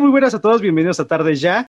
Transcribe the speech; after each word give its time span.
Muy 0.00 0.10
buenas 0.10 0.32
a 0.32 0.40
todos, 0.40 0.62
bienvenidos 0.62 0.98
a 0.98 1.06
Tarde 1.06 1.34
Ya. 1.34 1.66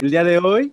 El 0.00 0.08
día 0.08 0.22
de 0.22 0.38
hoy 0.38 0.72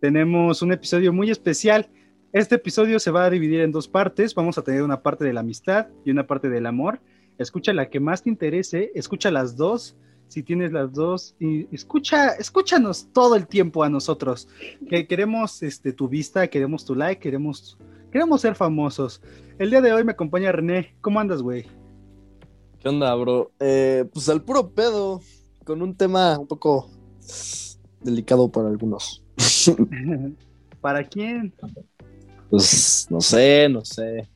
tenemos 0.00 0.62
un 0.62 0.70
episodio 0.70 1.12
muy 1.12 1.32
especial. 1.32 1.90
Este 2.32 2.54
episodio 2.54 3.00
se 3.00 3.10
va 3.10 3.24
a 3.24 3.30
dividir 3.30 3.62
en 3.62 3.72
dos 3.72 3.88
partes. 3.88 4.36
Vamos 4.36 4.56
a 4.56 4.62
tener 4.62 4.84
una 4.84 5.02
parte 5.02 5.24
de 5.24 5.32
la 5.32 5.40
amistad 5.40 5.88
y 6.04 6.12
una 6.12 6.28
parte 6.28 6.48
del 6.48 6.64
amor. 6.64 7.00
Escucha 7.36 7.72
la 7.72 7.90
que 7.90 7.98
más 7.98 8.22
te 8.22 8.30
interese, 8.30 8.92
escucha 8.94 9.32
las 9.32 9.56
dos. 9.56 9.96
Si 10.28 10.44
tienes 10.44 10.70
las 10.70 10.92
dos, 10.92 11.34
y 11.40 11.66
escucha, 11.74 12.28
escúchanos 12.28 13.08
todo 13.12 13.34
el 13.34 13.48
tiempo 13.48 13.82
a 13.82 13.90
nosotros. 13.90 14.48
Que 14.88 15.08
queremos 15.08 15.60
este, 15.64 15.92
tu 15.92 16.08
vista, 16.08 16.46
queremos 16.46 16.84
tu 16.84 16.94
like, 16.94 17.20
queremos, 17.20 17.76
queremos 18.14 18.40
ser 18.40 18.54
famosos. 18.54 19.20
El 19.58 19.70
día 19.70 19.80
de 19.80 19.92
hoy 19.92 20.04
me 20.04 20.12
acompaña 20.12 20.52
René. 20.52 20.94
¿Cómo 21.00 21.18
andas, 21.18 21.42
güey? 21.42 21.66
¿Qué 22.78 22.88
onda, 22.88 23.12
bro? 23.16 23.50
Eh, 23.58 24.04
pues 24.12 24.28
al 24.28 24.40
puro 24.40 24.70
pedo, 24.70 25.20
con 25.64 25.82
un 25.82 25.96
tema 25.96 26.38
un 26.38 26.46
poco 26.46 26.88
delicado 28.02 28.48
para 28.48 28.68
algunos. 28.68 29.24
¿Para 30.80 31.02
quién? 31.02 31.52
Pues 32.50 33.08
no 33.10 33.20
sé, 33.20 33.68
no 33.68 33.84
sé. 33.84 34.28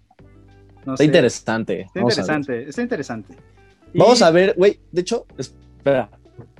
No 0.84 0.94
está 0.94 0.96
sé. 0.96 1.04
interesante. 1.04 1.80
Está 1.82 2.00
Vamos 2.00 2.14
interesante, 2.18 2.68
está 2.68 2.82
interesante. 2.82 3.36
Y- 3.94 3.98
Vamos 4.00 4.20
a 4.22 4.30
ver, 4.32 4.54
güey. 4.56 4.80
De 4.90 5.02
hecho, 5.02 5.24
espera. 5.36 6.10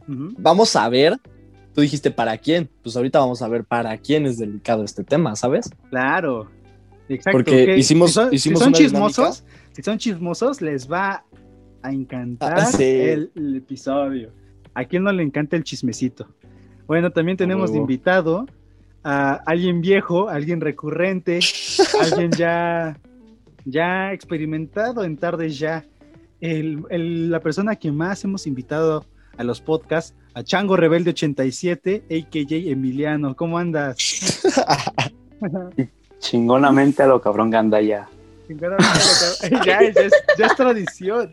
Vamos 0.07 0.77
a 0.77 0.89
ver. 0.89 1.19
Tú 1.75 1.81
dijiste 1.81 2.13
para 2.13 2.39
quién. 2.39 2.71
Pues 2.81 2.97
ahorita 2.97 3.19
vamos 3.19 3.43
a 3.43 3.49
ver 3.49 3.65
para 3.65 3.99
quién 3.99 4.25
es 4.27 4.39
delicado 4.39 4.85
este 4.85 5.03
tema, 5.03 5.35
¿sabes? 5.35 5.69
Claro. 5.91 6.49
Exacto. 7.09 7.39
Porque 7.39 7.67
que 7.67 7.77
hicimos- 7.79 8.11
si 8.11 8.15
son, 8.15 8.31
si 8.31 8.37
hicimos 8.37 8.59
son 8.61 8.69
una 8.69 8.79
chismosos, 8.79 9.45
si 9.73 9.83
son 9.83 9.99
chismosos, 9.99 10.61
les 10.61 10.91
va 10.91 11.25
a 11.83 11.93
encantar 11.93 12.59
Ah, 12.59 12.67
sí. 12.67 12.83
el, 12.85 13.31
el 13.35 13.57
episodio. 13.57 14.31
¿A 14.75 14.85
quién 14.85 15.05
no 15.05 15.13
le 15.13 15.23
encanta 15.23 15.57
el 15.57 15.65
chismecito? 15.65 16.29
Bueno, 16.87 17.11
también 17.11 17.37
tenemos 17.37 17.73
de 17.73 17.79
invitado 17.79 18.47
a 19.05 19.35
alguien 19.47 19.81
viejo, 19.81 20.29
alguien 20.29 20.61
recurrente, 20.61 21.41
alguien 22.01 22.31
ya, 22.33 22.99
ya 23.65 24.13
experimentado 24.13 25.05
en 25.05 25.17
tardes 25.17 25.59
ya. 25.59 25.85
El- 26.41 26.83
el- 26.91 27.31
la 27.31 27.41
persona 27.41 27.77
que 27.77 27.91
más 27.91 28.23
hemos 28.25 28.47
invitado 28.47 29.07
a 29.37 29.45
los 29.45 29.61
podcasts, 29.61 30.15
a 30.35 30.43
Chango 30.43 30.77
Rebelde 30.77 31.11
87, 31.11 32.05
a.k.a. 32.11 32.71
Emiliano. 32.73 33.35
¿Cómo 33.37 33.59
andas? 33.59 33.97
Chingonamente 36.19 37.03
a 37.03 37.07
lo 37.07 37.21
cabrón 37.21 37.51
Gandaya. 37.51 38.09
Chingonamente 38.47 38.87
a 38.87 39.49
lo 39.51 39.57
cab- 39.59 39.65
ya, 39.67 39.81
ya 39.93 40.01
es, 40.03 40.13
ya 40.39 40.47
es 40.47 40.57
tradición. 40.57 41.31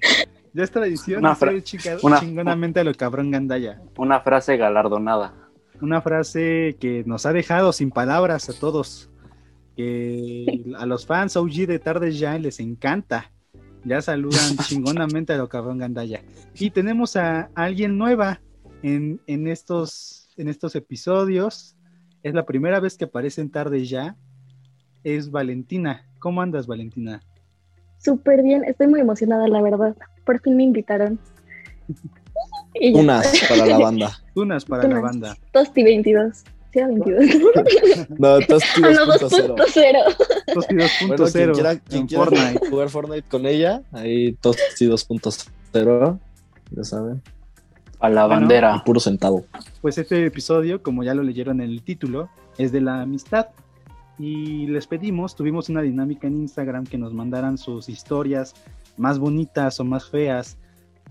Ya 0.54 0.64
es 0.64 0.72
tradición 0.72 1.22
chica- 1.64 1.98
una- 2.02 2.20
chingonamente 2.20 2.80
a 2.80 2.84
lo 2.84 2.94
cabrón 2.94 3.32
Gandaya. 3.32 3.82
Una 3.98 4.22
frase 4.22 4.58
galardonada. 4.58 5.34
Una 5.82 6.02
frase 6.02 6.78
que 6.80 7.04
nos 7.06 7.26
ha 7.26 7.34
dejado 7.34 7.74
sin 7.74 7.92
palabras 7.92 8.50
a 8.50 8.54
todos. 8.58 9.10
Que 9.76 10.64
a 10.78 10.86
los 10.86 11.06
fans 11.06 11.36
OG 11.36 11.68
de 11.68 11.80
Tardes 11.80 12.18
Ya 12.18 12.38
les 12.40 12.60
encanta. 12.60 13.32
Ya 13.84 14.02
saludan 14.02 14.56
chingonamente 14.68 15.34
a 15.34 15.38
lo 15.38 15.50
cabrón 15.50 15.80
Gandaya. 15.80 16.24
Y 16.54 16.70
tenemos 16.72 17.16
a 17.18 17.50
alguien 17.56 17.98
nueva 17.98 18.40
en, 18.84 19.20
en, 19.28 19.48
estos, 19.48 20.30
en 20.38 20.48
estos 20.48 20.76
episodios. 20.76 21.76
Es 22.24 22.34
la 22.34 22.46
primera 22.46 22.80
vez 22.80 22.98
que 22.98 23.06
aparece 23.06 23.42
en 23.42 23.52
Tardes 23.52 23.90
Ya. 23.90 24.16
Es 25.06 25.30
Valentina. 25.30 26.04
¿Cómo 26.20 26.42
andas, 26.42 26.66
Valentina? 26.66 27.22
Súper 28.04 28.42
bien, 28.42 28.64
estoy 28.64 28.88
muy 28.88 29.00
emocionada, 29.00 29.48
la 29.48 29.62
verdad. 29.62 29.96
Por 30.26 30.42
fin 30.42 30.58
me 30.58 30.64
invitaron. 30.64 31.20
Unas 32.94 33.32
para 33.48 33.66
la 33.68 33.78
banda. 33.78 34.12
Unas 34.36 34.66
para 34.66 34.88
la 34.88 35.00
banda. 35.00 35.38
Tosti 35.54 35.84
22. 35.84 36.38
Sí, 36.74 36.80
era 36.80 36.88
22. 36.88 37.24
No, 38.20 38.40
Tosti 38.40 38.82
Ah, 38.84 38.90
no, 38.92 39.06
2.0. 39.14 39.56
2.0. 39.56 40.54
Tosti 40.54 40.76
Bueno, 40.76 41.24
2.0 41.24 41.32
quien 41.32 41.52
quiera, 41.54 41.76
quien 41.80 42.02
en 42.02 42.08
quiera 42.08 42.24
Fortnite. 42.26 42.70
jugar 42.70 42.90
Fortnite 42.90 43.28
con 43.30 43.46
ella, 43.46 43.82
ahí 43.92 44.34
Tosti 44.42 44.88
2.0, 44.88 46.20
ya 46.72 46.84
saben. 46.84 47.22
A 48.00 48.10
la 48.10 48.26
Bueno. 48.26 48.42
Bandera. 48.42 48.84
puro 48.84 49.00
sentado. 49.00 49.46
Pues 49.82 49.98
este 50.00 50.26
episodio, 50.26 50.82
como 50.84 51.04
ya 51.04 51.14
lo 51.14 51.22
leyeron 51.24 51.62
en 51.62 51.70
el 51.70 51.84
título, 51.84 52.28
es 52.58 52.72
de 52.72 52.82
la 52.82 53.02
amistad. 53.02 53.48
Y 54.18 54.68
les 54.68 54.88
pedimos, 54.88 55.36
tuvimos 55.36 55.70
una 55.70 55.82
dinámica 55.82 56.28
en 56.28 56.38
Instagram 56.38 56.86
que 56.86 56.98
nos 56.98 57.14
mandaran 57.14 57.58
sus 57.58 57.90
historias 57.90 58.54
más 58.98 59.20
bonitas 59.20 59.80
o 59.80 59.84
más 59.84 60.10
feas 60.10 60.58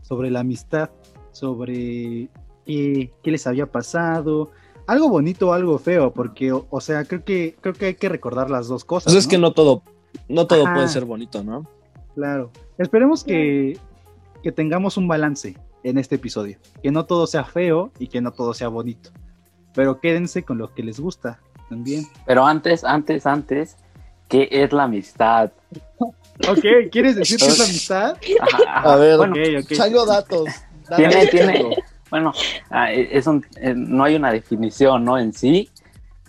sobre 0.01 0.31
la 0.31 0.41
amistad, 0.41 0.91
sobre 1.33 2.29
eh, 2.67 3.11
qué 3.23 3.31
les 3.31 3.47
había 3.47 3.67
pasado, 3.67 4.51
algo 4.87 5.09
bonito 5.09 5.49
o 5.49 5.53
algo 5.53 5.79
feo, 5.79 6.13
porque, 6.13 6.53
o, 6.53 6.67
o 6.71 6.81
sea, 6.81 7.05
creo 7.05 7.25
que, 7.25 7.57
creo 7.61 7.75
que 7.75 7.87
hay 7.87 7.95
que 7.95 8.09
recordar 8.09 8.51
las 8.51 8.69
dos 8.69 8.85
cosas. 8.85 9.13
Pues 9.13 9.25
es 9.25 9.29
que 9.29 9.39
no 9.39 9.53
todo, 9.53 9.83
no 10.29 10.47
todo 10.47 10.65
Ajá. 10.65 10.75
puede 10.75 10.89
ser 10.89 11.05
bonito, 11.05 11.43
¿no? 11.43 11.67
Claro. 12.15 12.51
Esperemos 12.79 13.25
que, 13.25 13.79
que 14.43 14.53
tengamos 14.53 14.97
un 14.97 15.09
balance 15.09 15.57
en 15.83 15.99
este 15.99 16.17
episodio. 16.17 16.59
Que 16.83 16.91
no 16.91 17.07
todo 17.07 17.27
sea 17.27 17.45
feo 17.45 17.93
y 17.99 18.09
que 18.09 18.21
no 18.21 18.33
todo 18.33 18.55
sea 18.55 18.69
bonito. 18.69 19.11
Pero 19.75 20.01
quédense 20.01 20.43
con 20.43 20.59
lo 20.59 20.73
que 20.73 20.83
les 20.83 21.01
gusta 21.01 21.41
también. 21.69 22.07
Pero 22.27 22.47
antes, 22.47 22.85
antes, 22.85 23.27
antes, 23.27 23.77
¿qué 24.29 24.49
es 24.51 24.73
la 24.73 24.85
amistad? 24.85 25.51
Ok, 26.49 26.91
¿quieres 26.91 27.17
decir 27.17 27.39
que 27.39 27.47
es 27.47 27.59
la 27.59 27.65
amistad? 27.65 28.17
Ajá, 28.41 28.59
ajá. 28.69 28.93
A 28.93 28.97
ver, 28.97 29.17
bueno, 29.17 29.35
Ok, 29.35 29.65
ok. 29.65 29.73
Chango 29.73 30.07
datos. 30.07 30.49
tiene, 30.97 31.27
tiene, 31.27 31.77
bueno, 32.11 32.33
ah, 32.71 32.93
es 32.93 33.27
un, 33.27 33.45
eh, 33.57 33.75
no 33.75 34.05
hay 34.05 34.17
una 34.17 34.31
definición, 34.31 35.05
¿no? 35.05 35.19
En 35.19 35.33
sí, 35.33 35.71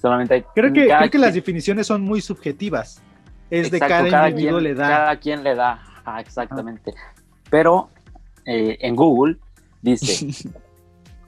solamente 0.02 0.34
hay. 0.34 0.42
Creo 0.54 0.74
que, 0.74 0.88
creo 0.88 1.10
que 1.12 1.18
las 1.18 1.34
definiciones 1.34 1.88
son 1.88 2.02
muy 2.02 2.22
subjetivas. 2.22 3.02
Es 3.50 3.70
de 3.70 3.80
cada, 3.80 4.30
individuo 4.30 4.60
quien, 4.60 4.64
le 4.64 4.74
da. 4.74 4.88
Cada 4.88 5.20
quien 5.20 5.44
le 5.44 5.56
da, 5.56 5.74
ajá, 5.74 6.20
exactamente. 6.22 6.94
Pero 7.50 7.90
eh, 8.46 8.78
en 8.82 8.96
Google 8.96 9.38
dice, 9.82 10.28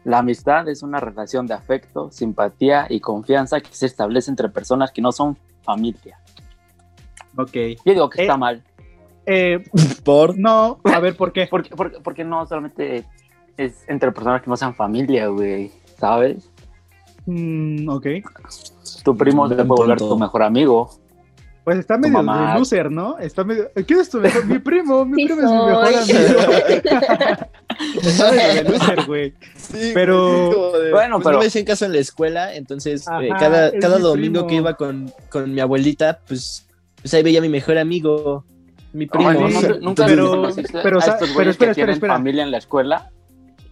la 0.07 0.19
amistad 0.19 0.69
es 0.69 0.83
una 0.83 1.01
relación 1.01 1.47
de 1.47 1.53
afecto, 1.53 2.09
simpatía 2.11 2.87
y 2.89 3.01
confianza 3.01 3.59
que 3.59 3.73
se 3.73 3.85
establece 3.87 4.31
entre 4.31 4.47
personas 4.47 4.89
que 4.93 5.01
no 5.01 5.11
son 5.11 5.37
familia. 5.63 6.17
Ok. 7.35 7.51
Yo 7.83 7.91
digo 7.91 8.09
que 8.09 8.21
Eh, 8.21 8.23
está 8.23 8.37
mal, 8.37 8.63
Eh, 9.25 9.65
Por 10.05 10.39
no, 10.39 10.79
a 10.85 10.99
ver 11.01 11.17
por 11.17 11.33
qué. 11.33 11.47
porque, 11.51 11.71
porque, 11.75 11.99
porque 11.99 12.23
no 12.23 12.47
solamente 12.47 13.03
es 13.57 13.83
entre 13.89 14.13
personas 14.13 14.41
que 14.41 14.49
no 14.49 14.55
sean 14.55 14.73
familia, 14.75 15.27
güey, 15.27 15.73
¿sabes? 15.99 16.49
Mm, 17.25 17.89
ok. 17.89 18.07
Tu 19.03 19.17
primo 19.17 19.45
Buen 19.45 19.67
puede 19.67 19.81
volver 19.81 19.97
tu 19.97 20.17
mejor 20.17 20.43
amigo. 20.43 20.89
Pues 21.67 21.79
está 21.79 21.97
medio 21.97 22.13
mamá. 22.13 22.53
de 22.53 22.59
loser, 22.59 22.89
¿no? 22.89 23.19
Está 23.19 23.43
medio. 23.43 23.69
¿Quién 23.85 23.99
es 23.99 24.09
tu 24.09 24.21
mejor? 24.21 24.45
Mi 24.45 24.57
primo, 24.59 25.03
mi 25.03 25.21
Sí 25.21 25.25
primo 25.27 25.41
es 25.41 25.51
mi 25.51 25.65
mejor 25.65 25.85
soy. 25.93 26.15
amigo. 26.15 26.87
está 28.03 28.31
medio 28.31 28.63
de 28.63 28.69
loser, 28.69 29.05
güey. 29.05 29.33
Sí, 29.57 29.91
Pero- 29.93 30.71
de, 30.79 30.91
Bueno, 30.91 31.15
pues 31.17 31.23
pero- 31.25 31.33
no 31.33 31.39
me 31.39 31.45
hacían 31.47 31.65
caso 31.65 31.83
en 31.83 31.91
la 31.91 31.99
escuela, 31.99 32.55
entonces 32.55 33.05
Ajá, 33.05 33.21
eh, 33.21 33.29
cada, 33.37 33.67
es 33.67 33.81
cada 33.81 33.97
mi 33.97 34.01
domingo 34.03 34.33
primo. 34.33 34.47
que 34.47 34.55
iba 34.55 34.73
con, 34.75 35.11
con 35.29 35.53
mi 35.53 35.59
abuelita, 35.59 36.21
pues, 36.25 36.65
pues 37.01 37.13
ahí 37.13 37.21
veía 37.23 37.39
a 37.39 37.41
mi 37.41 37.49
mejor 37.49 37.77
amigo, 37.77 38.45
mi 38.93 39.05
primo. 39.07 39.29
Ay, 39.29 39.37
no, 39.37 39.49
Sí, 39.49 39.55
nunca- 39.55 39.77
nunca 39.81 40.05
pero- 40.05 40.31
pero, 40.31 40.45
a 40.45 40.49
estos 40.49 41.19
pero 41.19 41.33
güeyes 41.33 41.51
espera, 41.51 41.51
que 41.51 41.51
espera, 41.51 41.73
tienen 41.73 41.93
espera. 41.95 42.13
familia 42.13 42.43
en 42.43 42.51
la 42.51 42.57
escuela. 42.59 43.11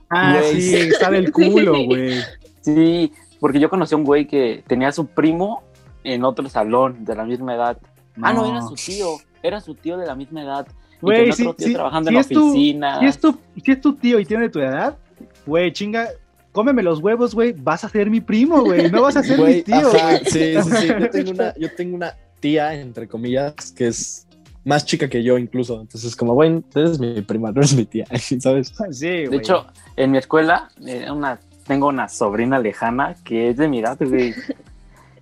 Ah, 0.09 0.37
Güey, 0.41 0.61
sí. 0.61 0.75
está 0.75 1.09
del 1.09 1.31
culo, 1.31 1.75
güey. 1.85 2.19
Sí, 2.61 3.13
porque 3.39 3.59
yo 3.59 3.69
conocí 3.69 3.93
a 3.93 3.97
un 3.97 4.03
güey 4.03 4.27
que 4.27 4.63
tenía 4.67 4.87
a 4.87 4.91
su 4.91 5.05
primo 5.07 5.63
en 6.05 6.23
otro 6.23 6.47
salón 6.49 7.03
de 7.03 7.15
la 7.15 7.25
misma 7.25 7.55
edad. 7.55 7.77
Ah, 8.21 8.31
no, 8.33 8.45
era 8.45 8.61
su 8.61 8.75
tío, 8.75 9.17
era 9.43 9.59
su 9.59 9.75
tío 9.75 9.97
de 9.97 10.05
la 10.07 10.15
misma 10.15 10.43
edad. 10.43 10.67
Y 10.93 10.97
Güey, 11.01 11.31
sí, 11.33 11.41
otro 11.43 11.55
tío 11.55 11.67
sí, 11.67 11.73
trabajando 11.73 12.09
si 12.09 12.15
en 12.15 12.21
es 12.21 12.27
tu- 12.29 12.49
oficina. 12.49 12.99
Si 12.99 13.05
es, 13.05 13.19
tu, 13.19 13.37
si 13.63 13.71
es 13.71 13.81
tu 13.81 13.93
tío 13.95 14.19
y 14.19 14.25
tiene 14.25 14.49
tu 14.49 14.59
edad, 14.59 14.97
güey, 15.45 15.71
chinga, 15.73 16.07
cómeme 16.51 16.81
los 16.81 16.99
huevos, 16.99 17.35
güey, 17.35 17.51
vas 17.51 17.83
a 17.83 17.89
ser 17.89 18.09
mi 18.09 18.21
primo, 18.21 18.63
güey, 18.63 18.89
no 18.89 19.01
vas 19.01 19.17
a 19.17 19.23
ser 19.23 19.39
mi 19.39 19.61
tío, 19.61 19.75
ajá, 19.75 20.17
sí, 20.25 20.53
sí, 20.63 20.71
sí. 20.79 20.87
Yo 20.87 21.09
tengo, 21.09 21.31
una, 21.31 21.53
yo 21.57 21.75
tengo 21.75 21.95
una 21.95 22.13
tía, 22.39 22.73
entre 22.73 23.07
comillas, 23.07 23.53
que 23.75 23.87
es 23.87 24.25
más 24.63 24.85
chica 24.85 25.09
que 25.09 25.21
yo 25.21 25.37
incluso. 25.37 25.81
Entonces, 25.81 26.15
como, 26.15 26.33
güey, 26.33 26.63
eres 26.73 26.97
mi 26.99 27.21
prima, 27.21 27.51
no 27.51 27.59
eres 27.59 27.75
mi 27.75 27.85
tía, 27.85 28.05
¿sabes? 28.39 28.73
Sí, 28.91 29.07
güey. 29.07 29.27
De 29.27 29.37
hecho, 29.37 29.65
en 29.97 30.11
mi 30.11 30.17
escuela 30.17 30.69
eh, 30.85 31.11
una, 31.11 31.39
tengo 31.67 31.87
una 31.87 32.07
sobrina 32.07 32.57
lejana 32.59 33.15
que 33.23 33.49
es 33.49 33.57
de 33.57 33.67
mi 33.67 33.79
edad, 33.79 33.97
güey. 33.99 34.33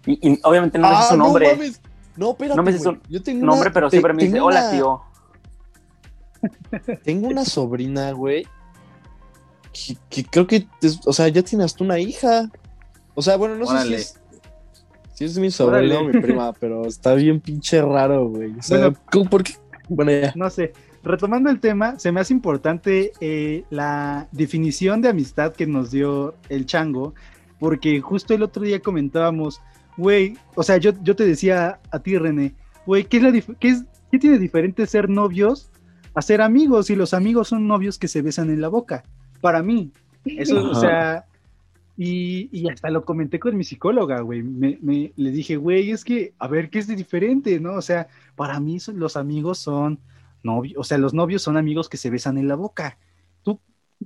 Y, 0.06 0.30
y 0.34 0.40
obviamente 0.44 0.78
no 0.78 0.90
me 0.90 0.96
sé 0.98 1.10
su 1.10 1.18
nombre. 1.18 1.48
Ah, 1.48 1.52
No, 1.52 1.58
mames. 1.58 1.82
no 2.18 2.32
espérate, 2.32 2.56
No 2.58 2.64
me 2.64 2.72
sé 2.74 2.80
su. 2.80 2.98
Yo 3.10 3.24
tengo 3.24 3.46
nombre, 3.46 3.68
una- 3.70 3.74
pero 3.74 3.88
te- 3.90 3.92
siempre 3.98 4.14
me 4.14 4.24
dice, 4.24 4.40
hola 4.42 4.72
tío. 4.72 5.02
Tengo 7.04 7.28
una 7.28 7.46
sobrina, 7.46 8.12
güey, 8.12 8.46
que, 9.72 9.96
que 10.10 10.24
creo 10.26 10.46
que, 10.48 10.68
es- 10.82 11.00
o 11.06 11.14
sea, 11.14 11.28
ya 11.30 11.42
tienes 11.42 11.74
tú 11.76 11.84
una 11.84 12.00
hija. 12.00 12.50
O 13.16 13.22
sea, 13.22 13.38
bueno, 13.38 13.56
no 13.56 13.66
sé 13.66 13.88
si 13.88 13.94
es... 13.94 14.20
Sí, 15.14 15.26
es 15.26 15.38
mi 15.38 15.52
sobrino, 15.52 16.00
Órale. 16.00 16.14
mi 16.14 16.22
prima, 16.22 16.52
pero 16.60 16.86
está 16.86 17.14
bien 17.14 17.40
pinche 17.40 17.82
raro, 17.82 18.30
güey. 18.30 18.58
O 18.58 18.62
sea, 18.64 18.78
Bueno. 18.80 18.98
¿cómo- 19.12 19.30
¿por 19.30 19.44
qué? 19.44 19.54
Bueno, 19.88 20.12
ya. 20.12 20.34
No 20.36 20.50
sé. 20.50 20.74
Retomando 21.04 21.50
el 21.50 21.60
tema, 21.60 22.00
se 22.00 22.12
me 22.12 22.22
hace 22.22 22.34
importante 22.34 23.12
eh, 23.20 23.66
la 23.70 24.28
definición 24.32 25.02
de 25.02 25.10
amistad 25.10 25.54
que 25.54 25.68
nos 25.68 25.92
dio 25.92 26.34
el 26.50 26.66
chango, 26.66 27.14
porque 27.60 28.00
justo 28.02 28.34
el 28.34 28.42
otro 28.42 28.64
día 28.64 28.80
comentábamos, 28.80 29.62
güey, 29.98 30.38
o 30.56 30.64
sea, 30.64 30.78
yo, 30.78 30.92
yo 31.04 31.16
te 31.16 31.26
decía 31.26 31.80
a 31.92 32.00
ti, 32.00 32.18
René, 32.18 32.54
güey, 32.86 33.06
¿qué, 33.06 33.18
es 33.18 33.24
la 33.24 33.32
qué, 33.60 33.70
es, 33.70 33.86
¿qué 34.12 34.20
tiene 34.20 34.40
diferente 34.40 34.86
ser 34.88 35.10
novios 35.10 35.70
a 36.14 36.22
ser 36.22 36.42
amigos? 36.42 36.90
Y 36.90 36.96
los 36.96 37.14
amigos 37.14 37.50
son 37.50 37.68
novios 37.68 37.98
que 37.98 38.08
se 38.08 38.22
besan 38.22 38.50
en 38.50 38.62
la 38.62 38.68
boca, 38.68 39.04
para 39.42 39.62
mí. 39.64 39.92
Eso, 40.26 40.70
o 40.70 40.76
sea, 40.76 41.26
y, 41.98 42.50
y 42.52 42.70
hasta 42.70 42.90
lo 42.90 43.06
comenté 43.06 43.40
con 43.40 43.56
mi 43.56 43.64
psicóloga, 43.64 44.22
güey. 44.22 44.42
Me, 44.42 44.80
me- 44.82 45.12
le 45.16 45.32
dije, 45.32 45.58
güey, 45.58 45.92
es 45.92 46.04
que, 46.04 46.34
a 46.40 46.48
ver, 46.48 46.70
¿qué 46.70 46.80
es 46.80 46.88
de 46.88 46.96
diferente, 46.96 47.60
no? 47.60 47.74
O 47.74 47.82
sea, 47.82 48.08
para 48.36 48.60
mí 48.60 48.80
son- 48.80 49.00
los 49.00 49.16
amigos 49.18 49.60
son 49.60 50.00
novios, 50.44 50.78
o 50.80 50.84
sea, 50.84 50.98
los 50.98 51.14
novios 51.14 51.42
son 51.42 51.58
amigos 51.58 51.90
que 51.90 51.98
se 51.98 52.10
besan 52.10 52.38
en 52.38 52.48
la 52.48 52.56
boca. 52.56 52.98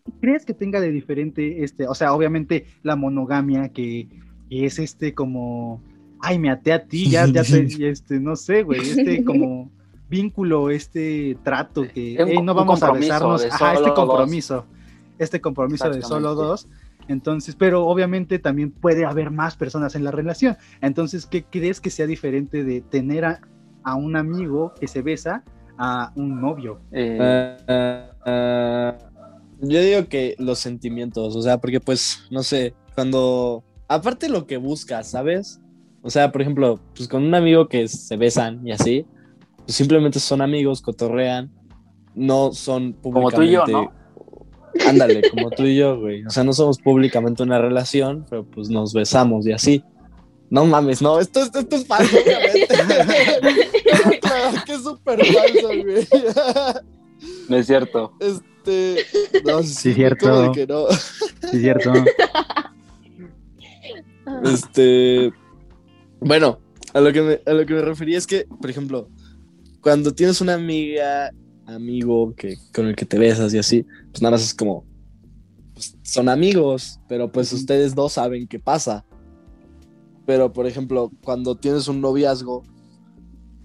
¿Tú 0.03 0.11
crees 0.21 0.45
que 0.45 0.53
tenga 0.53 0.79
de 0.79 0.91
diferente 0.91 1.63
este? 1.63 1.87
O 1.87 1.95
sea, 1.95 2.13
obviamente 2.13 2.67
la 2.83 2.95
monogamia 2.95 3.69
que, 3.69 4.07
que 4.49 4.65
es 4.65 4.79
este 4.79 5.13
como, 5.13 5.81
ay, 6.19 6.39
me 6.39 6.49
até 6.49 6.73
a 6.73 6.85
ti, 6.85 7.09
ya, 7.09 7.25
ya 7.27 7.43
te, 7.43 7.67
y 7.69 7.85
este, 7.85 8.19
no 8.19 8.35
sé, 8.35 8.63
güey, 8.63 8.81
este 8.81 9.23
como 9.25 9.71
vínculo, 10.09 10.69
este 10.69 11.37
trato 11.43 11.85
que, 11.93 12.15
Un 12.21 12.29
"Ey, 12.29 12.35
co- 12.35 12.43
no 12.43 12.53
vamos 12.53 12.81
a 12.83 12.91
besarnos, 12.91 13.43
ajá, 13.45 13.73
este 13.73 13.89
dos. 13.89 13.95
compromiso, 13.95 14.65
este 15.19 15.41
compromiso 15.41 15.89
de 15.89 16.01
solo 16.01 16.33
dos. 16.35 16.67
Entonces, 17.09 17.55
pero 17.55 17.85
obviamente 17.87 18.37
también 18.37 18.71
puede 18.71 19.05
haber 19.05 19.31
más 19.31 19.55
personas 19.55 19.95
en 19.95 20.03
la 20.03 20.11
relación. 20.11 20.57
Entonces, 20.81 21.25
¿qué 21.25 21.43
crees 21.45 21.79
que 21.79 21.89
sea 21.89 22.05
diferente 22.05 22.63
de 22.65 22.81
tener 22.81 23.23
a, 23.23 23.41
a 23.83 23.95
un 23.95 24.17
amigo 24.17 24.73
que 24.79 24.87
se 24.89 25.01
besa 25.01 25.43
a 25.77 26.11
un 26.15 26.41
novio? 26.41 26.81
Eh, 26.91 27.57
ah, 27.69 28.97
yo 29.61 29.81
digo 29.81 30.07
que 30.09 30.35
los 30.37 30.59
sentimientos, 30.59 31.35
o 31.35 31.41
sea, 31.41 31.57
porque 31.59 31.79
pues, 31.79 32.19
no 32.29 32.43
sé, 32.43 32.73
cuando, 32.93 33.63
aparte 33.87 34.29
lo 34.29 34.45
que 34.45 34.57
buscas, 34.57 35.09
¿sabes? 35.09 35.59
O 36.01 36.09
sea, 36.09 36.31
por 36.31 36.41
ejemplo, 36.41 36.79
pues 36.95 37.07
con 37.07 37.23
un 37.23 37.35
amigo 37.35 37.67
que 37.67 37.87
se 37.87 38.17
besan 38.17 38.65
y 38.65 38.71
así, 38.71 39.05
pues 39.65 39.75
simplemente 39.75 40.19
son 40.19 40.41
amigos, 40.41 40.81
cotorrean, 40.81 41.51
no 42.15 42.53
son 42.53 42.93
Como 42.93 43.31
tú 43.31 43.41
y 43.43 43.51
yo, 43.51 43.63
públicamente... 43.63 43.97
Ándale, 44.87 45.29
como 45.31 45.49
tú 45.49 45.63
y 45.63 45.75
yo, 45.75 45.99
güey. 45.99 46.23
O 46.25 46.29
sea, 46.29 46.43
no 46.43 46.53
somos 46.53 46.77
públicamente 46.77 47.41
una 47.41 47.59
relación, 47.59 48.25
pero 48.29 48.45
pues 48.45 48.69
nos 48.69 48.93
besamos 48.93 49.47
y 49.47 49.51
así. 49.51 49.83
No 50.49 50.65
mames, 50.65 51.01
no, 51.01 51.19
esto, 51.19 51.41
esto, 51.41 51.59
esto 51.59 51.75
es 51.77 51.87
falso, 51.87 52.15
obviamente. 52.15 52.67
claro 54.21 54.63
que 54.65 54.73
es 54.73 54.83
súper 54.83 55.25
falso, 55.25 55.67
güey. 55.67 56.07
no 57.49 57.57
es 57.57 57.67
cierto. 57.67 58.13
Este. 58.19 59.05
No, 59.43 59.63
Sí, 59.63 59.93
cierto. 59.93 60.29
¿cómo 60.29 60.41
de 60.41 60.51
que 60.51 60.67
no? 60.67 60.85
Sí, 61.51 61.59
cierto. 61.59 61.91
Este. 64.43 65.31
Bueno, 66.19 66.59
a 66.93 66.99
lo, 66.99 67.13
que 67.13 67.21
me, 67.21 67.39
a 67.45 67.53
lo 67.53 67.65
que 67.65 67.73
me 67.73 67.81
refería 67.81 68.17
es 68.17 68.27
que, 68.27 68.45
por 68.59 68.69
ejemplo, 68.69 69.09
cuando 69.81 70.13
tienes 70.13 70.41
una 70.41 70.55
amiga, 70.55 71.31
amigo 71.65 72.33
que, 72.35 72.57
con 72.73 72.87
el 72.87 72.95
que 72.95 73.05
te 73.05 73.19
besas 73.19 73.53
y 73.53 73.57
así, 73.57 73.85
pues 74.11 74.21
nada 74.21 74.31
más 74.31 74.43
es 74.43 74.53
como. 74.53 74.85
pues, 75.73 75.97
son 76.01 76.29
amigos, 76.29 76.99
pero 77.07 77.31
pues 77.31 77.51
ustedes 77.53 77.95
dos 77.95 78.13
saben 78.13 78.47
qué 78.47 78.59
pasa. 78.59 79.05
Pero, 80.25 80.51
por 80.51 80.67
ejemplo, 80.67 81.11
cuando 81.23 81.55
tienes 81.55 81.87
un 81.87 82.01
noviazgo, 82.01 82.63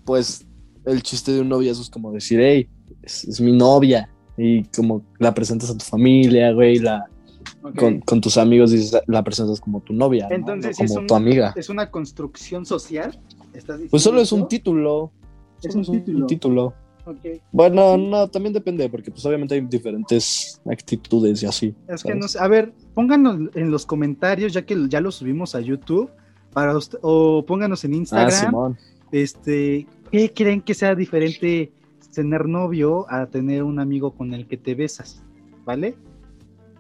pues 0.05 0.47
el 0.85 1.03
chiste 1.03 1.33
de 1.33 1.41
un 1.41 1.49
noviazgo 1.49 1.83
es 1.83 1.91
como 1.91 2.13
decir, 2.13 2.41
hey, 2.41 2.69
es, 3.03 3.25
es 3.25 3.41
mi 3.41 3.53
novia. 3.53 4.09
Y 4.37 4.65
como 4.65 5.05
la 5.19 5.35
presentas 5.35 5.71
a 5.71 5.77
tu 5.77 5.85
familia, 5.85 6.53
güey, 6.53 6.79
la, 6.79 7.11
Con, 7.79 8.01
con 8.01 8.21
tus 8.21 8.37
amigos 8.39 8.71
dices, 8.73 9.01
la 9.07 9.23
presentas 9.23 9.61
como 9.61 9.81
tu 9.81 9.93
novia, 9.93 10.29
¿no? 10.29 10.35
Entonces, 10.35 10.79
No 10.79 10.85
es 10.85 10.91
como 10.91 11.01
un- 11.03 11.07
tu 11.07 11.15
amiga. 11.15 11.53
¿Es 11.57 11.69
una 11.69 11.91
construcción 11.91 12.67
social? 12.67 13.19
¿Estás 13.55 13.81
Pues 13.91 14.03
solo 14.03 14.21
es 14.21 14.33
un 14.33 14.49
título. 14.49 15.13
Es 15.63 15.75
un 15.77 16.27
título. 16.27 16.75
Bueno, 17.51 17.97
no, 17.97 18.29
también 18.29 18.53
depende, 18.53 18.89
porque 18.89 19.11
pues 19.11 19.25
obviamente 19.27 19.55
hay 19.55 19.61
diferentes 19.63 20.61
actitudes 20.71 21.43
y 21.43 21.47
así. 21.47 21.75
Es 21.89 22.03
que 22.03 22.11
¿sabes? 22.11 22.17
no 22.23 22.29
sé. 22.29 22.39
A 22.41 22.49
ver, 22.49 22.73
pónganos 22.95 23.51
en 23.55 23.71
los 23.71 23.87
comentarios, 23.87 24.53
ya 24.53 24.63
que 24.65 24.89
ya 24.89 25.01
lo 25.01 25.11
subimos 25.11 25.55
a 25.55 25.61
YouTube, 25.61 26.11
para 26.53 26.75
ust- 26.75 26.99
o 27.03 27.45
pónganos 27.47 27.85
en 27.85 27.93
Ah, 27.93 27.97
Instagram, 27.97 28.31
Simón. 28.51 28.79
este, 29.11 29.87
¿qué 30.11 30.33
creen 30.33 30.61
que 30.61 30.75
sea 30.75 30.95
diferente 30.95 31.73
tener 32.15 32.47
novio 32.47 33.07
a 33.09 33.27
tener 33.27 33.63
un 33.63 33.79
amigo 33.81 34.13
con 34.13 34.33
el 34.35 34.47
que 34.47 34.57
te 34.57 34.75
besas? 34.75 35.23
¿Vale? 35.65 35.97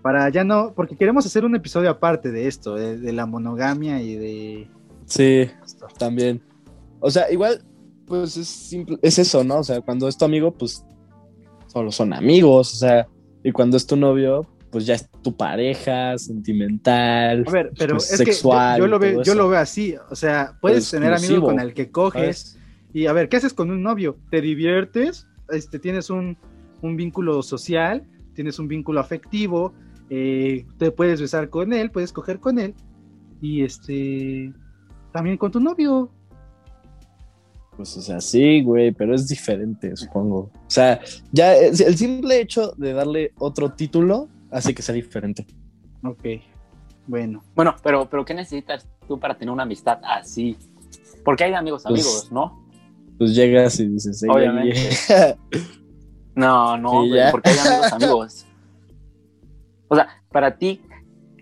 Para 0.02 0.28
ya 0.30 0.42
no, 0.42 0.72
porque 0.74 0.96
queremos 0.96 1.24
hacer 1.24 1.44
un 1.44 1.54
episodio 1.54 1.88
aparte 1.90 2.32
de 2.32 2.48
esto, 2.48 2.74
de, 2.74 2.98
de 2.98 3.12
la 3.12 3.24
monogamia 3.24 4.02
y 4.02 4.16
de 4.16 4.68
Sí, 5.06 5.48
esto. 5.64 5.86
también. 5.98 6.42
O 6.98 7.10
sea, 7.10 7.30
igual, 7.30 7.62
pues 8.06 8.36
es 8.36 8.48
simple, 8.48 8.98
es 9.00 9.18
eso, 9.18 9.44
¿no? 9.44 9.58
O 9.58 9.64
sea, 9.64 9.80
cuando 9.80 10.08
es 10.08 10.16
tu 10.18 10.24
amigo, 10.24 10.52
pues 10.52 10.84
solo 11.68 11.92
son 11.92 12.12
amigos, 12.12 12.74
o 12.74 12.76
sea, 12.76 13.06
y 13.44 13.52
cuando 13.52 13.76
es 13.76 13.86
tu 13.86 13.96
novio, 13.96 14.46
pues 14.70 14.86
ya 14.86 14.94
es 14.94 15.08
tu 15.22 15.36
pareja, 15.36 16.18
sentimental. 16.18 17.44
A 17.46 17.50
ver, 17.50 17.72
pero 17.78 17.96
pues, 17.96 18.10
es 18.10 18.18
sexual 18.18 18.76
que 18.76 18.80
yo, 18.80 18.86
yo 18.86 18.90
lo 18.90 18.98
veo, 18.98 19.22
yo 19.22 19.34
lo 19.34 19.48
veo 19.48 19.60
así, 19.60 19.94
o 20.10 20.16
sea, 20.16 20.56
puedes 20.60 20.90
tener 20.90 21.12
amigos 21.12 21.40
con 21.44 21.60
el 21.60 21.74
que 21.74 21.90
coges, 21.90 22.38
¿sabes? 22.38 22.58
Y 22.92 23.06
a 23.06 23.12
ver, 23.12 23.28
¿qué 23.28 23.36
haces 23.36 23.54
con 23.54 23.70
un 23.70 23.82
novio? 23.82 24.18
¿Te 24.30 24.40
diviertes? 24.40 25.26
Este, 25.50 25.78
¿Tienes 25.78 26.10
un, 26.10 26.36
un 26.82 26.96
vínculo 26.96 27.42
social? 27.42 28.04
¿Tienes 28.34 28.58
un 28.58 28.68
vínculo 28.68 29.00
afectivo? 29.00 29.72
Eh, 30.10 30.66
te 30.78 30.90
puedes 30.90 31.20
besar 31.20 31.48
con 31.50 31.72
él, 31.72 31.90
puedes 31.90 32.12
coger 32.12 32.38
con 32.40 32.58
él. 32.58 32.74
Y 33.40 33.62
este, 33.64 34.52
también 35.12 35.36
con 35.36 35.50
tu 35.50 35.60
novio. 35.60 36.10
Pues, 37.76 37.96
o 37.96 38.02
sea, 38.02 38.20
sí, 38.20 38.62
güey, 38.62 38.92
pero 38.92 39.14
es 39.14 39.26
diferente, 39.28 39.96
supongo. 39.96 40.38
O 40.38 40.70
sea, 40.70 41.00
ya 41.32 41.54
el 41.56 41.96
simple 41.96 42.40
hecho 42.40 42.72
de 42.76 42.92
darle 42.92 43.32
otro 43.38 43.72
título 43.72 44.28
hace 44.50 44.74
que 44.74 44.82
sea 44.82 44.94
diferente. 44.94 45.46
Ok, 46.04 46.22
bueno. 47.06 47.42
Bueno, 47.54 47.74
pero, 47.82 48.08
pero 48.10 48.24
¿qué 48.24 48.34
necesitas 48.34 48.86
tú 49.08 49.18
para 49.18 49.36
tener 49.36 49.52
una 49.52 49.62
amistad 49.62 49.98
así? 50.04 50.56
Porque 51.24 51.44
hay 51.44 51.54
amigos 51.54 51.84
Pues, 51.84 52.04
amigos, 52.04 52.32
¿no? 52.32 52.62
Pues 53.18 53.34
llegas 53.34 53.78
y 53.80 53.86
dices, 53.88 54.22
"Ey, 54.22 54.30
Obviamente. 54.30 54.78
ey, 54.78 54.86
ey". 55.52 55.60
No, 56.34 56.76
no, 56.78 57.02
Sí, 57.02 57.08
güey, 57.10 57.30
porque 57.30 57.50
hay 57.50 57.58
amigos 57.58 57.92
amigos. 57.92 58.46
O 59.92 59.94
sea, 59.94 60.08
para 60.30 60.56
ti, 60.56 60.80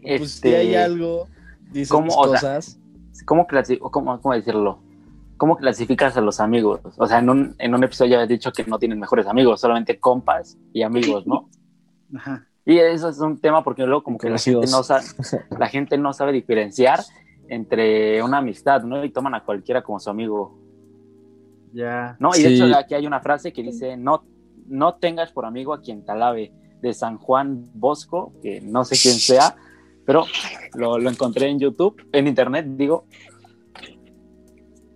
pues 0.02 0.22
este, 0.22 0.48
si 0.48 0.54
hay 0.56 0.74
algo, 0.74 1.28
dices 1.70 1.88
¿cómo? 1.88 2.12
O 2.12 2.24
sea, 2.24 2.56
cosas. 2.56 2.80
¿cómo, 3.24 3.46
cómo, 3.92 4.20
cómo 4.20 4.34
decirlo? 4.34 4.80
¿Cómo 5.36 5.56
clasificas 5.56 6.16
a 6.16 6.20
los 6.20 6.40
amigos? 6.40 6.80
O 6.96 7.06
sea, 7.06 7.20
en 7.20 7.30
un, 7.30 7.54
en 7.58 7.74
un 7.76 7.84
episodio 7.84 8.10
ya 8.10 8.16
habías 8.16 8.28
dicho 8.28 8.50
que 8.50 8.64
no 8.64 8.80
tienen 8.80 8.98
mejores 8.98 9.28
amigos, 9.28 9.60
solamente 9.60 10.00
compas 10.00 10.58
y 10.72 10.82
amigos, 10.82 11.28
¿no? 11.28 11.48
Ajá. 12.16 12.44
Y 12.66 12.76
eso 12.78 13.08
es 13.08 13.20
un 13.20 13.38
tema 13.38 13.62
porque 13.62 13.86
luego 13.86 14.02
como 14.02 14.18
que 14.18 14.28
la 14.28 14.38
gente, 14.38 14.66
no 14.66 14.82
sabe, 14.82 15.04
la 15.56 15.68
gente 15.68 15.96
no 15.96 16.12
sabe 16.12 16.32
diferenciar 16.32 16.98
entre 17.48 18.20
una 18.20 18.38
amistad, 18.38 18.82
¿no? 18.82 19.04
Y 19.04 19.10
toman 19.10 19.36
a 19.36 19.44
cualquiera 19.44 19.82
como 19.82 20.00
su 20.00 20.10
amigo. 20.10 20.58
Ya. 21.72 22.16
No, 22.18 22.30
y 22.34 22.42
de 22.42 22.48
Sí. 22.48 22.54
hecho 22.56 22.76
aquí 22.76 22.94
hay 22.94 23.06
una 23.06 23.20
frase 23.20 23.52
que 23.52 23.62
dice, 23.62 23.96
no, 23.96 24.24
no 24.66 24.96
tengas 24.96 25.30
por 25.30 25.46
amigo 25.46 25.72
a 25.72 25.80
quien 25.80 26.04
te 26.04 26.10
alabe, 26.10 26.52
de 26.80 26.92
San 26.94 27.18
Juan 27.18 27.64
Bosco, 27.74 28.32
que 28.42 28.60
no 28.60 28.84
sé 28.84 28.96
quién 29.00 29.14
sea, 29.14 29.56
pero 30.06 30.24
lo, 30.74 30.98
lo 30.98 31.10
encontré 31.10 31.48
en 31.48 31.58
YouTube, 31.58 32.02
en 32.12 32.26
internet, 32.26 32.66
digo, 32.68 33.04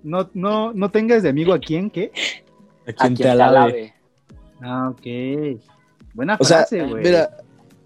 No, 0.02 0.28
no, 0.34 0.72
no 0.72 0.90
tengas 0.90 1.22
de 1.22 1.30
amigo 1.30 1.52
a 1.54 1.58
quién, 1.58 1.90
¿qué? 1.90 2.12
A 2.86 2.90
a 2.90 2.92
quien 2.92 3.14
te 3.14 3.22
te 3.22 3.28
alabe. 3.30 3.54
alabe. 3.56 3.94
Ah, 4.60 4.90
ok. 4.90 5.60
Buena 6.14 6.36
O 6.38 6.44
frase, 6.44 6.84
güey. 6.86 7.02
mira, 7.02 7.30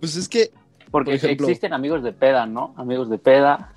pues 0.00 0.16
es 0.16 0.28
que, 0.28 0.50
Porque 0.90 1.10
Por 1.12 1.14
ejemplo- 1.14 1.46
existen 1.46 1.72
amigos 1.72 2.02
de 2.02 2.12
peda, 2.12 2.46
¿no? 2.46 2.74
Amigos 2.76 3.08
de 3.10 3.18
peda. 3.18 3.74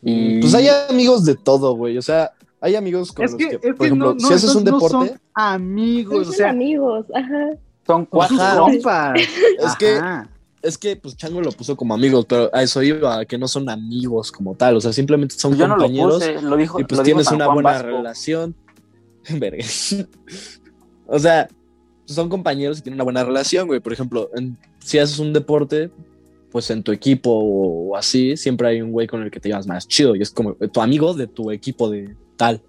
Y 0.00 0.40
pues 0.40 0.54
hay 0.54 0.68
amigos 0.68 1.24
de 1.24 1.34
todo, 1.36 1.74
güey. 1.76 1.98
O 1.98 2.02
sea, 2.02 2.32
hay 2.60 2.76
amigos 2.76 3.12
con 3.12 3.24
es 3.24 3.32
los 3.32 3.38
que, 3.38 3.48
que, 3.50 3.54
es 3.56 3.60
que 3.60 3.74
por 3.74 3.86
ejemplo, 3.86 4.06
no, 4.08 4.14
no, 4.14 4.28
si 4.28 4.34
haces 4.34 4.54
un 4.54 4.64
no 4.64 4.72
deporte, 4.72 5.08
son 5.08 5.20
amigos, 5.34 6.24
Son 6.26 6.34
o 6.34 6.36
sea, 6.36 6.50
amigos, 6.50 7.06
ajá. 7.14 7.50
Son 7.86 8.06
cuatro. 8.06 8.36
compas. 8.58 9.20
es 9.20 9.76
que 9.78 9.90
Ajá. 9.96 10.28
es 10.62 10.78
que 10.78 10.96
pues 10.96 11.16
Chango 11.16 11.40
lo 11.40 11.50
puso 11.52 11.76
como 11.76 11.94
amigos, 11.94 12.26
pero 12.28 12.50
a 12.52 12.62
eso 12.62 12.82
iba, 12.82 13.18
a 13.20 13.24
que 13.24 13.36
no 13.38 13.48
son 13.48 13.68
amigos 13.68 14.30
como 14.32 14.54
tal, 14.54 14.76
o 14.76 14.80
sea, 14.80 14.92
simplemente 14.92 15.34
son 15.36 15.56
Yo 15.56 15.66
no 15.66 15.76
lo 15.76 15.82
compañeros 15.82 16.14
puse, 16.14 16.42
lo 16.42 16.56
dijo. 16.56 16.80
y 16.80 16.84
pues 16.84 16.98
lo 16.98 17.04
tienes 17.04 17.30
una 17.32 17.44
Juan 17.46 17.54
buena 17.56 17.72
Vasco. 17.72 17.86
relación. 17.88 18.54
Verga. 19.30 19.64
o 21.06 21.18
sea, 21.18 21.48
son 22.06 22.28
compañeros 22.28 22.78
y 22.78 22.82
tienen 22.82 22.96
una 22.96 23.04
buena 23.04 23.24
relación, 23.24 23.66
güey. 23.66 23.80
Por 23.80 23.92
ejemplo, 23.92 24.30
en- 24.34 24.56
si 24.80 24.98
haces 24.98 25.18
un 25.18 25.32
deporte, 25.32 25.90
pues 26.50 26.68
en 26.70 26.82
tu 26.82 26.92
equipo 26.92 27.30
o, 27.32 27.96
así, 27.96 28.36
siempre 28.36 28.68
hay 28.68 28.82
un 28.82 28.90
güey 28.92 29.06
con 29.06 29.22
el 29.22 29.30
que 29.30 29.40
te 29.40 29.48
llevas 29.48 29.66
más 29.66 29.86
chido 29.88 30.14
y 30.16 30.22
es 30.22 30.30
como 30.30 30.54
tu 30.54 30.80
amigo 30.80 31.14
de 31.14 31.26
tu 31.26 31.50
equipo 31.50 31.88
de 31.88 32.14
tal. 32.36 32.60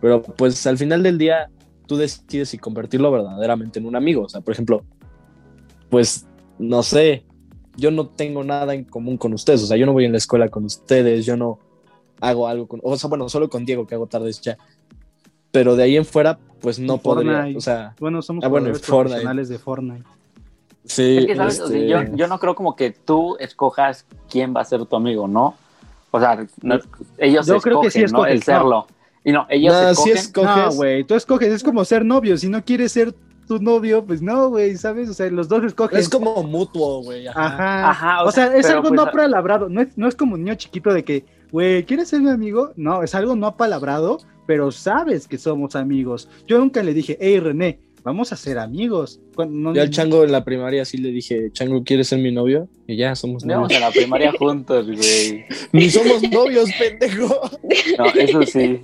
Pero 0.00 0.22
pues 0.22 0.66
al 0.66 0.76
final 0.78 1.02
del 1.02 1.16
día 1.18 1.48
tú 1.90 1.96
decides 1.96 2.50
si 2.50 2.56
convertirlo 2.58 3.10
verdaderamente 3.10 3.80
en 3.80 3.86
un 3.86 3.96
amigo. 3.96 4.22
O 4.22 4.28
sea, 4.28 4.40
por 4.42 4.52
ejemplo, 4.52 4.84
pues 5.88 6.24
no 6.56 6.84
sé, 6.84 7.24
yo 7.76 7.90
no 7.90 8.06
tengo 8.06 8.44
nada 8.44 8.74
en 8.74 8.84
común 8.84 9.16
con 9.16 9.32
ustedes. 9.32 9.60
O 9.64 9.66
sea, 9.66 9.76
yo 9.76 9.86
no 9.86 9.92
voy 9.92 10.04
en 10.04 10.12
la 10.12 10.18
escuela 10.18 10.48
con 10.48 10.64
ustedes, 10.66 11.26
yo 11.26 11.36
no 11.36 11.58
hago 12.20 12.46
algo 12.46 12.68
con, 12.68 12.80
o 12.84 12.96
sea, 12.96 13.08
bueno, 13.08 13.28
solo 13.28 13.50
con 13.50 13.64
Diego 13.64 13.88
que 13.88 13.96
hago 13.96 14.06
tardes 14.06 14.40
ya. 14.40 14.56
Pero 15.50 15.74
de 15.74 15.82
ahí 15.82 15.96
en 15.96 16.04
fuera, 16.04 16.38
pues 16.60 16.78
no 16.78 16.98
podría, 16.98 17.32
Fortnite. 17.38 17.58
o 17.58 17.60
sea, 17.60 17.94
Bueno, 17.98 18.22
somos 18.22 18.44
Ah, 18.44 18.48
bueno, 18.48 18.70
profesionales 18.72 19.48
de 19.48 19.58
Fortnite. 19.58 20.04
sí. 20.84 21.16
Es 21.18 21.26
que, 21.26 21.34
¿sabes? 21.34 21.58
O 21.60 21.66
sea, 21.66 21.76
este, 21.76 21.88
yo, 21.88 22.16
yo 22.16 22.28
no 22.28 22.38
creo 22.38 22.54
como 22.54 22.76
que 22.76 22.92
tú 22.92 23.36
escojas 23.40 24.06
quién 24.30 24.54
va 24.54 24.60
a 24.60 24.64
ser 24.64 24.86
tu 24.86 24.94
amigo, 24.94 25.26
¿no? 25.26 25.56
O 26.12 26.20
sea, 26.20 26.46
no- 26.62 26.78
ellos 27.18 27.46
Yo 27.48 27.56
escogen, 27.56 27.60
creo 27.62 27.80
que 27.80 27.90
sí 27.90 27.98
¿no? 27.98 28.04
escoges, 28.06 28.48
El 28.48 28.54
no. 28.54 28.86
Y 29.24 29.32
no, 29.32 29.46
ellos 29.50 29.72
Nah, 29.74 29.94
sí 29.94 30.10
escogen. 30.10 30.16
escoges. 30.16 30.56
No, 30.56 30.72
güey, 30.74 31.04
tú 31.04 31.14
escoges, 31.14 31.48
es 31.52 31.62
como 31.62 31.84
ser 31.84 32.04
novio. 32.04 32.36
Si 32.38 32.48
no 32.48 32.64
quieres 32.64 32.92
ser 32.92 33.12
tu 33.46 33.58
novio, 33.58 34.04
pues 34.06 34.22
no, 34.22 34.48
güey, 34.48 34.76
¿sabes? 34.76 35.08
O 35.10 35.14
sea, 35.14 35.28
los 35.30 35.48
dos 35.48 35.64
escogen. 35.64 35.98
es 35.98 36.08
como 36.08 36.42
mutuo, 36.42 37.02
güey. 37.02 37.26
ajá. 37.26 37.46
Ajá. 37.46 37.90
Ajá, 37.90 38.24
o, 38.24 38.28
o 38.28 38.32
sea, 38.32 38.48
sea, 38.48 38.56
es 38.56 38.66
algo 38.70 38.82
pues, 38.88 38.92
no 38.94 39.02
apalabrado. 39.02 39.68
No 39.68 39.82
es, 39.82 39.88
no 39.98 40.08
es 40.08 40.14
como 40.14 40.34
un 40.34 40.44
niño 40.44 40.54
chiquito 40.54 40.92
de 40.94 41.04
que, 41.04 41.24
güey, 41.50 41.84
¿quieres 41.84 42.08
ser 42.08 42.20
mi 42.20 42.30
amigo? 42.30 42.72
No, 42.76 43.02
es 43.02 43.14
algo 43.14 43.34
no 43.36 43.46
apalabrado, 43.48 44.18
pero 44.46 44.70
sabes 44.70 45.26
que 45.28 45.36
somos 45.36 45.76
amigos. 45.76 46.28
Yo 46.46 46.58
nunca 46.58 46.82
le 46.82 46.94
dije, 46.94 47.18
hey, 47.20 47.40
René, 47.40 47.80
vamos 48.04 48.32
a 48.32 48.36
ser 48.36 48.58
amigos. 48.58 49.20
Cuando- 49.34 49.54
no- 49.70 49.74
Yo 49.74 49.82
al 49.82 49.90
Chango 49.90 50.22
en 50.24 50.32
la 50.32 50.44
primaria 50.44 50.84
sí 50.84 50.96
le 50.98 51.10
dije, 51.10 51.50
Chango, 51.52 51.82
¿quieres 51.84 52.06
ser 52.08 52.20
mi 52.20 52.30
novio? 52.32 52.68
Y 52.86 52.96
ya, 52.96 53.14
somos 53.16 53.44
novios. 53.44 53.76
a 53.76 53.80
la 53.80 53.90
primaria 53.90 54.32
juntos, 54.38 54.86
güey. 54.86 55.44
Ni 55.72 55.90
somos 55.90 56.22
novios, 56.30 56.70
pendejo. 56.78 57.50
No, 57.98 58.06
eso 58.06 58.42
sí. 58.44 58.80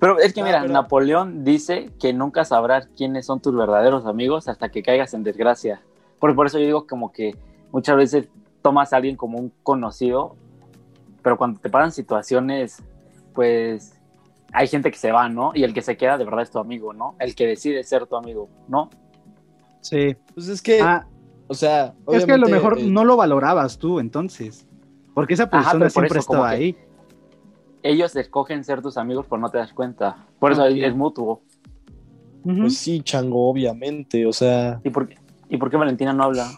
Pero 0.00 0.18
es 0.18 0.32
que 0.32 0.40
No, 0.40 0.46
mira, 0.46 0.60
pero- 0.62 0.72
Napoleón 0.72 1.44
dice 1.44 1.90
que 2.00 2.12
nunca 2.12 2.44
sabrás 2.44 2.88
quiénes 2.96 3.26
son 3.26 3.40
tus 3.40 3.54
verdaderos 3.54 4.06
amigos 4.06 4.48
hasta 4.48 4.68
que 4.70 4.82
caigas 4.82 5.14
en 5.14 5.22
desgracia. 5.24 5.80
Por, 6.18 6.34
por 6.34 6.46
eso 6.46 6.58
yo 6.58 6.64
digo 6.66 6.86
como 6.86 7.12
que 7.12 7.36
muchas 7.72 7.96
veces 7.96 8.28
tomas 8.62 8.92
a 8.92 8.96
alguien 8.96 9.16
como 9.16 9.38
un 9.38 9.52
conocido, 9.62 10.36
pero 11.22 11.36
cuando 11.36 11.60
te 11.60 11.70
paran 11.70 11.92
situaciones, 11.92 12.82
pues 13.34 13.94
hay 14.52 14.66
gente 14.66 14.90
que 14.90 14.98
se 14.98 15.12
va, 15.12 15.28
¿no? 15.28 15.52
Y 15.54 15.62
el 15.64 15.74
que 15.74 15.82
se 15.82 15.96
queda 15.96 16.16
de 16.18 16.24
verdad 16.24 16.42
es 16.42 16.50
tu 16.50 16.58
amigo, 16.58 16.92
¿no? 16.92 17.14
El 17.18 17.34
que 17.34 17.46
decide 17.46 17.84
ser 17.84 18.06
tu 18.06 18.16
amigo, 18.16 18.48
¿no? 18.68 18.90
Sí. 19.80 20.16
Pues 20.34 20.48
es 20.48 20.60
que, 20.62 20.80
Ah, 20.80 21.06
o 21.46 21.54
sea, 21.54 21.94
es 22.08 22.24
que 22.26 22.32
a 22.32 22.36
lo 22.38 22.48
mejor 22.48 22.78
eh, 22.78 22.84
no 22.86 23.04
lo 23.04 23.16
valorabas 23.16 23.78
tú, 23.78 24.00
entonces. 24.00 24.66
Porque 25.14 25.34
esa 25.34 25.48
persona 25.50 25.78
por 25.80 25.90
siempre 25.90 26.18
eso, 26.18 26.32
estaba 26.32 26.50
que- 26.50 26.56
ahí. 26.56 26.76
Ellos 27.82 28.14
escogen 28.16 28.64
ser 28.64 28.82
tus 28.82 28.96
amigos, 28.96 29.26
pero 29.28 29.40
no 29.40 29.50
te 29.50 29.58
das 29.58 29.72
cuenta. 29.72 30.26
Por 30.38 30.52
eso 30.52 30.62
Ok. 30.64 30.70
es, 30.72 30.84
es 30.84 30.94
mutuo. 30.96 31.42
Pues 32.42 32.76
sí, 32.78 33.00
Chango, 33.02 33.48
obviamente, 33.50 34.24
o 34.26 34.32
sea. 34.32 34.80
¿Y 34.84 34.90
por, 34.90 35.08
qué- 35.08 35.16
¿Y 35.48 35.56
por 35.58 35.70
qué 35.70 35.76
Valentina 35.76 36.12
no 36.12 36.24
habla? 36.24 36.48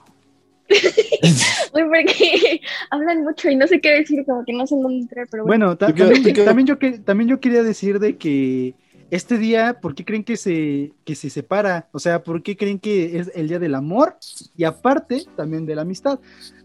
Uy, 0.69 1.83
porque 1.89 2.61
hablan 2.91 3.25
mucho 3.25 3.51
y 3.51 3.57
no 3.57 3.67
sé 3.67 3.81
qué 3.81 3.91
decir, 3.93 4.25
como 4.25 4.45
que 4.45 4.53
no 4.53 4.67
sé 4.67 4.77
dónde 4.77 4.99
entrar, 5.01 5.27
pero 5.31 5.45
bueno. 5.45 5.67
Bueno, 5.67 5.79
ta- 5.79 5.89
¿Tú 5.89 5.95
qué- 5.95 6.33
también, 6.45 6.67
yo 6.67 6.79
que, 6.79 6.99
también 6.99 7.29
yo 7.29 7.41
quería 7.41 7.63
decir 7.63 7.99
de 7.99 8.17
que 8.17 8.75
este 9.11 9.39
día, 9.39 9.79
¿por 9.81 9.95
qué 9.97 10.05
creen 10.05 10.23
que 10.23 10.37
se, 10.37 10.93
que 11.05 11.17
se 11.17 11.31
separa? 11.31 11.89
O 11.93 11.99
sea, 11.99 12.23
¿por 12.23 12.43
qué 12.43 12.57
creen 12.57 12.79
que 12.79 13.19
es 13.19 13.33
el 13.35 13.49
día 13.49 13.59
del 13.59 13.75
amor? 13.75 14.17
Y 14.57 14.63
aparte, 14.65 15.25
también 15.37 15.67
de 15.67 15.75
la 15.75 15.83
amistad. 15.83 16.21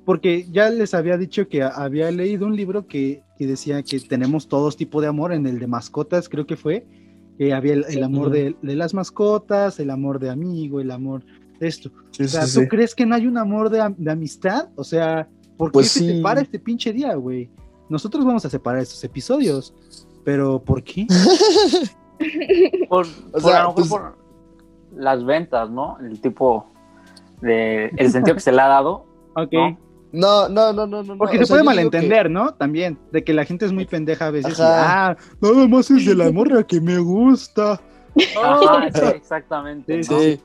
Porque 0.06 0.46
ya 0.52 0.70
les 0.70 0.94
había 0.94 1.18
dicho 1.18 1.48
que 1.48 1.64
había 1.64 2.12
leído 2.12 2.46
un 2.46 2.56
libro 2.56 2.86
que, 2.86 3.24
que 3.38 3.48
decía 3.48 3.84
que 3.84 4.00
tenemos 4.00 4.48
todos 4.48 4.78
tipo 4.78 5.02
de 5.02 5.08
amor, 5.08 5.34
en 5.34 5.46
el 5.48 5.60
de 5.60 5.68
mascotas 5.68 6.30
creo 6.30 6.46
que 6.46 6.56
fue, 6.56 6.86
que 7.38 7.54
había 7.54 7.74
el, 7.74 8.04
amor 8.04 8.30
de, 8.30 8.56
de 8.62 8.76
las 8.76 8.94
mascotas, 8.94 9.80
el 9.80 9.90
amor 9.90 10.20
de 10.20 10.30
amigo, 10.30 10.80
el 10.80 10.92
amor 10.92 11.24
de 11.60 11.68
esto. 11.68 11.92
Sí, 12.12 12.24
O 12.24 12.28
sea, 12.28 12.46
sí, 12.48 12.56
¿tú 12.56 12.62
sí. 12.62 12.68
crees 12.68 12.96
que 12.96 13.06
no 13.06 13.16
hay 13.16 13.28
un 13.28 13.38
amor 13.38 13.70
de, 13.70 13.82
am- 13.82 13.96
de 13.98 14.12
amistad? 14.12 14.70
O 14.76 14.84
sea, 14.84 15.28
¿por 15.58 15.70
qué 15.70 15.74
Pues 15.74 15.92
se 15.92 16.00
sí. 16.00 16.16
separa 16.18 16.42
este 16.42 16.60
pinche 16.60 16.94
día, 16.94 17.14
güey? 17.16 17.50
Nosotros 17.90 18.24
vamos 18.26 18.46
a 18.46 18.50
separar 18.50 18.82
estos 18.82 19.04
episodios, 19.04 19.74
pero 20.24 20.60
¿por 20.64 20.82
qué? 20.84 21.06
Por, 22.90 23.06
O 23.06 23.32
por 23.34 23.42
sea, 23.42 23.60
a 23.60 23.64
lo 23.64 23.70
mejor 23.70 23.76
pues- 23.76 23.90
por 23.90 24.18
las 24.96 25.26
ventas, 25.26 25.70
¿no? 25.70 25.98
El 26.00 26.22
tipo 26.22 26.68
de 27.42 27.88
el 27.98 28.12
sentido 28.12 28.36
que 28.36 28.40
se 28.42 28.52
le 28.54 28.62
ha 28.62 28.68
dado. 28.68 29.06
Ok. 29.36 29.52
¿no? 29.54 29.78
No, 30.16 30.48
no, 30.48 30.72
no, 30.72 30.88
no, 30.88 31.04
no. 31.04 31.18
Porque 31.18 31.38
no, 31.38 31.44
o 31.44 31.46
se 31.46 31.48
sea, 31.48 31.56
puede 31.56 31.64
malentender, 31.64 32.30
¿no? 32.30 32.54
También, 32.54 32.98
de 33.12 33.24
que 33.24 33.34
la 33.34 33.44
gente 33.44 33.66
es 33.66 33.74
muy 33.74 33.86
pendeja 33.86 34.28
a 34.28 34.32
veces. 34.32 34.58
ah, 34.60 35.18
nada 35.42 35.68
más 35.68 35.92
es 35.92 36.06
de 36.06 36.16
la 36.16 36.32
morra 36.32 36.64
que 36.64 36.80
me 36.80 36.98
gusta. 37.00 37.82
Ajá, 38.42 38.90
sí, 38.94 39.02
exactamente. 39.14 40.04
Sí, 40.04 40.14
¿no? 40.14 40.20
Sí. 40.20 40.40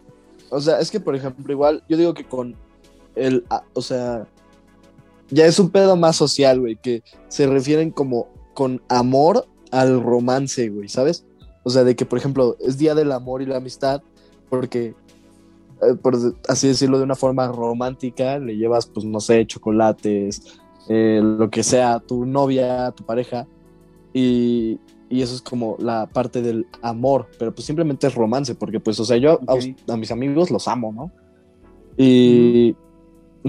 O 0.51 0.61
sea, 0.61 0.81
es 0.81 0.91
que, 0.91 0.99
por 0.99 1.15
ejemplo, 1.15 1.53
igual, 1.53 1.85
yo 1.89 1.97
digo 1.97 2.13
que 2.15 2.25
con 2.25 2.57
el, 3.15 3.45
ah, 3.49 3.63
o 3.73 3.81
sea, 3.81 4.27
ya 5.31 5.47
es 5.47 5.59
un 5.61 5.71
pedo 5.71 5.95
más 5.95 6.17
social, 6.17 6.59
güey, 6.59 6.75
que 6.75 7.05
se 7.29 7.47
refieren 7.47 7.93
como 7.93 8.29
con 8.55 8.83
amor 8.89 9.47
al 9.71 10.03
romance, 10.03 10.69
güey, 10.69 10.89
¿sabes? 10.89 11.25
O 11.63 11.71
sea, 11.71 11.85
de 11.85 11.95
que, 11.95 12.05
por 12.05 12.19
ejemplo, 12.19 12.57
es 12.59 12.77
Día 12.77 12.97
del 12.97 13.13
Amor 13.13 13.41
y 13.43 13.47
la 13.47 13.59
Amistad, 13.59 14.03
porque, 14.49 14.95
por 16.03 16.17
así 16.49 16.69
decirlo 16.69 16.99
de 16.99 17.05
una 17.05 17.15
forma 17.15 17.49
romántica, 17.49 18.39
le 18.39 18.57
llevas, 18.57 18.87
pues, 18.87 19.07
no 19.07 19.21
sé, 19.21 19.47
chocolates, 19.47 20.61
eh, 20.89 21.21
lo 21.23 21.51
que 21.51 21.63
sea, 21.63 21.95
a 21.95 22.01
tu 22.01 22.27
novia, 22.27 22.87
a 22.87 22.93
tu 22.93 23.05
pareja, 23.05 23.47
y, 24.13 24.79
y 25.09 25.23
eso 25.23 25.35
es 25.35 25.43
como 25.43 25.77
la 25.79 26.07
parte 26.07 26.41
del 26.41 26.67
amor, 26.83 27.29
pero 27.39 27.55
pues 27.55 27.67
simplemente 27.67 28.07
es 28.07 28.15
romance, 28.15 28.55
porque 28.55 28.81
pues, 28.81 28.99
o 29.01 29.05
sea, 29.05 29.17
yo 29.17 29.41
a, 29.89 29.97
mis 29.97 30.11
amigos 30.11 30.51
los 30.51 30.69
amo, 30.69 30.93
¿no? 30.93 31.13
Y 31.97 32.75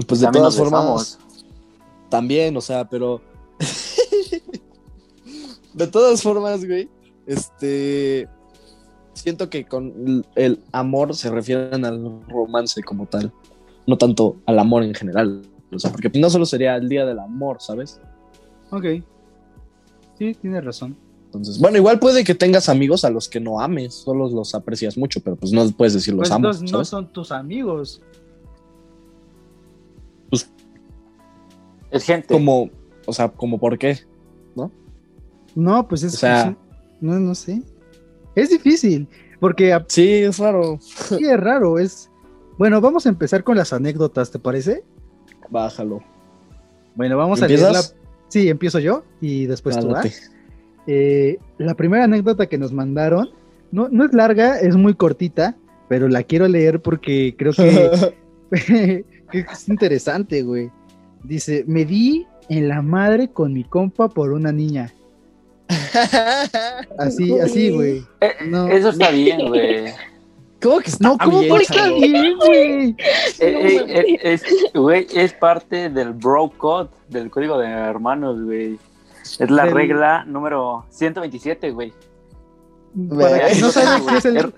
pues 0.06 0.20
de 0.20 0.26
También 0.26 0.42
todas 0.42 0.56
formas, 0.56 1.18
también, 2.10 2.56
o 2.56 2.60
sea, 2.60 2.88
pero... 2.88 3.20
de 5.74 5.86
todas 5.86 6.20
formas, 6.20 6.66
güey, 6.66 6.88
este... 7.26 8.28
Siento 9.14 9.50
que 9.50 9.64
con 9.64 10.24
el- 10.36 10.60
amor 10.72 11.14
se 11.14 11.30
refieren 11.30 11.84
al 11.84 12.22
romance 12.28 12.82
como 12.82 13.06
tal, 13.06 13.32
no 13.86 13.96
tanto 13.98 14.36
al 14.46 14.58
amor 14.58 14.82
en 14.84 14.94
general. 14.94 15.42
O 15.72 15.78
sea, 15.78 15.90
porque 15.90 16.10
no 16.18 16.28
solo 16.30 16.44
sería 16.46 16.76
el 16.76 16.88
día 16.88 17.04
del 17.06 17.18
amor, 17.18 17.58
¿sabes? 17.60 18.00
Ok. 18.70 18.84
Sí, 20.18 20.34
tienes 20.34 20.64
razón. 20.64 20.96
Entonces, 21.26 21.58
bueno, 21.58 21.78
igual 21.78 21.98
puede 21.98 22.24
que 22.24 22.34
tengas 22.34 22.68
amigos 22.68 23.04
a 23.04 23.10
los 23.10 23.28
que 23.28 23.40
no 23.40 23.60
ames, 23.60 23.94
solo 23.94 24.28
los 24.28 24.54
aprecias 24.54 24.98
mucho, 24.98 25.20
pero 25.20 25.36
pues 25.36 25.50
no 25.52 25.66
puedes 25.70 25.94
decir 25.94 26.12
los 26.12 26.28
Pues 26.28 26.30
amo, 26.30 26.52
no, 26.52 26.78
no 26.78 26.84
son 26.84 27.10
tus 27.12 27.32
amigos. 27.32 28.02
Es 31.90 32.04
gente. 32.04 32.32
Como, 32.32 32.70
o 33.06 33.12
sea, 33.12 33.28
como 33.28 33.58
por 33.58 33.78
qué. 33.78 33.98
No, 35.54 35.86
pues 35.86 36.02
es 36.02 36.14
O 36.14 36.16
sea- 36.16 36.56
no, 37.00 37.20
no 37.20 37.34
sé. 37.34 37.62
Es 38.34 38.50
difícil, 38.50 39.08
porque 39.40 39.78
Sí, 39.88 40.12
es 40.12 40.38
raro. 40.38 40.78
sí 40.80 41.24
es 41.24 41.38
raro, 41.40 41.78
es... 41.78 42.10
Bueno, 42.58 42.80
vamos 42.80 43.06
a 43.06 43.08
empezar 43.08 43.44
con 43.44 43.56
las 43.56 43.72
anécdotas, 43.72 44.30
¿te 44.30 44.38
parece? 44.38 44.84
Bájalo. 45.50 46.00
Bueno, 46.94 47.16
vamos 47.16 47.42
a 47.42 47.48
leer 47.48 47.60
la... 47.60 47.82
Sí, 48.28 48.48
empiezo 48.48 48.78
yo 48.78 49.04
y 49.20 49.46
después 49.46 49.78
tú 49.78 49.88
vas. 49.88 50.30
Eh, 50.86 51.38
la 51.58 51.74
primera 51.74 52.04
anécdota 52.04 52.46
que 52.46 52.58
nos 52.58 52.72
mandaron 52.72 53.30
no, 53.70 53.88
no 53.88 54.04
es 54.04 54.12
larga, 54.12 54.58
es 54.58 54.76
muy 54.76 54.94
cortita, 54.94 55.56
pero 55.88 56.08
la 56.08 56.22
quiero 56.22 56.48
leer 56.48 56.80
porque 56.80 57.34
creo 57.36 57.52
que, 57.52 58.14
que 58.50 59.04
es 59.52 59.68
interesante, 59.68 60.42
güey. 60.42 60.70
Dice, 61.24 61.64
me 61.66 61.84
di 61.84 62.26
en 62.48 62.68
la 62.68 62.82
madre 62.82 63.28
con 63.28 63.52
mi 63.52 63.64
compa 63.64 64.08
por 64.08 64.32
una 64.32 64.52
niña. 64.52 64.92
Así, 66.98 67.38
así, 67.40 67.70
güey. 67.70 68.04
Eh, 68.20 68.32
no. 68.46 68.68
Eso 68.68 68.90
está 68.90 69.10
bien, 69.10 69.48
güey. 69.48 69.92
¿Cómo 70.60 70.78
que 70.78 70.90
está 70.90 71.08
No, 71.08 71.18
¿cómo 71.18 71.40
bien, 71.40 71.56
que 71.56 71.62
está 71.62 71.88
bien, 71.90 72.36
güey? 72.36 72.96
eh, 73.40 73.84
eh, 73.88 74.18
es, 74.22 74.44
güey, 74.74 75.06
es 75.14 75.32
parte 75.32 75.90
del 75.90 76.12
bro 76.12 76.50
code, 76.56 76.88
del 77.08 77.30
código 77.30 77.58
de 77.58 77.66
hermanos, 77.68 78.40
güey. 78.42 78.78
Es 79.40 79.50
la 79.50 79.64
Del- 79.64 79.74
regla 79.74 80.24
número 80.24 80.84
127, 80.90 81.70
güey. 81.72 81.92
Para 83.08 83.48
quien 83.48 83.60
no 83.60 83.70
Güey. 83.70 83.72
sabe 83.72 84.02
qué 84.06 84.16
es 84.18 84.24
el, 84.26 84.54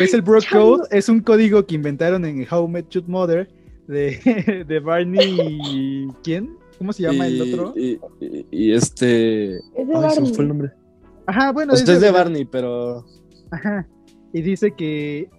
es 0.00 0.14
el 0.14 0.22
Bro. 0.22 0.40
Code, 0.50 0.84
es 0.90 1.08
un 1.10 1.20
código 1.20 1.66
que 1.66 1.74
inventaron 1.74 2.24
en 2.24 2.46
How 2.50 2.66
Met 2.66 2.88
Your 2.88 3.04
Mother 3.06 3.48
de, 3.86 4.64
de 4.66 4.80
Barney 4.80 5.36
y... 5.68 6.08
¿Quién? 6.22 6.56
¿Cómo 6.78 6.92
se 6.92 7.02
llama 7.02 7.26
el 7.26 7.40
otro? 7.42 7.72
Y, 7.76 7.98
y- 8.20 8.46
y 8.50 8.72
este. 8.72 9.56
Es 9.56 9.62
de 9.74 9.80
Ay, 9.80 9.86
se 9.86 9.96
me 9.96 10.00
Barney. 10.00 10.34
fue 10.34 10.42
el 10.44 10.48
nombre. 10.48 10.72
Ajá, 11.26 11.52
bueno. 11.52 11.74
Sea, 11.76 11.84
ese- 11.84 11.92
es 11.94 12.00
de 12.00 12.10
Barney, 12.10 12.44
pero. 12.44 13.04
Ajá. 13.50 13.86
Y 14.32 14.42
dice 14.42 14.72
que 14.72 15.30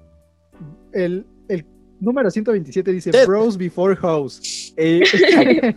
el, 0.94 1.26
el 1.50 1.66
número 2.00 2.30
127 2.32 2.92
dice 2.92 3.12
Ted. 3.12 3.28
Bros 3.28 3.58
Before 3.58 3.96
House. 3.98 4.74
Eh, 4.78 5.02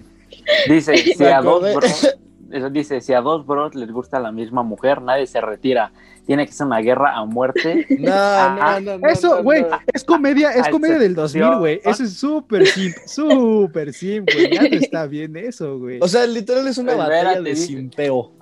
Dice, 0.68 0.96
si 0.96 1.24
a 1.24 1.40
dos 1.42 1.60
bros, 1.74 2.16
eso 2.50 2.70
dice, 2.70 3.00
si 3.00 3.12
a 3.12 3.20
dos 3.20 3.46
bros 3.46 3.74
les 3.74 3.90
gusta 3.90 4.18
la 4.20 4.32
misma 4.32 4.62
mujer, 4.62 5.02
nadie 5.02 5.26
se 5.26 5.40
retira. 5.40 5.92
Tiene 6.28 6.44
que 6.44 6.52
ser 6.52 6.66
una 6.66 6.80
guerra 6.80 7.16
a 7.16 7.24
muerte. 7.24 7.86
No, 7.98 8.54
no, 8.56 8.80
no, 8.80 8.98
no. 8.98 9.08
eso, 9.08 9.42
güey, 9.42 9.62
no. 9.62 9.78
es 9.94 10.04
comedia, 10.04 10.50
es 10.50 10.68
comedia 10.68 10.98
del 10.98 11.12
excepción. 11.12 11.42
2000, 11.52 11.58
güey. 11.58 11.80
Eso 11.82 12.04
es 12.04 12.12
súper 12.12 12.66
simp, 12.66 12.94
súper 13.06 13.94
simp, 13.94 14.28
güey. 14.30 14.52
Ya 14.52 14.60
no 14.60 14.76
está 14.76 15.06
bien 15.06 15.34
eso, 15.38 15.78
güey. 15.78 15.98
O 16.02 16.06
sea, 16.06 16.26
literal 16.26 16.68
es 16.68 16.76
una 16.76 16.92
Espérate, 16.92 17.24
batalla 17.24 17.40
de 17.40 17.56
simpeo. 17.56 18.32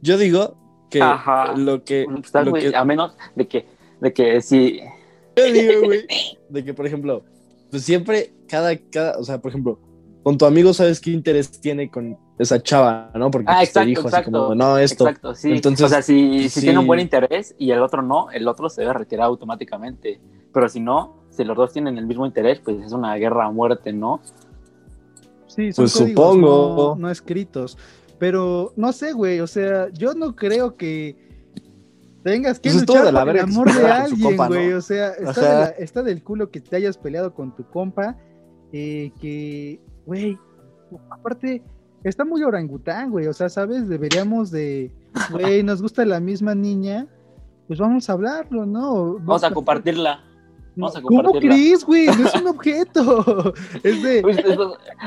Yo 0.00 0.16
digo 0.16 0.86
que 0.90 1.02
Ajá. 1.02 1.56
lo 1.56 1.82
que. 1.82 2.06
Está, 2.22 2.44
lo 2.44 2.52
que- 2.52 2.72
A 2.74 2.84
menos 2.84 3.16
de 3.34 3.48
que, 3.48 3.66
de 4.00 4.12
que 4.12 4.40
si 4.40 4.80
Yo 5.36 5.44
digo, 5.52 5.82
güey, 5.86 6.06
de 6.50 6.64
que, 6.64 6.72
por 6.72 6.86
ejemplo, 6.86 7.24
pues 7.70 7.82
siempre, 7.82 8.32
cada, 8.48 8.76
cada, 8.76 9.18
o 9.18 9.24
sea, 9.24 9.40
por 9.40 9.50
ejemplo, 9.50 9.80
con 10.22 10.38
tu 10.38 10.46
amigo 10.46 10.72
sabes 10.72 11.00
qué 11.00 11.10
interés 11.10 11.50
tiene 11.60 11.90
con 11.90 12.16
esa 12.42 12.62
chava, 12.62 13.10
¿no? 13.14 13.30
Porque 13.30 13.46
Ah, 13.50 13.56
pues, 13.58 13.72
te 13.72 13.80
exacto, 13.80 13.88
dijo 13.88 14.08
así 14.08 14.30
como, 14.30 14.54
no, 14.54 14.78
esto. 14.78 15.04
Exacto, 15.06 15.34
sí. 15.34 15.52
Entonces, 15.52 15.86
o 15.86 15.88
sea, 15.88 16.02
si, 16.02 16.44
si 16.44 16.48
sí. 16.48 16.60
tiene 16.62 16.78
un 16.78 16.86
buen 16.86 17.00
interés 17.00 17.54
y 17.58 17.70
el 17.70 17.80
otro 17.80 18.02
no, 18.02 18.30
el 18.30 18.46
otro 18.48 18.68
se 18.68 18.80
debe 18.82 18.94
retirar 18.94 19.26
automáticamente. 19.26 20.20
Pero 20.52 20.68
si 20.68 20.80
no, 20.80 21.16
si 21.30 21.44
los 21.44 21.56
dos 21.56 21.72
tienen 21.72 21.96
el 21.98 22.06
mismo 22.06 22.26
interés, 22.26 22.60
pues 22.60 22.80
es 22.84 22.92
una 22.92 23.14
guerra 23.16 23.46
a 23.46 23.50
muerte, 23.50 23.92
¿no? 23.92 24.20
Sí, 25.46 25.72
son 25.72 25.84
Pues 25.84 25.92
códigos 25.94 26.06
supongo. 26.34 26.94
No, 26.96 27.02
no 27.02 27.10
escritos. 27.10 27.76
Pero 28.18 28.72
no 28.76 28.92
sé, 28.92 29.12
güey. 29.12 29.40
O 29.40 29.46
sea, 29.46 29.88
yo 29.92 30.14
no 30.14 30.34
creo 30.36 30.76
que 30.76 31.16
tengas 32.22 32.60
que 32.60 32.70
Pues 32.70 32.80
luchar 32.86 33.12
por 33.14 33.28
el 33.36 33.40
amor 33.40 33.72
de 33.74 33.86
alguien, 33.86 34.20
compa, 34.22 34.48
¿no? 34.48 34.54
güey. 34.54 34.72
O 34.74 34.80
sea, 34.80 35.08
está, 35.12 35.30
Ajá. 35.30 35.40
de 35.40 35.48
la- 35.60 35.68
está 35.70 36.02
del 36.02 36.22
culo 36.22 36.50
que 36.50 36.60
te 36.60 36.76
hayas 36.76 36.96
peleado 36.98 37.34
con 37.34 37.54
tu 37.54 37.64
compa. 37.64 38.16
eh, 38.72 39.10
que, 39.20 39.80
güey, 40.06 40.38
aparte, 41.10 41.60
está 42.04 42.24
muy 42.24 42.42
orangután, 42.42 43.10
güey. 43.10 43.26
O 43.26 43.32
sea, 43.32 43.48
¿sabes? 43.48 43.88
Deberíamos 43.88 44.50
de, 44.50 44.90
güey, 45.30 45.62
nos 45.62 45.82
gusta 45.82 46.04
la 46.04 46.20
misma 46.20 46.54
niña. 46.54 47.06
Pues 47.66 47.78
vamos 47.78 48.08
a 48.10 48.14
hablarlo, 48.14 48.66
¿no? 48.66 49.14
Vamos 49.20 49.44
a 49.44 49.50
compartirla. 49.52 50.24
Vamos 50.76 50.96
a 50.96 51.02
¿Cómo 51.02 51.22
compartirla. 51.22 51.54
crees, 51.56 51.84
güey? 51.84 52.06
No 52.06 52.26
es 52.26 52.34
un 52.34 52.46
objeto. 52.48 53.54
es 53.82 54.02
de. 54.02 54.22
Pues, 54.22 54.38
estás, 54.38 54.56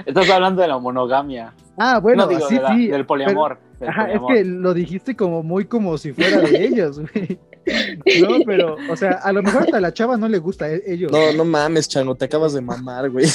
estás 0.05 0.29
hablando 0.29 0.61
de 0.61 0.67
la 0.67 0.77
monogamia. 0.77 1.53
Ah, 1.77 1.99
bueno, 1.99 2.23
no 2.23 2.29
digo, 2.29 2.47
sí, 2.47 2.55
de 2.55 2.61
la- 2.61 2.75
sí. 2.75 2.87
del 2.87 3.05
poliamor. 3.05 3.57
del 3.79 3.89
Ajá, 3.89 4.11
es 4.11 4.21
que 4.27 4.45
lo 4.45 4.73
dijiste 4.73 5.15
como 5.15 5.41
muy 5.43 5.65
como 5.65 5.97
si 5.97 6.13
fuera 6.13 6.39
de 6.41 6.65
ellos, 6.67 6.99
güey. 6.99 7.39
No, 8.21 8.37
pero, 8.45 8.75
o 8.89 8.95
sea, 8.97 9.13
a 9.23 9.31
lo 9.31 9.41
mejor 9.41 9.73
a 9.73 9.79
la 9.79 9.93
chava 9.93 10.17
no 10.17 10.27
le 10.27 10.37
gusta 10.37 10.65
a 10.65 10.69
ellos. 10.73 11.11
No, 11.11 11.31
no 11.33 11.45
mames, 11.45 11.87
chango, 11.87 12.13
te 12.15 12.25
acabas 12.25 12.53
de 12.53 12.61
mamar, 12.61 13.09
güey. 13.09 13.25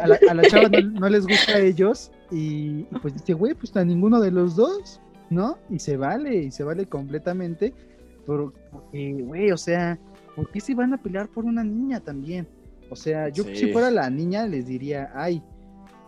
A 0.00 0.06
la, 0.06 0.18
a 0.30 0.34
la 0.34 0.42
chava 0.44 0.68
no, 0.68 0.80
no 1.00 1.08
les 1.08 1.26
gusta 1.26 1.52
a 1.52 1.58
ellos. 1.58 2.10
Y, 2.30 2.80
y 2.80 2.98
pues 3.02 3.14
dice, 3.14 3.32
güey, 3.34 3.54
pues 3.54 3.74
a 3.76 3.84
ninguno 3.84 4.20
de 4.20 4.30
los 4.30 4.56
dos, 4.56 5.00
¿no? 5.30 5.58
Y 5.70 5.78
se 5.78 5.96
vale, 5.96 6.34
y 6.44 6.50
se 6.50 6.64
vale 6.64 6.86
completamente. 6.86 7.72
Por- 8.26 8.52
Porque, 8.72 9.12
güey, 9.22 9.50
o 9.52 9.56
sea, 9.58 9.98
¿por 10.34 10.50
qué 10.50 10.60
se 10.60 10.74
van 10.74 10.94
a 10.94 11.02
pelear 11.02 11.28
por 11.28 11.44
una 11.44 11.62
niña 11.62 12.00
también? 12.00 12.46
O 12.90 12.96
sea, 12.96 13.28
yo 13.28 13.44
Sí. 13.44 13.56
si 13.56 13.72
fuera 13.72 13.90
la 13.90 14.08
niña 14.10 14.46
les 14.46 14.66
diría, 14.66 15.10
ay, 15.14 15.42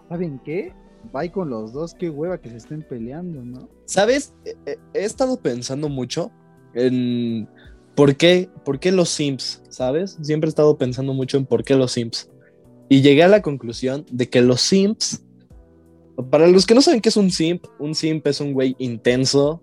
¿saben 0.09 0.41
qué? 0.45 0.73
Bye 1.13 1.31
con 1.31 1.51
los 1.51 1.73
dos, 1.73 1.95
qué 1.95 2.11
hueva 2.11 2.39
que 2.41 2.51
se 2.51 2.57
estén 2.57 2.83
peleando, 2.83 3.45
¿no? 3.45 3.69
¿Sabes? 3.85 4.35
He, 4.45 4.57
he- 4.71 4.79
he 4.95 5.05
estado 5.05 5.37
pensando 5.39 5.89
mucho 5.89 6.31
en 6.75 7.49
por 7.95 8.17
qué, 8.17 8.51
por 8.65 8.79
qué 8.81 8.93
los 8.93 9.09
Sims, 9.11 9.63
¿sabes? 9.69 10.19
Siempre 10.23 10.49
he 10.49 10.51
estado 10.51 10.77
pensando 10.77 11.15
mucho 11.15 11.37
en 11.39 11.47
por 11.47 11.63
qué 11.65 11.75
los 11.77 11.93
Sims. 11.93 12.29
Y 12.89 13.03
llegué 13.03 13.23
a 13.25 13.29
la 13.29 13.43
conclusión 13.43 14.05
de 14.11 14.29
que 14.29 14.43
los 14.43 14.61
Sims, 14.61 15.25
para 16.31 16.47
los 16.47 16.67
que 16.67 16.75
no 16.75 16.81
saben 16.83 17.01
qué 17.01 17.09
es 17.11 17.17
un 17.17 17.31
Simp, 17.31 17.65
un 17.79 17.95
Simp 17.95 18.27
es 18.27 18.41
un 18.41 18.53
güey 18.53 18.75
intenso 18.79 19.63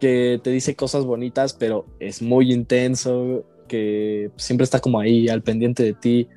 que 0.00 0.40
te 0.42 0.50
dice 0.50 0.74
cosas 0.76 1.04
bonitas, 1.04 1.54
pero 1.54 1.86
es 2.00 2.20
muy 2.22 2.52
intenso, 2.52 3.44
que 3.68 4.30
siempre 4.36 4.64
está 4.64 4.80
como 4.80 5.00
ahí 5.00 5.28
al 5.28 5.42
pendiente 5.42 5.82
de 5.82 5.94
ti. 5.94 6.28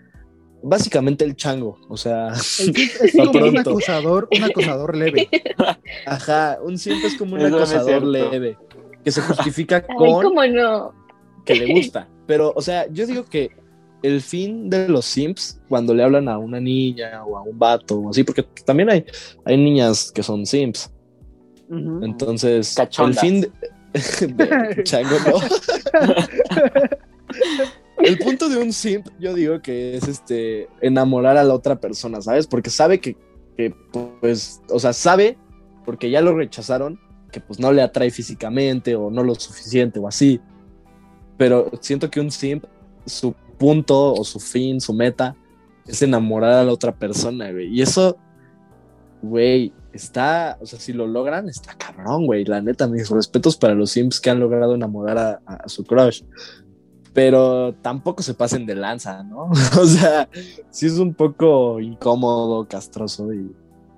Básicamente 0.64 1.24
el 1.24 1.36
chango, 1.36 1.78
o 1.88 1.98
sea, 1.98 2.30
Es, 2.30 2.60
es- 3.04 3.16
como 3.16 3.46
un 3.46 3.58
acosador, 3.58 4.28
un 4.36 4.44
acosador 4.44 4.96
leve. 4.96 5.30
ajá, 6.06 6.58
un 6.64 6.78
Simp 6.78 7.04
es 7.06 7.16
como 7.16 7.36
un 7.36 7.42
Eso 7.42 7.56
acosador 7.58 8.04
leve, 8.04 8.58
que 9.04 9.12
se 9.12 9.22
justifica 9.22 9.86
Ay, 9.88 9.96
con 9.96 10.22
cómo 10.24 10.46
no. 10.48 10.94
que 11.46 11.56
le 11.56 11.74
gusta. 11.74 12.08
Pero, 12.26 12.54
o 12.56 12.62
sea, 12.62 12.88
yo 12.92 13.06
digo 13.06 13.24
que 13.26 13.52
el 14.04 14.22
fin 14.22 14.70
de 14.70 14.88
los 14.90 15.06
simps, 15.06 15.60
cuando 15.68 15.94
le 15.94 16.04
hablan 16.04 16.30
a 16.30 16.38
una 16.38 16.60
niña 16.60 17.24
o 17.26 17.38
a 17.38 17.42
un 17.42 17.58
vato 17.58 18.00
o 18.00 18.10
así, 18.10 18.24
porque 18.24 18.44
también 18.66 18.90
hay, 18.90 19.06
hay 19.46 19.58
niñas 19.58 20.12
que 20.12 20.24
son 20.24 20.46
simps. 20.46 20.92
Entonces, 21.70 22.76
Cachondas. 22.76 23.24
el 23.24 23.30
fin 23.30 23.42
de... 23.42 23.52
de- 24.28 24.84
Chango, 24.84 25.18
no. 25.28 25.40
el 28.00 28.18
punto 28.20 28.48
de 28.48 28.58
un 28.58 28.72
simp, 28.72 29.08
yo 29.20 29.34
digo 29.34 29.62
que 29.62 29.96
es 29.96 30.08
este 30.08 30.70
enamorar 30.82 31.38
a 31.38 31.44
la 31.44 31.54
otra 31.54 31.80
persona, 31.80 32.22
¿sabes? 32.22 32.48
Porque 32.48 32.70
sabe 32.70 33.00
que, 33.00 33.18
que, 33.58 33.74
pues, 34.22 34.62
o 34.70 34.80
sea, 34.80 34.94
sabe, 34.94 35.38
porque 35.86 36.10
ya 36.10 36.22
lo 36.22 36.36
rechazaron, 36.36 37.00
que 37.32 37.42
pues 37.42 37.60
no 37.60 37.74
le 37.74 37.82
atrae 37.82 38.12
físicamente 38.12 38.96
o 38.96 39.10
no 39.10 39.24
lo 39.24 39.36
suficiente 39.36 40.00
o 40.00 40.08
así. 40.08 40.40
Pero 41.38 41.70
siento 41.82 42.10
que 42.10 42.20
un 42.20 42.32
simp, 42.32 42.66
su 43.06 43.34
punto 43.58 44.14
o 44.14 44.24
su 44.24 44.40
fin, 44.40 44.80
su 44.82 44.94
meta, 44.94 45.36
es 45.86 46.02
enamorar 46.02 46.54
a 46.54 46.64
la 46.64 46.72
otra 46.74 46.94
persona, 46.96 47.52
güey. 47.52 47.68
Y 47.68 47.82
eso, 47.82 48.18
güey, 49.22 49.74
está, 49.94 50.58
o 50.62 50.66
sea, 50.66 50.80
si 50.80 50.94
lo 50.94 51.08
logran, 51.08 51.50
está 51.50 51.76
cabrón, 51.76 52.26
güey. 52.26 52.46
La 52.46 52.62
neta, 52.62 52.88
mis 52.88 53.10
respetos 53.10 53.58
para 53.58 53.74
los 53.74 53.92
simps 53.92 54.20
que 54.20 54.30
han 54.30 54.40
logrado 54.40 54.76
enamorar 54.76 55.18
a, 55.18 55.42
a 55.46 55.70
su 55.70 55.84
crush. 55.84 56.24
Pero 57.14 57.74
tampoco 57.82 58.22
se 58.22 58.34
pasen 58.36 58.66
de 58.66 58.76
lanza, 58.76 59.24
¿no? 59.24 59.50
o 59.82 59.86
sea, 59.86 60.30
sí 60.70 60.86
es 60.86 61.00
un 61.00 61.14
poco 61.14 61.80
incómodo, 61.80 62.68
castroso 62.68 63.34
y, 63.34 63.52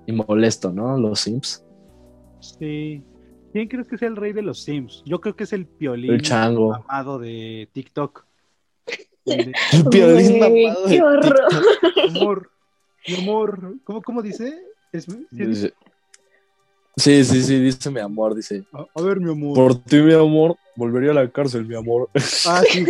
y 0.06 0.12
molesto, 0.12 0.72
¿no? 0.72 0.96
Los 0.96 1.20
simps. 1.20 1.64
Sí. 2.40 3.02
¿Quién 3.52 3.68
crees 3.68 3.88
que 3.88 3.98
sea 3.98 4.08
el 4.08 4.16
rey 4.16 4.32
de 4.32 4.42
los 4.42 4.62
Sims? 4.62 5.02
Yo 5.04 5.20
creo 5.20 5.34
que 5.34 5.42
es 5.44 5.52
el 5.52 5.66
piolín 5.66 6.12
El 6.12 6.22
chango. 6.22 6.72
amado 6.72 7.18
de 7.18 7.68
TikTok. 7.72 8.24
El 9.30 9.44
de, 9.46 9.52
El 9.72 9.84
piolín 9.90 10.38
Güey, 10.38 10.64
mamado 10.66 10.84
qué 10.86 10.94
de 10.94 11.02
horror. 11.02 11.48
TikTok. 11.50 12.10
mi 12.12 12.18
amor, 12.20 12.50
mi 13.08 13.14
amor, 13.16 13.74
¿cómo, 13.84 14.02
cómo 14.02 14.22
dice? 14.22 14.54
Es- 14.92 15.04
¿sí 15.04 15.26
dice? 15.30 15.72
Sí, 16.96 17.24
sí, 17.24 17.42
sí, 17.42 17.58
dice 17.60 17.88
mi 17.90 18.00
amor, 18.00 18.34
dice. 18.34 18.64
A, 18.72 18.84
a 18.94 19.02
ver, 19.02 19.20
mi 19.20 19.30
amor. 19.30 19.54
Por 19.54 19.74
ti, 19.84 19.96
mi 20.02 20.12
amor, 20.12 20.56
volvería 20.76 21.12
a 21.12 21.14
la 21.14 21.30
cárcel, 21.30 21.64
mi 21.64 21.74
amor. 21.76 22.10
Ah, 22.46 22.62
sí. 22.68 22.84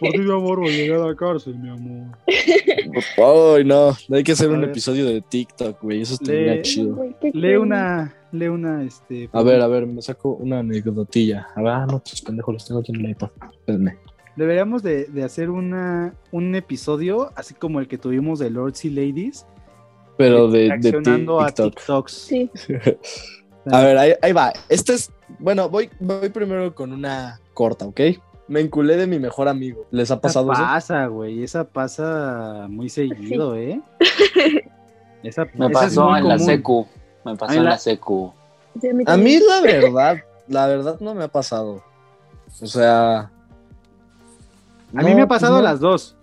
Por 0.00 0.10
ti, 0.10 0.18
mi 0.18 0.32
amor, 0.32 0.58
voy 0.60 0.90
a 0.90 0.98
la 0.98 1.14
cárcel, 1.14 1.54
mi 1.56 1.70
amor. 1.70 2.18
Ay, 2.26 3.64
no, 3.64 3.96
hay 4.12 4.22
que 4.24 4.32
hacer 4.32 4.48
A 4.48 4.52
un 4.52 4.60
ver. 4.60 4.70
episodio 4.70 5.06
de 5.06 5.22
TikTok, 5.22 5.80
güey, 5.82 6.02
eso 6.02 6.14
estaría 6.14 6.54
Le- 6.56 6.62
chido. 6.62 6.98
Lee 7.32 7.56
una, 7.56 8.14
lee 8.32 8.48
una, 8.48 8.82
este. 8.84 9.30
A 9.32 9.42
ver, 9.42 9.60
a 9.62 9.68
ver, 9.68 9.86
me 9.86 10.02
saco 10.02 10.30
una 10.34 10.58
anecdotilla. 10.58 11.46
A 11.54 11.62
ver, 11.62 11.72
ah, 11.72 11.86
no, 11.86 12.00
pues 12.00 12.20
pendejo, 12.20 12.52
los 12.52 12.66
tengo 12.66 12.80
aquí 12.80 12.92
en 12.92 13.04
el 13.04 13.10
iPad. 13.12 13.30
Espérenme. 13.52 13.96
Deberíamos 14.36 14.82
de, 14.82 15.04
de 15.06 15.24
hacer 15.24 15.50
una, 15.50 16.14
un 16.30 16.54
episodio, 16.54 17.30
así 17.36 17.54
como 17.54 17.80
el 17.80 17.88
que 17.88 17.96
tuvimos 17.98 18.38
de 18.38 18.50
Lords 18.50 18.84
y 18.84 18.90
Ladies, 18.90 19.46
Pero 20.18 20.48
de, 20.48 20.60
de 20.64 20.68
reaccionando 20.68 21.40
a 21.40 21.46
TikTok. 21.46 21.74
TikToks. 21.76 22.12
Sí. 22.12 22.50
A 23.70 23.80
ver, 23.80 23.98
ahí, 23.98 24.12
ahí 24.22 24.32
va. 24.32 24.52
Este 24.68 24.92
es, 24.94 25.10
bueno, 25.38 25.68
voy, 25.68 25.90
voy 26.00 26.28
primero 26.28 26.74
con 26.74 26.92
una 26.92 27.40
corta, 27.54 27.86
¿ok? 27.86 28.00
Me 28.48 28.60
enculé 28.60 28.96
de 28.96 29.06
mi 29.08 29.18
mejor 29.18 29.48
amigo. 29.48 29.86
¿Les 29.90 30.10
ha 30.10 30.14
Esa 30.14 30.20
pasado 30.20 30.52
eso? 30.52 30.62
pasa, 30.62 31.06
güey. 31.06 31.42
Esa 31.42 31.64
pasa 31.64 32.66
muy 32.68 32.88
seguido, 32.88 33.56
¿eh? 33.56 33.80
Esa, 35.22 35.46
Me 35.54 35.66
esa 35.66 35.66
es 35.66 35.72
pasó 35.72 36.10
muy 36.10 36.20
en 36.20 36.28
la 36.28 36.34
común. 36.34 36.46
secu. 36.46 36.86
Me 37.24 37.34
pasó 37.36 37.54
en 37.54 37.64
la- 37.64 37.70
la 37.70 37.78
secu. 37.78 38.32
Sí, 38.80 38.88
a 38.88 38.92
mí 38.92 39.04
A 39.06 39.16
mí 39.16 39.38
la 39.40 39.60
verdad, 39.62 40.16
la 40.46 40.66
verdad 40.68 41.00
no 41.00 41.14
me 41.14 41.24
ha 41.24 41.28
pasado. 41.28 41.82
O 42.62 42.66
sea... 42.66 43.32
A 44.96 45.02
mí 45.02 45.14
me 45.14 45.22
ha 45.22 45.28
pues 45.28 45.40
pasado 45.40 45.56
no. 45.58 45.62
las 45.62 45.80
dos. 45.80 46.16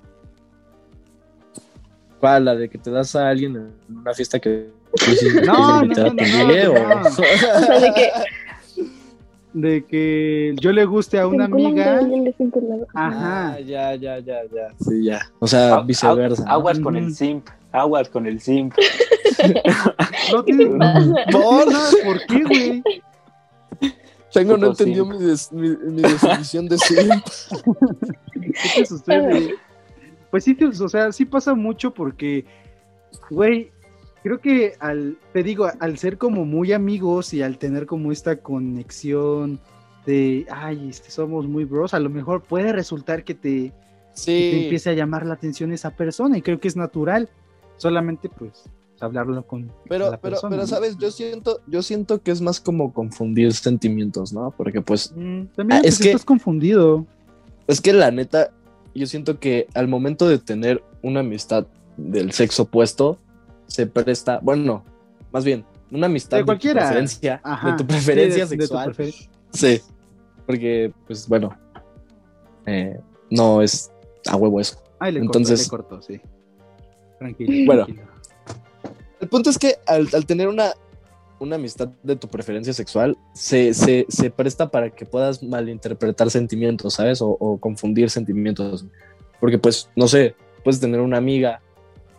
¿Cuál? 2.19 2.45
¿La 2.45 2.55
de 2.55 2.69
que 2.69 2.77
te 2.77 2.89
das 2.89 3.15
a 3.15 3.29
alguien 3.29 3.55
en 3.89 3.97
una 3.97 4.13
fiesta 4.13 4.39
que 4.39 4.69
No, 5.45 5.83
invitar 5.83 6.13
no, 6.13 6.21
a 6.21 6.25
tu 6.25 6.31
no, 6.31 6.47
no, 6.47 6.71
o- 6.71 6.99
no. 7.03 7.09
O 7.09 7.11
sea, 7.11 7.79
de 7.79 7.93
que 7.93 8.09
De 9.53 9.85
que 9.85 10.55
yo 10.59 10.71
le 10.71 10.83
guste 10.85 11.19
a 11.19 11.27
una 11.27 11.45
amiga. 11.45 11.99
Ajá. 12.95 13.51
Ah, 13.53 13.59
ya, 13.59 13.93
ya, 13.93 14.17
ya, 14.17 14.41
ya. 14.51 14.69
Sí, 14.79 15.03
ya. 15.05 15.19
O 15.37 15.45
sea, 15.45 15.75
Agu- 15.77 15.85
viceversa. 15.85 16.43
Aguas 16.47 16.79
con 16.79 16.95
el 16.95 17.13
simp. 17.13 17.47
Aguas 17.71 18.09
con 18.09 18.25
el 18.25 18.39
simp. 18.39 18.73
No 20.31 20.43
¿Qué 20.45 20.53
tiene, 20.55 20.71
te 20.73 20.77
pasa? 20.77 21.91
por 22.05 22.25
qué, 22.27 22.43
güey. 22.43 22.83
Chango 24.33 24.57
no 24.57 24.67
entendió 24.67 25.05
mi, 25.05 25.17
des- 25.17 25.51
mi- 25.51 25.69
mi 25.77 26.01
definición 26.01 26.67
de 26.67 26.77
simp. 26.77 27.23
¿Qué 28.41 28.53
te 28.81 28.85
sucede? 28.85 29.55
Pues 30.31 30.43
sí, 30.43 30.57
o 30.81 30.89
sea, 30.89 31.11
sí 31.11 31.25
pasa 31.25 31.53
mucho 31.53 31.93
porque, 31.93 32.45
güey, 33.29 33.71
creo 34.23 34.39
que 34.39 34.73
al, 34.79 35.17
te 35.31 35.43
digo, 35.43 35.69
al 35.79 35.97
ser 35.99 36.17
como 36.17 36.45
muy 36.45 36.73
amigos 36.73 37.33
y 37.33 37.41
al 37.43 37.57
tener 37.59 37.85
como 37.85 38.11
esta 38.11 38.37
conexión 38.37 39.59
de, 40.07 40.45
ay, 40.49 40.89
este, 40.89 41.11
somos 41.11 41.47
muy 41.47 41.65
bros, 41.65 41.93
a 41.93 41.99
lo 41.99 42.09
mejor 42.09 42.41
puede 42.41 42.73
resultar 42.73 43.23
que 43.23 43.35
te, 43.35 43.49
que 43.49 43.71
te 43.71 43.71
Sí. 44.15 44.59
empiece 44.63 44.89
a 44.89 44.93
llamar 44.93 45.25
la 45.25 45.35
atención 45.35 45.71
esa 45.71 45.91
persona 45.91 46.37
y 46.37 46.41
creo 46.41 46.59
que 46.59 46.67
es 46.67 46.75
natural, 46.75 47.29
solamente 47.77 48.27
pues 48.29 48.63
hablarlo 49.03 49.45
con 49.45 49.71
Pero, 49.89 50.09
la 50.11 50.17
pero, 50.19 50.33
persona, 50.35 50.49
pero, 50.51 50.61
¿no? 50.63 50.67
¿sabes? 50.67 50.97
Yo 50.97 51.11
siento, 51.11 51.59
yo 51.67 51.81
siento 51.81 52.21
que 52.21 52.31
es 52.31 52.41
más 52.41 52.59
como 52.59 52.93
confundir 52.93 53.53
sentimientos, 53.53 54.33
¿no? 54.33 54.51
Porque 54.57 54.81
pues, 54.81 55.11
Mm, 55.15 55.45
también 55.55 55.77
Ah, 55.79 55.81
pues, 55.81 55.93
es 55.95 55.99
que- 55.99 56.09
estás 56.11 56.25
confundido. 56.25 57.05
es 57.67 57.81
que 57.81 57.93
la 57.93 58.11
neta, 58.11 58.51
yo 58.95 59.05
siento 59.07 59.39
que 59.39 59.67
al 59.73 59.87
momento 59.87 60.27
de 60.27 60.37
tener 60.39 60.83
una 61.01 61.19
amistad 61.21 61.65
del 61.97 62.31
sexo 62.31 62.63
opuesto, 62.63 63.17
se 63.67 63.87
presta, 63.87 64.39
bueno, 64.41 64.83
más 65.31 65.43
bien, 65.45 65.65
una 65.91 66.07
amistad 66.07 66.37
De 66.37 66.41
de, 66.43 66.45
cualquiera. 66.45 66.81
tu 66.81 66.85
preferencia, 66.87 67.41
Ajá, 67.43 67.71
de 67.71 67.77
tu 67.77 67.85
preferencia 67.87 68.45
sí, 68.45 68.51
de- 68.51 68.57
de 68.57 68.67
tu 68.67 68.73
sexual. 68.77 68.93
prefer- 68.95 69.29
Sí, 69.51 69.81
porque, 70.45 70.91
pues 71.07 71.27
bueno, 71.27 71.55
eh, 72.65 72.99
no 73.29 73.61
es 73.61 73.91
a 74.27 74.35
huevo 74.35 74.59
eso. 74.59 74.77
Ay, 74.99 75.11
le 75.13 75.19
Entonces- 75.19 75.67
cortó, 75.69 75.95
le 75.95 75.99
cortó, 75.99 76.07
sí. 76.07 76.21
Tranquilo. 77.19 77.65
Bueno. 77.65 77.85
tranquilo. 77.85 78.07
El 79.23 79.29
punto 79.29 79.49
es 79.49 79.57
que 79.57 79.77
al, 79.87 80.09
al 80.11 80.25
tener 80.25 80.49
una, 80.49 80.73
una 81.39 81.55
amistad 81.55 81.87
de 82.03 82.17
tu 82.17 82.27
preferencia 82.27 82.73
sexual, 82.73 83.17
se, 83.33 83.73
se, 83.73 84.05
se 84.09 84.29
presta 84.29 84.69
para 84.69 84.89
que 84.89 85.05
puedas 85.05 85.41
malinterpretar 85.41 86.29
sentimientos, 86.29 86.95
¿sabes? 86.95 87.21
O, 87.21 87.29
o 87.39 87.57
confundir 87.57 88.09
sentimientos. 88.09 88.85
Porque, 89.39 89.57
pues, 89.57 89.89
no 89.95 90.09
sé, 90.09 90.35
puedes 90.61 90.81
tener 90.81 90.99
una 90.99 91.15
amiga 91.15 91.61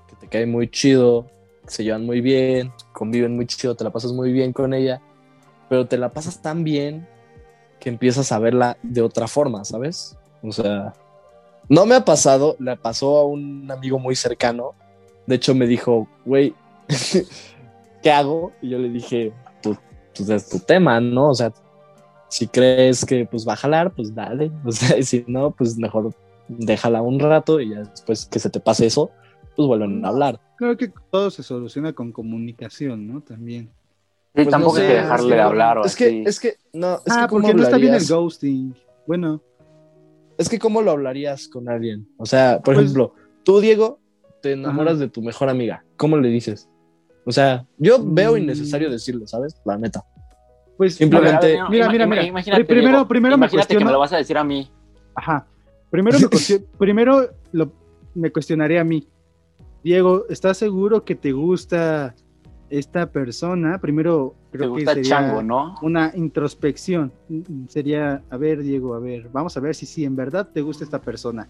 que 0.08 0.16
te 0.16 0.28
cae 0.28 0.46
muy 0.46 0.70
chido, 0.70 1.26
se 1.66 1.84
llevan 1.84 2.06
muy 2.06 2.22
bien, 2.22 2.72
conviven 2.94 3.36
muy 3.36 3.46
chido, 3.48 3.74
te 3.74 3.84
la 3.84 3.90
pasas 3.90 4.12
muy 4.12 4.32
bien 4.32 4.54
con 4.54 4.72
ella, 4.72 5.02
pero 5.68 5.86
te 5.86 5.98
la 5.98 6.08
pasas 6.08 6.40
tan 6.40 6.64
bien 6.64 7.06
que 7.80 7.90
empiezas 7.90 8.32
a 8.32 8.38
verla 8.38 8.78
de 8.82 9.02
otra 9.02 9.28
forma, 9.28 9.66
¿sabes? 9.66 10.16
O 10.42 10.52
sea, 10.52 10.94
no 11.68 11.84
me 11.84 11.96
ha 11.96 12.06
pasado, 12.06 12.56
le 12.58 12.78
pasó 12.78 13.18
a 13.18 13.26
un 13.26 13.70
amigo 13.70 13.98
muy 13.98 14.16
cercano. 14.16 14.72
De 15.26 15.34
hecho, 15.34 15.54
me 15.54 15.66
dijo, 15.66 16.08
güey, 16.24 16.54
¿qué 18.02 18.10
hago? 18.12 18.52
Y 18.62 18.70
yo 18.70 18.78
le 18.78 18.88
dije, 18.88 19.32
pues, 19.62 19.78
pues 20.16 20.28
es 20.28 20.48
tu 20.48 20.58
tema, 20.60 21.00
¿no? 21.00 21.30
O 21.30 21.34
sea, 21.34 21.52
si 22.28 22.46
crees 22.48 23.04
que 23.04 23.26
pues 23.26 23.46
va 23.46 23.52
a 23.54 23.56
jalar, 23.56 23.92
pues 23.94 24.14
dale. 24.14 24.50
O 24.64 24.72
sea, 24.72 24.98
y 24.98 25.02
si 25.02 25.24
no, 25.26 25.50
pues 25.50 25.76
mejor 25.78 26.14
déjala 26.48 27.00
un 27.02 27.18
rato 27.20 27.60
y 27.60 27.70
ya 27.70 27.80
después 27.80 28.26
que 28.26 28.38
se 28.38 28.50
te 28.50 28.60
pase 28.60 28.86
eso, 28.86 29.10
pues 29.56 29.66
vuelven 29.66 30.04
a 30.04 30.08
hablar. 30.08 30.40
Creo 30.56 30.76
que 30.76 30.92
todo 31.10 31.30
se 31.30 31.42
soluciona 31.42 31.92
con 31.92 32.12
comunicación, 32.12 33.06
¿no? 33.06 33.20
También. 33.20 33.64
Sí, 33.66 34.42
Pues 34.42 34.48
tampoco 34.48 34.76
no 34.78 34.82
hay 34.82 34.88
que 34.88 34.94
dejarle 34.94 35.28
es 35.28 35.34
que- 35.34 35.40
hablar 35.40 35.78
o 35.78 35.84
Es 35.84 35.94
así. 35.94 36.04
que, 36.04 36.22
es 36.28 36.40
que, 36.40 36.54
no, 36.72 36.94
es 37.06 37.12
ah, 37.12 37.22
que 37.22 37.28
¿cómo 37.28 37.42
porque 37.42 37.54
no 37.54 37.62
está 37.62 37.76
bien 37.76 37.94
el 37.94 38.04
ghosting. 38.06 38.74
Bueno, 39.06 39.40
Es 40.36 40.48
que 40.48 40.58
cómo 40.58 40.82
lo 40.82 40.90
hablarías 40.90 41.46
con 41.46 41.68
alguien. 41.68 42.08
O 42.18 42.26
sea, 42.26 42.56
por 42.56 42.74
Pues- 42.74 42.78
ejemplo, 42.86 43.14
tú, 43.44 43.60
Diego, 43.60 44.00
te 44.42 44.52
enamoras 44.52 44.98
de 44.98 45.08
tu 45.08 45.22
mejor 45.22 45.48
amiga. 45.48 45.84
¿Cómo 45.96 46.16
le 46.16 46.28
dices? 46.28 46.68
O 47.24 47.32
sea, 47.32 47.66
yo 47.78 47.98
veo 48.04 48.34
Mm. 48.34 48.38
innecesario 48.38 48.90
decirle, 48.90 49.26
¿sabes? 49.26 49.60
La 49.64 49.76
neta. 49.78 50.04
pues 50.76 50.96
Simplemente- 50.96 51.56
Mira, 51.70 51.88
mira, 51.88 52.04
mira. 52.04 52.24
Imagínate, 52.24 52.64
Primero- 52.64 53.06
primero 53.06 53.37
me 53.37 53.46
imagínate 53.46 53.68
que 53.68 53.74
cuestiono- 53.74 53.87
me 53.87 53.92
lo 53.92 53.98
vas 54.00 54.12
a 54.12 54.16
decir 54.16 54.37
a 54.37 54.42
mí. 54.42 54.68
Ajá. 55.14 55.46
Primero 55.88 56.18
me, 56.18 56.26
primero 56.78 57.28
lo- 57.52 57.72
me 58.16 58.32
cuestionaría 58.32 58.80
a 58.80 58.84
mí. 58.84 59.06
Diego, 59.84 60.24
¿estás 60.28 60.56
seguro 60.58 61.04
que 61.04 61.14
te 61.14 61.30
gusta 61.30 62.16
esta 62.70 63.12
persona? 63.12 63.78
Primero 63.80 64.34
Te 64.50 64.58
creo 64.58 64.70
que 64.70 64.80
gusta 64.80 64.94
sería 64.94 65.08
chango, 65.10 65.42
¿no? 65.44 65.76
una 65.82 66.10
introspección. 66.16 67.12
Sería, 67.68 68.22
a 68.28 68.37
ver, 68.37 68.60
Diego, 68.62 68.94
a 68.94 68.98
ver, 68.98 69.28
vamos 69.32 69.56
a 69.56 69.60
ver 69.60 69.76
si 69.76 69.87
sí, 69.87 70.04
en 70.04 70.16
verdad 70.16 70.48
te 70.52 70.60
gusta 70.60 70.82
esta 70.82 71.00
persona. 71.00 71.48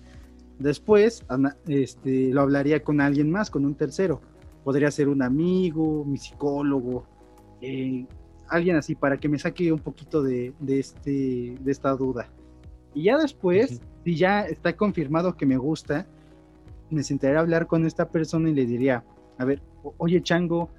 Después, 0.59 1.25
este, 1.67 2.31
lo 2.31 2.43
hablaría 2.43 2.83
con 2.83 3.01
alguien 3.01 3.31
más, 3.31 3.51
con 3.51 3.65
un 3.65 3.75
tercero. 3.75 4.21
Podría 4.65 4.91
ser 4.91 5.09
un 5.09 5.23
amigo, 5.23 6.05
mi 6.05 6.17
psicólogo, 6.19 7.05
eh, 7.61 8.07
alguien 8.49 8.77
así, 8.77 8.95
para 8.95 9.19
que 9.19 9.29
me 9.29 9.39
saque 9.39 9.73
un 9.73 9.79
poquito 9.79 10.23
de, 10.23 10.53
de 10.59 10.81
este, 10.81 11.55
de 11.61 11.71
esta 11.73 11.91
duda. 11.95 12.29
Y 12.95 13.05
ya 13.05 13.19
después, 13.19 13.73
Ujú. 13.73 13.81
si 14.05 14.17
ya 14.17 14.43
está 14.43 14.75
confirmado 14.77 15.37
que 15.37 15.47
me 15.47 15.57
gusta, 15.57 16.07
me 16.91 17.03
sentaría 17.03 17.39
a 17.39 17.41
hablar 17.43 17.67
con 17.67 17.85
esta 17.87 18.09
persona 18.09 18.49
y 18.51 18.55
le 18.55 18.67
diría, 18.67 19.05
a 19.39 19.45
ver, 19.45 19.61
oye 19.99 20.23
Chango, 20.23 20.71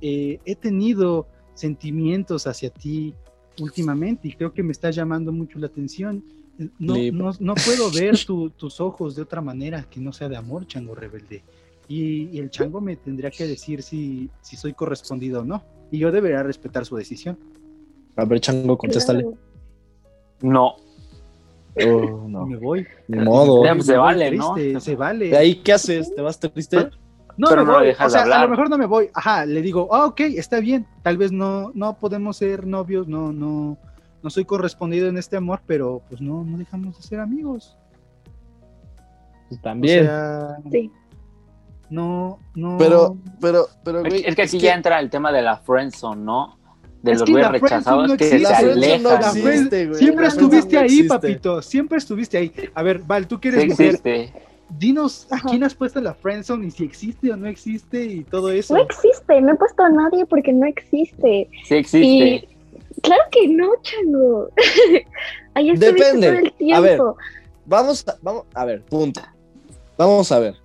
eh, 0.00 0.38
he 0.44 0.54
tenido 0.56 1.26
sentimientos 1.54 2.46
hacia 2.46 2.70
ti 2.70 3.14
últimamente 3.60 4.28
y 4.28 4.32
creo 4.32 4.52
que 4.52 4.62
me 4.62 4.72
está 4.72 4.90
llamando 4.90 5.32
mucho 5.32 5.58
la 5.58 5.66
atención. 5.66 6.24
No, 6.78 6.94
no, 7.12 7.30
no 7.38 7.54
puedo 7.54 7.90
ver 7.90 8.16
tu- 8.26 8.50
tus 8.50 8.80
ojos 8.80 9.14
de 9.14 9.22
otra 9.22 9.40
manera 9.40 9.82
que 9.84 10.00
no 10.00 10.12
sea 10.12 10.28
de 10.28 10.36
amor, 10.36 10.66
Chango 10.66 10.94
Rebelde. 10.94 11.42
Y, 11.88 12.28
y 12.36 12.38
el 12.38 12.50
Chango 12.50 12.80
me 12.80 12.96
tendría 12.96 13.30
que 13.30 13.46
decir 13.46 13.82
si, 13.82 14.30
si 14.42 14.56
soy 14.56 14.74
correspondido 14.74 15.40
o 15.40 15.44
no. 15.44 15.62
Y 15.90 15.98
yo 15.98 16.12
debería 16.12 16.42
respetar 16.42 16.84
su 16.84 16.96
decisión. 16.96 17.38
A 18.16 18.24
ver, 18.26 18.40
Chango, 18.40 18.76
contéstale. 18.76 19.22
Claro. 19.22 19.38
No. 20.42 20.74
Oh, 21.86 22.28
no. 22.28 22.46
me 22.46 22.56
voy. 22.56 22.86
Ni 23.06 23.18
modo. 23.24 23.64
Ya, 23.64 23.74
Me 23.74 23.82
se 23.82 23.96
vale, 23.96 24.30
¿no? 24.32 24.54
triste, 24.54 24.80
Se 24.80 24.96
vale. 24.96 25.28
¿De 25.30 25.36
ahí 25.36 25.54
qué 25.56 25.72
haces? 25.72 26.14
¿Te 26.14 26.20
vas 26.20 26.38
triste? 26.38 26.90
No 27.36 27.46
Pero 27.48 27.64
me 27.64 27.72
no 27.72 27.78
voy, 27.78 27.86
dejas 27.86 28.08
o 28.08 28.10
sea, 28.10 28.18
de 28.24 28.32
a 28.32 28.34
hablar. 28.34 28.42
lo 28.48 28.50
mejor 28.50 28.68
no 28.70 28.78
me 28.78 28.86
voy. 28.86 29.08
Ajá, 29.14 29.46
le 29.46 29.62
digo, 29.62 29.88
ah, 29.94 30.06
ok, 30.06 30.20
está 30.20 30.58
bien. 30.58 30.86
Tal 31.02 31.16
vez 31.16 31.30
no, 31.30 31.70
no 31.74 31.96
podemos 31.96 32.36
ser 32.36 32.66
novios, 32.66 33.06
no, 33.06 33.32
no, 33.32 33.78
no 34.24 34.30
soy 34.30 34.44
correspondido 34.44 35.06
en 35.08 35.16
este 35.18 35.36
amor, 35.36 35.60
pero 35.64 36.02
pues 36.08 36.20
no, 36.20 36.42
no 36.44 36.58
dejamos 36.58 36.96
de 36.96 37.02
ser 37.04 37.20
amigos. 37.20 37.76
Pues 39.48 39.60
O 39.60 39.62
también. 39.62 40.04
sea, 40.04 40.56
Sí. 40.70 40.90
No, 41.90 42.38
no. 42.54 42.76
pero, 42.78 43.16
pero, 43.40 43.66
pero, 43.84 43.98
Es 44.00 44.08
güey. 44.08 44.22
que- 44.22 44.28
es 44.28 44.36
que 44.36 44.42
aquí 44.42 44.58
ya 44.58 44.74
entra 44.74 44.98
el 45.00 45.10
tema 45.10 45.32
de 45.32 45.42
la 45.42 45.56
friendzone, 45.58 46.22
¿no? 46.22 46.56
De 47.02 47.12
Es 47.12 47.20
los 47.20 47.26
que 47.26 47.32
güeyes 47.32 47.50
rechazados 47.52 48.08
no 48.08 48.16
que 48.16 48.24
se 48.24 48.38
La 48.40 48.48
friendzone 48.56 48.98
no 48.98 49.08
alejan. 49.10 49.36
Existe, 49.36 49.86
güey. 49.86 49.98
Siempre 49.98 50.22
La 50.24 50.28
estuviste 50.28 50.74
no 50.74 50.80
ahí, 50.80 50.86
existe. 50.86 51.08
papito. 51.08 51.62
Siempre 51.62 51.98
estuviste 51.98 52.38
ahí. 52.38 52.52
A 52.74 52.82
ver, 52.82 52.98
Val, 53.00 53.28
tú 53.28 53.38
que 53.40 53.48
eres 53.48 53.62
Sí 53.62 53.68
mujer, 53.68 53.86
existe. 53.86 54.32
dinos 54.78 55.26
a 55.30 55.40
quién 55.40 55.62
has 55.64 55.74
puesto 55.74 56.00
la 56.00 56.14
friendzone 56.14 56.66
y 56.66 56.70
si 56.72 56.84
existe 56.84 57.30
o 57.32 57.36
no 57.36 57.46
existe 57.46 58.04
y 58.04 58.24
todo 58.24 58.50
eso. 58.50 58.74
No 58.74 58.80
existe, 58.82 59.40
no 59.40 59.52
he 59.52 59.56
puesto 59.56 59.82
a 59.84 59.88
nadie 59.90 60.26
porque 60.26 60.52
no 60.52 60.66
existe. 60.66 61.48
Sí 61.64 61.74
existe. 61.76 62.48
Claro 63.02 63.22
que 63.30 63.46
no, 63.48 63.68
chango. 63.82 64.48
Ahí 65.54 65.70
estuviste 65.70 66.04
Depende. 66.04 66.26
todo 66.28 66.38
el 66.66 66.72
A 66.74 66.80
ver. 66.80 66.90
tiempo. 66.96 67.16
Vamos, 67.64 68.04
a, 68.08 68.16
vamos, 68.22 68.44
a 68.54 68.64
ver, 68.64 68.82
punto. 68.82 69.20
Vamos 69.96 70.32
a 70.32 70.38
ver. 70.40 70.56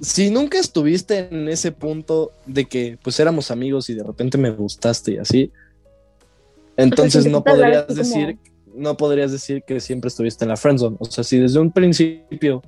Si 0.00 0.30
nunca 0.30 0.58
estuviste 0.58 1.28
en 1.30 1.48
ese 1.48 1.72
punto 1.72 2.32
de 2.46 2.64
que 2.64 2.98
pues 3.02 3.20
éramos 3.20 3.50
amigos 3.50 3.88
y 3.90 3.94
de 3.94 4.02
repente 4.02 4.38
me 4.38 4.50
gustaste 4.50 5.12
y 5.12 5.18
así, 5.18 5.52
entonces 6.76 7.26
no 7.30 7.44
podrías 7.44 7.86
decir, 7.94 8.38
no 8.74 8.96
podrías 8.96 9.32
decir 9.32 9.62
que 9.66 9.80
siempre 9.80 10.08
estuviste 10.08 10.44
en 10.44 10.50
la 10.50 10.56
friendzone. 10.56 10.96
O 10.98 11.04
sea, 11.04 11.24
si 11.24 11.38
desde 11.38 11.60
un 11.60 11.70
principio 11.70 12.62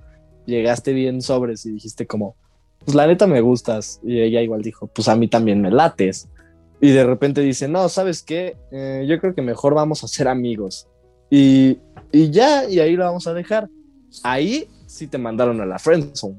llegaste 0.47 0.93
bien 0.93 1.21
sobres 1.21 1.67
y 1.67 1.73
dijiste 1.73 2.07
como, 2.07 2.37
pues 2.85 2.95
la 2.95 3.07
neta 3.07 3.27
me 3.27 3.41
gustas, 3.41 4.01
y 4.05 4.21
ella 4.21 4.41
igual 4.41 4.63
dijo, 4.63 4.87
pues 4.87 5.09
a 5.09 5.17
mí 5.17 5.29
también 5.29 5.61
me 5.61 5.71
lates. 5.71 6.29
Y 6.81 6.91
de 6.91 7.05
repente 7.05 7.41
dice, 7.41 7.69
no, 7.69 7.89
¿sabes 7.89 8.23
qué? 8.23 8.57
Eh, 8.71 9.05
yo 9.09 9.19
creo 9.19 9.35
que 9.35 9.43
mejor 9.43 9.75
vamos 9.75 10.05
a 10.05 10.09
ser 10.09 10.29
amigos. 10.29 10.87
Y, 11.31 11.79
y 12.13 12.31
ya, 12.31 12.69
y 12.69 12.79
ahí 12.79 12.95
lo 12.95 13.05
vamos 13.05 13.27
a 13.27 13.35
dejar. 13.35 13.69
Ahí 14.23 14.69
sí 14.87 15.07
te 15.07 15.19
mandaron 15.19 15.61
a 15.61 15.67
la 15.67 15.79
friendzone, 15.79 16.37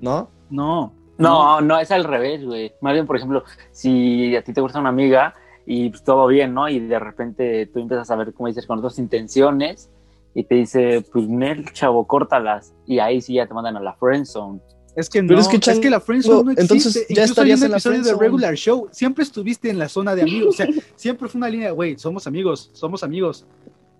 ¿no? 0.00 0.30
No. 0.50 0.92
No, 1.18 1.60
no, 1.62 1.78
es 1.78 1.90
al 1.90 2.04
revés, 2.04 2.44
güey. 2.44 2.72
Más 2.82 2.92
bien, 2.92 3.06
por 3.06 3.16
ejemplo, 3.16 3.42
si 3.70 4.36
a 4.36 4.42
ti 4.42 4.52
te 4.52 4.60
gusta 4.60 4.78
una 4.80 4.90
amiga 4.90 5.34
y 5.64 5.88
pues 5.88 6.04
todo 6.04 6.26
bien, 6.26 6.52
¿no? 6.52 6.68
Y 6.68 6.78
de 6.80 6.98
repente 6.98 7.66
tú 7.66 7.80
empiezas 7.80 8.10
a 8.10 8.16
ver, 8.16 8.34
como 8.34 8.48
dices, 8.48 8.66
con 8.66 8.78
otras 8.78 8.98
intenciones 8.98 9.90
y 10.34 10.44
te 10.44 10.56
dice, 10.56 11.02
pues 11.12 11.26
Nel, 11.26 11.72
chavo, 11.72 12.06
córtalas. 12.06 12.74
Y 12.86 12.98
ahí 12.98 13.22
sí 13.22 13.34
ya 13.34 13.46
te 13.46 13.54
mandan 13.54 13.76
a 13.78 13.80
la 13.80 13.94
friendzone. 13.94 14.60
Es 14.94 15.08
que 15.10 15.22
no, 15.22 15.28
Pero 15.28 15.40
es 15.40 15.46
es 15.46 15.50
que, 15.50 15.58
que, 15.58 15.60
Chango, 15.60 15.88
la 15.88 16.00
friendzone 16.00 16.44
no 16.44 16.50
existe. 16.52 16.60
entonces 16.62 16.94
ya 16.94 17.00
Incluso 17.08 17.32
estarías 17.32 17.60
un 17.60 17.64
en 17.66 17.70
la 17.70 17.76
episodio 17.78 18.02
de 18.02 18.14
regular 18.14 18.54
show. 18.54 18.88
Siempre 18.92 19.24
estuviste 19.24 19.70
en 19.70 19.78
la 19.78 19.88
zona 19.88 20.14
de 20.14 20.22
amigos. 20.22 20.48
O 20.48 20.52
sea, 20.52 20.68
siempre 20.96 21.28
fue 21.28 21.38
una 21.38 21.48
línea, 21.48 21.70
güey, 21.70 21.98
somos 21.98 22.26
amigos, 22.26 22.70
somos 22.74 23.02
amigos. 23.02 23.46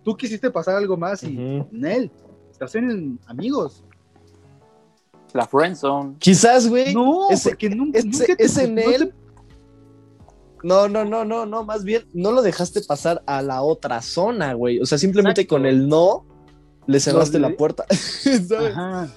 Tú 0.04 0.14
quisiste 0.16 0.50
pasar 0.50 0.76
algo 0.76 0.96
más 0.98 1.22
y, 1.22 1.36
Ujú. 1.36 1.68
Nel, 1.72 2.10
estás 2.50 2.74
en 2.74 3.18
amigos. 3.26 3.82
La 5.36 5.46
friendzone. 5.46 6.16
Quizás, 6.18 6.68
güey. 6.68 6.94
No, 6.94 7.28
ese- 7.30 7.50
porque 7.50 7.70
nunca, 7.70 7.98
ese- 7.98 8.08
nunca 8.08 8.36
te- 8.36 8.44
ese 8.44 8.68
no 8.68 8.80
Nel- 8.82 9.08
te- 9.10 9.14
No, 10.62 10.88
no, 10.88 11.04
no, 11.04 11.24
no, 11.24 11.46
no, 11.46 11.64
más 11.64 11.84
bien 11.84 12.04
no 12.12 12.32
lo 12.32 12.42
dejaste 12.42 12.80
pasar 12.82 13.22
a 13.26 13.42
la 13.42 13.62
otra 13.62 14.02
zona, 14.02 14.54
güey. 14.54 14.80
O 14.80 14.86
sea, 14.86 14.98
simplemente 14.98 15.42
Exacto. 15.42 15.56
con 15.56 15.66
el 15.66 15.88
no 15.88 16.24
le 16.86 16.98
cerraste 16.98 17.38
la 17.38 17.50
puerta. 17.56 17.84
¿sabes? 17.90 18.52
Ajá. 18.76 19.08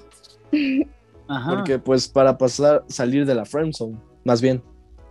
Ajá. 1.27 1.49
Porque, 1.55 1.79
pues, 1.79 2.07
para 2.07 2.37
pasar, 2.37 2.83
salir 2.87 3.25
de 3.25 3.35
la 3.35 3.45
friendzone, 3.45 3.97
más 4.25 4.41
bien. 4.41 4.61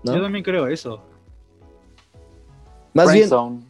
¿no? 0.05 0.15
Yo 0.15 0.23
también 0.23 0.45
creo 0.45 0.67
eso. 0.67 1.01
Más 2.95 3.07
bien, 3.13 3.29
Friendzone. 3.29 3.61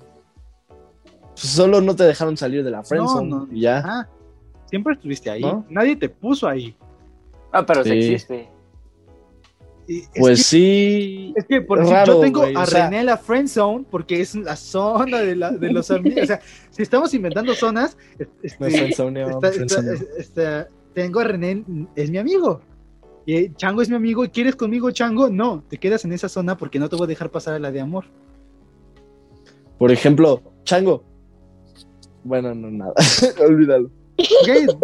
pues, 1.34 1.42
solo 1.42 1.80
no 1.80 1.94
te 1.94 2.04
dejaron 2.04 2.36
salir 2.36 2.64
de 2.64 2.70
la 2.70 2.82
friendzone. 2.82 3.28
no. 3.28 3.48
Y 3.50 3.60
ya. 3.62 3.78
Ajá. 3.78 4.08
Siempre 4.66 4.94
estuviste 4.94 5.30
ahí. 5.30 5.40
¿No? 5.42 5.64
Nadie 5.70 5.96
te 5.96 6.08
puso 6.08 6.46
ahí. 6.48 6.76
Ah, 7.52 7.64
pero 7.64 7.82
sí 7.84 7.90
Sí. 7.90 7.96
existe. 8.14 8.48
Y 9.86 10.00
es 10.00 10.08
Pues 10.18 10.38
que- 10.40 10.44
sí. 10.44 11.32
Es 11.34 11.46
que 11.46 11.62
por 11.62 11.78
Es 11.78 11.86
ejemplo, 11.90 12.04
yo 12.14 12.20
raro, 12.20 12.20
tengo 12.20 12.58
a 12.60 12.62
o 12.62 12.66
sea- 12.66 12.90
René 12.90 13.04
la 13.04 13.16
friend 13.16 13.48
zone 13.48 13.86
porque 13.90 14.20
es 14.20 14.34
la 14.34 14.54
zona 14.54 15.18
de, 15.20 15.34
la, 15.34 15.50
de 15.50 15.72
los 15.72 15.90
amigos. 15.90 16.24
O 16.24 16.26
sea, 16.26 16.40
si 16.70 16.82
estamos 16.82 17.14
inventando 17.14 17.54
zonas, 17.54 17.96
este, 18.42 18.64
Me 18.64 18.70
friendzoneó, 18.70 19.30
está- 19.30 19.48
está- 19.48 19.52
friendzoneó. 19.52 19.92
es- 19.94 20.02
está- 20.18 20.68
tengo 20.92 21.20
a 21.20 21.24
René, 21.24 21.64
es 21.96 22.10
mi 22.10 22.18
amigo. 22.18 22.60
Y 23.24 23.52
Chango 23.54 23.80
es 23.82 23.88
mi 23.88 23.96
amigo. 23.96 24.24
¿Y 24.24 24.28
quieres 24.28 24.56
conmigo, 24.56 24.90
Chango? 24.90 25.28
No, 25.30 25.62
te 25.68 25.78
quedas 25.78 26.04
en 26.04 26.12
esa 26.12 26.28
zona 26.28 26.56
porque 26.58 26.78
no 26.78 26.88
te 26.90 26.96
voy 26.96 27.04
a 27.04 27.08
dejar 27.08 27.30
pasar 27.30 27.54
a 27.54 27.58
la 27.58 27.70
de 27.72 27.80
amor. 27.80 28.04
Por 29.78 29.90
ejemplo, 29.92 30.42
Chango. 30.64 31.02
Bueno, 32.24 32.54
no, 32.54 32.70
nada. 32.70 32.92
Olvídalo. 33.46 33.90
Ok, 34.18 34.78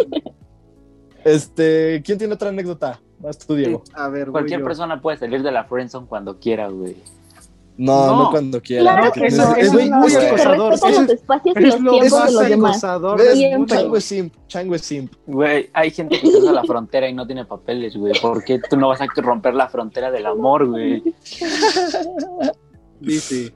Este, 1.25 2.01
¿quién 2.05 2.17
tiene 2.17 2.35
otra 2.35 2.49
anécdota? 2.49 3.01
Vas 3.19 3.37
tú, 3.39 3.55
Diego. 3.55 3.83
A 3.95 4.07
ver, 4.09 4.29
Cualquier 4.29 4.59
yo. 4.59 4.65
persona 4.65 5.01
puede 5.01 5.17
salir 5.17 5.41
de 5.43 5.51
la 5.51 5.65
friendzone 5.65 6.07
cuando 6.07 6.39
quiera, 6.39 6.67
güey. 6.69 6.95
No, 7.77 8.05
no, 8.07 8.23
No. 8.23 8.31
cuando 8.31 8.61
quiera. 8.61 8.83
Claro 8.83 9.05
No, 9.07 9.11
que 9.11 9.25
eso- 9.25 9.43
no. 9.49 9.55
eso 9.55 9.79
es 9.79 9.89
muy 9.89 10.15
acosador. 10.15 10.73
Eso 10.73 10.87
los 10.89 10.99
es- 10.99 11.09
espacios 11.09 11.55
y 11.59 11.63
Es 11.63 11.73
los 11.73 11.81
lo 11.81 11.91
tiempos 11.91 12.11
más 12.19 12.27
de 12.27 12.33
los 12.33 12.49
demás. 12.49 12.71
acosador. 12.83 13.21
Chango 13.67 13.97
es 13.97 14.05
simp, 14.05 14.33
Chango 14.47 14.75
es 14.75 14.81
simp. 14.81 15.13
Güey, 15.25 15.69
hay 15.73 15.91
gente 15.91 16.19
que 16.21 16.29
cruza 16.31 16.51
la 16.53 16.63
frontera 16.63 17.09
y 17.09 17.13
no 17.13 17.25
tiene 17.25 17.43
papeles, 17.43 17.97
güey. 17.97 18.13
¿Por 18.21 18.43
qué 18.45 18.61
tú 18.69 18.77
no 18.77 18.87
vas 18.89 19.01
a 19.01 19.07
romper 19.17 19.55
la 19.55 19.67
frontera 19.67 20.11
del 20.11 20.25
amor, 20.27 20.67
güey? 20.69 21.03
Dice, 22.99 23.53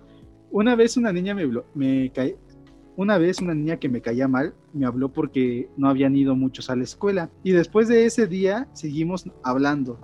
una 0.51 0.75
vez 0.75 0.97
una 0.97 1.13
niña 1.13 1.33
me, 1.33 1.47
me 1.75 2.11
una 2.99 3.17
vez 3.17 3.39
una 3.39 3.53
niña 3.53 3.77
que 3.77 3.87
me 3.87 4.01
caía 4.01 4.27
mal 4.27 4.53
me 4.73 4.85
habló 4.85 5.07
porque 5.07 5.69
no 5.77 5.87
habían 5.87 6.17
ido 6.17 6.35
muchos 6.35 6.69
a 6.69 6.75
la 6.75 6.83
escuela 6.83 7.29
y 7.43 7.53
después 7.53 7.87
de 7.87 8.05
ese 8.05 8.27
día 8.27 8.67
seguimos 8.73 9.23
hablando. 9.41 9.97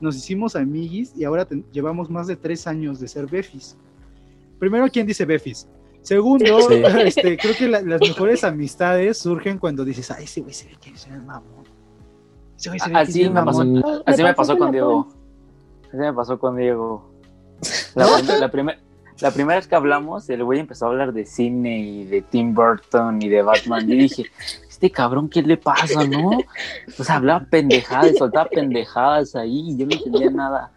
Nos 0.00 0.14
hicimos 0.16 0.54
amiguis 0.54 1.14
y 1.16 1.24
ahora 1.24 1.48
llevamos 1.72 2.10
más 2.10 2.26
de 2.26 2.36
tres 2.36 2.66
años 2.66 3.00
de 3.00 3.08
ser 3.08 3.26
befis. 3.28 3.78
Primero, 4.58 4.86
¿quién 4.92 5.06
dice 5.06 5.24
befis? 5.24 5.66
Segundo, 6.02 6.60
Sí. 6.68 6.74
este, 7.06 7.38
creo 7.38 7.54
que 7.56 7.66
la- 7.66 7.80
las 7.80 8.00
mejores 8.02 8.44
amistades 8.44 9.16
surgen 9.16 9.58
cuando 9.58 9.82
dices, 9.82 10.10
ay, 10.10 10.24
ese 10.24 10.42
güey 10.42 10.52
se 10.52 10.66
ve 10.68 10.74
que 10.78 10.90
es 10.90 11.06
el 11.06 11.22
mamón. 11.22 11.64
Ese 12.58 12.68
güey 12.68 12.78
se 12.78 12.88
ve 12.88 12.92
que 12.92 12.98
Así 12.98 13.20
es 13.22 13.26
el 13.28 13.32
me 13.32 13.42
pasó. 13.42 13.58
mamón". 13.64 14.02
Así 14.04 14.22
me 14.22 14.34
pasó 14.34 14.58
con 14.58 14.70
Diego. 14.70 15.08
Así 15.88 15.96
me 15.96 16.12
pasó 16.12 16.38
con 16.38 16.56
Diego. 16.56 17.10
La, 17.94 18.04
prim- 18.18 18.40
la 18.40 18.50
primer- 18.50 18.78
la 19.24 19.30
primera 19.30 19.56
vez 19.58 19.66
que 19.66 19.74
hablamos, 19.74 20.28
el 20.28 20.44
güey 20.44 20.60
empezó 20.60 20.84
a 20.84 20.88
hablar 20.90 21.14
de 21.14 21.24
cine 21.24 21.78
y 21.78 22.04
de 22.04 22.20
Tim 22.20 22.52
Burton 22.54 23.22
y 23.22 23.28
de 23.30 23.40
Batman. 23.40 23.88
Y 23.90 23.96
dije, 23.96 24.26
este 24.68 24.90
cabrón, 24.90 25.30
¿qué 25.30 25.40
le 25.40 25.56
pasa, 25.56 26.04
no? 26.04 26.38
Sea, 26.88 27.16
hablaba 27.16 27.46
pendejadas, 27.48 28.18
soltaba 28.18 28.50
pendejadas 28.50 29.34
ahí 29.34 29.70
y 29.70 29.76
yo 29.78 29.86
no 29.86 29.94
entendía 29.96 30.30
nada. 30.30 30.70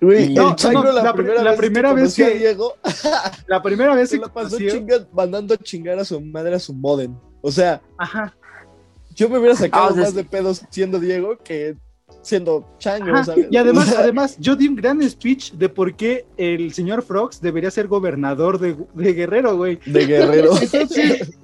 Güey, 0.00 0.34
No, 0.34 0.56
la, 0.72 0.92
la 1.02 1.12
pri- 1.12 1.22
primera 1.24 1.42
la 1.42 1.50
vez 1.52 1.58
primera 1.60 1.94
que 1.94 2.00
vez 2.02 2.14
que- 2.16 2.30
Diego 2.34 2.74
La 3.46 3.62
primera 3.62 3.94
vez 3.94 4.10
que 4.10 4.18
la 4.18 4.26
pasó 4.28 4.58
chinga- 4.58 5.06
mandando 5.12 5.54
a 5.54 5.56
chingar 5.56 5.98
a 6.00 6.04
su 6.04 6.20
madre 6.20 6.56
a 6.56 6.58
su 6.58 6.74
modem. 6.74 7.14
O 7.42 7.50
sea, 7.52 7.80
Ajá. 7.96 8.34
yo 9.14 9.28
me 9.28 9.38
hubiera 9.38 9.54
sacado 9.54 9.84
Ah, 9.84 9.90
o 9.90 9.94
sea, 9.94 10.02
más 10.02 10.14
de 10.14 10.24
pedos 10.24 10.62
siendo 10.68 10.98
Diego 10.98 11.38
que 11.44 11.76
siendo 12.22 12.64
Chango, 12.78 13.12
Ajá, 13.14 13.24
¿sabes? 13.24 13.46
Y 13.50 13.56
además, 13.56 13.94
además, 13.98 14.36
yo 14.38 14.56
di 14.56 14.68
un 14.68 14.76
gran 14.76 15.02
speech 15.08 15.52
de 15.52 15.68
por 15.68 15.94
qué 15.94 16.26
el 16.36 16.72
señor 16.72 17.02
Frogs 17.02 17.40
debería 17.40 17.70
ser 17.70 17.86
gobernador 17.88 18.58
de, 18.58 18.76
de 18.94 19.12
Guerrero, 19.12 19.56
güey. 19.56 19.78
de 19.86 20.06
guerrero. 20.06 20.50
Entonces, 20.60 21.34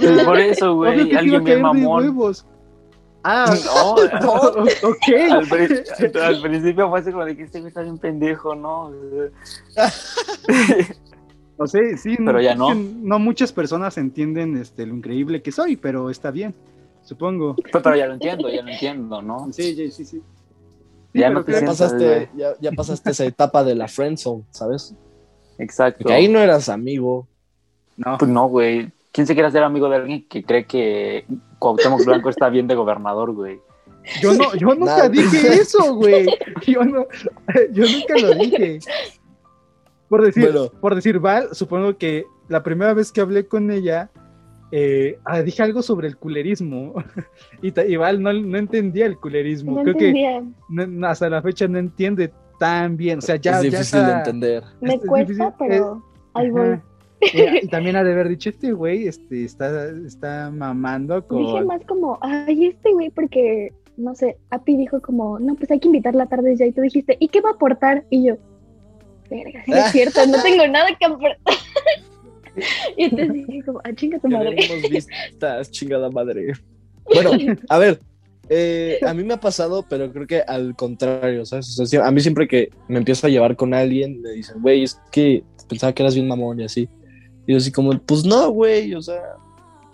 Pues 0.00 0.24
por 0.24 0.38
eso, 0.38 0.74
güey, 0.74 1.14
alguien 1.14 1.60
mamón. 1.62 2.02
huevos. 2.04 2.46
Ah, 3.28 3.52
No, 3.64 3.94
ok. 4.88 5.32
al, 5.32 5.46
pri- 5.48 5.82
al 6.20 6.40
principio 6.42 6.88
fue 6.88 7.00
así 7.00 7.10
como 7.10 7.24
de 7.24 7.36
que 7.36 7.42
este 7.42 7.58
güey 7.58 7.68
está 7.68 7.82
bien 7.82 7.98
pendejo, 7.98 8.54
¿no? 8.54 8.92
O 11.58 11.66
sea, 11.66 11.80
sí, 11.96 12.16
Pero 12.18 12.40
ya 12.40 12.52
es 12.52 12.58
no. 12.58 12.74
no 12.74 13.18
muchas 13.18 13.50
personas 13.52 13.96
entienden 13.98 14.56
este, 14.58 14.84
lo 14.86 14.94
increíble 14.94 15.42
que 15.42 15.50
soy, 15.52 15.76
pero 15.76 16.10
está 16.10 16.30
bien, 16.30 16.54
supongo. 17.06 17.56
Pero, 17.62 17.82
pero 17.82 17.96
ya 17.96 18.06
lo 18.06 18.14
entiendo, 18.14 18.48
ya 18.50 18.62
lo 18.62 18.70
entiendo, 18.70 19.22
¿no? 19.22 19.50
Sí, 19.52 19.74
sí, 19.74 19.90
sí. 19.90 20.04
sí. 20.04 20.22
Ya 21.14 21.30
no 21.30 21.42
te 21.44 21.52
ya 21.52 21.64
pasaste, 21.64 22.28
ya, 22.36 22.48
ya 22.60 22.72
pasaste 22.72 23.10
esa 23.10 23.24
etapa 23.24 23.64
de 23.64 23.74
la 23.74 23.88
friendzone, 23.88 24.44
¿sabes? 24.50 24.94
Exacto. 25.58 26.00
Porque 26.02 26.12
ahí 26.12 26.28
no 26.28 26.38
eras 26.40 26.68
amigo. 26.68 27.26
No, 27.96 28.18
Pues 28.18 28.30
no, 28.30 28.48
güey. 28.48 28.90
¿Quién 29.12 29.26
se 29.26 29.32
quiere 29.32 29.48
hacer 29.48 29.62
amigo 29.62 29.88
de 29.88 29.96
alguien 29.96 30.28
que 30.28 30.44
cree 30.44 30.66
que 30.66 31.24
Cuauhtémoc 31.58 32.04
Blanco 32.04 32.28
está 32.28 32.50
bien 32.50 32.66
de 32.66 32.74
gobernador, 32.74 33.32
güey? 33.32 33.58
yo 34.20 34.34
no, 34.34 34.54
yo 34.56 34.68
nunca 34.74 34.96
Nada. 34.96 35.08
dije 35.08 35.54
eso, 35.54 35.94
güey. 35.94 36.26
Yo 36.66 36.84
no, 36.84 37.06
yo 37.72 37.84
nunca 37.86 38.14
lo 38.20 38.34
dije. 38.34 38.78
Por 40.10 40.22
decir, 40.22 40.52
Bueno. 40.52 40.70
por 40.82 40.94
decir 40.94 41.18
Val, 41.18 41.48
supongo 41.52 41.96
que 41.96 42.26
la 42.48 42.62
primera 42.62 42.92
vez 42.92 43.10
que 43.10 43.22
hablé 43.22 43.46
con 43.48 43.70
ella, 43.70 44.10
eh, 44.72 45.18
ah, 45.24 45.42
dije 45.42 45.62
algo 45.62 45.82
sobre 45.82 46.08
el 46.08 46.16
culerismo. 46.16 46.94
y, 47.62 47.96
Val 47.96 48.22
no, 48.22 48.32
no 48.32 48.58
entendía 48.58 49.06
el 49.06 49.18
culerismo. 49.18 49.76
No 49.76 49.82
Creo 49.82 49.94
que 49.96 50.08
entendía. 50.08 50.42
no- 50.68 50.86
no, 50.86 51.06
hasta 51.06 51.28
la 51.28 51.42
fecha 51.42 51.68
no 51.68 51.78
entiende 51.78 52.32
tan 52.58 52.96
bien. 52.96 53.18
O 53.18 53.22
sea, 53.22 53.36
ya, 53.36 53.58
es 53.60 53.64
ya 53.64 53.70
difícil 53.70 54.06
de 54.06 54.12
entender. 54.12 54.64
Me 54.80 54.94
es 54.94 55.00
cuesta, 55.04 55.32
difícil, 55.32 55.52
pero 55.58 56.02
ahí 56.34 56.50
voy. 56.50 56.68
Ajá. 56.68 56.82
Eh, 57.20 57.60
y 57.62 57.68
también 57.68 57.96
ha 57.96 58.04
de 58.04 58.12
haber 58.12 58.28
dicho 58.28 58.50
este 58.50 58.72
güey, 58.72 59.08
este, 59.08 59.44
está, 59.44 59.88
está 60.06 60.50
mamando 60.50 61.14
Dije 61.22 61.26
con. 61.28 61.66
más 61.66 61.80
como, 61.86 62.18
ay, 62.20 62.66
este 62.66 62.92
güey, 62.92 63.08
porque, 63.08 63.72
no 63.96 64.14
sé, 64.14 64.36
Api 64.50 64.76
dijo 64.76 65.00
como, 65.00 65.38
no, 65.38 65.54
pues 65.54 65.70
hay 65.70 65.80
que 65.80 65.88
invitar 65.88 66.14
la 66.14 66.26
tarde 66.26 66.54
ya. 66.56 66.66
Y 66.66 66.72
tú 66.72 66.82
dijiste, 66.82 67.16
¿y 67.18 67.28
qué 67.28 67.40
va 67.40 67.50
a 67.50 67.52
aportar? 67.54 68.04
Y 68.10 68.26
yo, 68.26 68.36
verga, 69.30 69.62
sí 69.64 69.72
es 69.72 69.84
cierto, 69.92 70.26
no 70.26 70.42
tengo 70.42 70.66
nada 70.68 70.88
que 70.98 71.06
aportar. 71.06 71.36
y 72.96 73.04
entonces 73.04 73.46
dije 73.46 73.62
como, 73.64 73.80
ah, 73.84 73.92
chinga 73.94 74.18
tu 74.18 74.28
madre. 74.28 74.56
Vistas, 74.90 75.70
chingada 75.70 76.10
madre. 76.10 76.52
Bueno, 77.04 77.30
a 77.68 77.78
ver, 77.78 78.00
eh, 78.48 78.98
a 79.06 79.14
mí 79.14 79.24
me 79.24 79.34
ha 79.34 79.40
pasado, 79.40 79.84
pero 79.88 80.12
creo 80.12 80.26
que 80.26 80.40
al 80.40 80.74
contrario, 80.76 81.44
¿sabes? 81.44 81.78
O 81.78 81.86
sea, 81.86 82.06
a 82.06 82.10
mí 82.10 82.20
siempre 82.20 82.46
que 82.46 82.70
me 82.88 82.98
empiezo 82.98 83.26
a 83.26 83.30
llevar 83.30 83.56
con 83.56 83.74
alguien, 83.74 84.20
me 84.22 84.30
dicen, 84.30 84.60
güey, 84.62 84.84
es 84.84 85.00
que 85.10 85.44
pensaba 85.68 85.92
que 85.92 86.02
eras 86.02 86.14
bien 86.14 86.28
mamón 86.28 86.60
y 86.60 86.64
así. 86.64 86.88
Y 87.46 87.52
yo 87.52 87.58
así 87.58 87.72
como, 87.72 87.96
pues 87.98 88.24
no, 88.24 88.50
güey, 88.50 88.94
o 88.94 89.02
sea, 89.02 89.22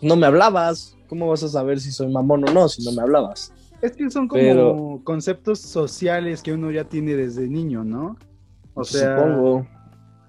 no 0.00 0.16
me 0.16 0.26
hablabas. 0.26 0.96
¿Cómo 1.08 1.28
vas 1.28 1.42
a 1.42 1.48
saber 1.48 1.78
si 1.80 1.92
soy 1.92 2.10
mamón 2.10 2.48
o 2.48 2.52
no 2.52 2.68
si 2.68 2.82
no 2.82 2.92
me 2.92 3.02
hablabas? 3.02 3.52
Es 3.82 3.92
que 3.92 4.10
son 4.10 4.28
como 4.28 4.40
Pero- 4.40 5.00
conceptos 5.04 5.60
sociales 5.60 6.40
que 6.42 6.52
uno 6.52 6.70
ya 6.70 6.84
tiene 6.84 7.14
desde 7.16 7.48
niño, 7.48 7.84
¿no? 7.84 8.16
O 8.74 8.84
sea, 8.84 9.18
Supongo. 9.18 9.66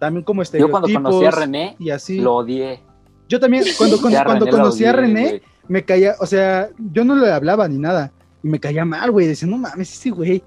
También 0.03 0.23
como 0.25 0.43
Yo 0.43 0.69
cuando 0.69 0.87
conocí 0.91 1.25
a 1.25 1.31
René, 1.31 1.75
y 1.79 1.89
así. 1.89 2.19
lo 2.19 2.35
odié. 2.35 2.81
Yo 3.29 3.39
también, 3.39 3.63
cuando, 3.77 3.99
cuando, 4.01 4.19
a 4.19 4.25
cuando 4.25 4.47
conocí 4.47 4.83
a 4.85 4.91
René, 4.91 5.41
me 5.69 5.83
caía, 5.83 6.15
o 6.19 6.25
sea, 6.25 6.69
yo 6.91 7.05
no 7.05 7.15
le 7.15 7.31
hablaba 7.31 7.67
ni 7.69 7.77
nada. 7.77 8.11
Y 8.43 8.49
me 8.49 8.59
caía 8.59 8.83
mal, 8.83 9.11
güey. 9.11 9.27
Decía, 9.27 9.47
no 9.47 9.57
mames, 9.57 9.93
ese 9.93 10.09
güey 10.09 10.43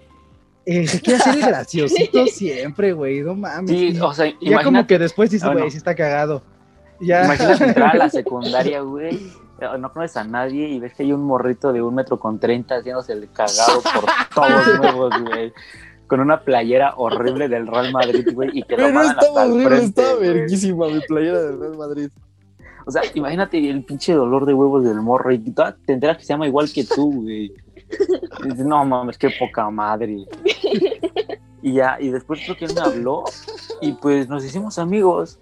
eh, 0.67 0.87
se 0.87 1.01
quiere 1.01 1.19
hacer 1.21 1.35
el 1.37 1.41
graciosito 1.47 2.27
siempre, 2.27 2.93
güey. 2.93 3.23
No 3.23 3.35
mames. 3.35 3.71
Sí, 3.71 3.99
o 3.99 4.13
sea, 4.13 4.31
ya 4.41 4.63
como 4.63 4.87
que 4.87 4.99
después 4.99 5.31
dice, 5.31 5.47
Ah, 5.47 5.53
güey, 5.53 5.65
no. 5.65 5.71
sí 5.71 5.79
está 5.79 5.95
cagado. 5.95 6.43
Ya. 7.01 7.25
imagínate 7.25 7.65
entrar 7.65 7.95
a 7.95 7.99
la 7.99 8.11
secundaria, 8.21 8.83
güey. 8.83 9.15
eh, 9.17 9.79
No 9.81 9.91
conoces 9.91 10.19
a 10.19 10.25
nadie 10.25 10.69
y 10.69 10.79
ves 10.79 10.93
que 10.93 11.03
hay 11.03 11.13
un 11.13 11.23
morrito 11.25 11.73
de 11.73 11.81
un 11.81 11.95
metro 11.95 12.19
con 12.21 12.39
treinta 12.39 12.77
haciéndose 12.77 13.15
el 13.15 13.29
cagado 13.33 13.81
por 13.83 14.05
todos 14.35 14.79
nuevos, 14.81 15.15
güey. 15.23 15.53
Con 16.07 16.21
una 16.21 16.41
playera 16.43 16.95
horrible 16.97 17.49
del 17.49 17.67
Real 17.67 17.91
Madrid, 17.93 18.29
güey, 18.33 18.51
y 18.53 18.63
que 18.63 18.77
lo 18.77 18.85
Pero 18.87 19.03
estaba 19.03 19.45
horrible, 19.47 19.79
estaba 19.79 20.15
verguísima 20.15 20.87
mi 20.89 21.01
playera 21.01 21.43
del 21.43 21.59
Real 21.61 21.77
Madrid. 21.77 22.09
O 22.87 22.91
sea, 22.93 23.03
imagínate 23.15 23.69
el 23.69 23.85
pinche 23.85 24.13
dolor 24.13 24.47
de 24.47 24.55
huevos 24.55 24.85
del 24.85 25.01
morro 25.03 25.33
y 25.33 25.39
te 25.39 25.93
enteras 25.93 26.19
que 26.19 26.23
se 26.25 26.33
llama 26.33 26.47
igual 26.47 26.71
que 26.73 26.85
tú, 26.85 27.23
güey. 27.23 27.53
Y 28.45 28.49
dices, 28.49 28.65
no 28.65 28.85
mames, 28.85 29.19
qué 29.19 29.31
poca 29.37 29.69
madre. 29.71 30.25
Y 31.63 31.73
ya, 31.73 31.97
y 32.01 32.11
después 32.11 32.41
creo 32.45 32.57
que 32.57 32.67
él 32.67 32.75
me 32.75 32.81
habló 32.81 33.25
y 33.81 33.93
pues 33.95 34.29
nos 34.29 34.45
hicimos 34.45 34.79
amigos. 34.79 35.41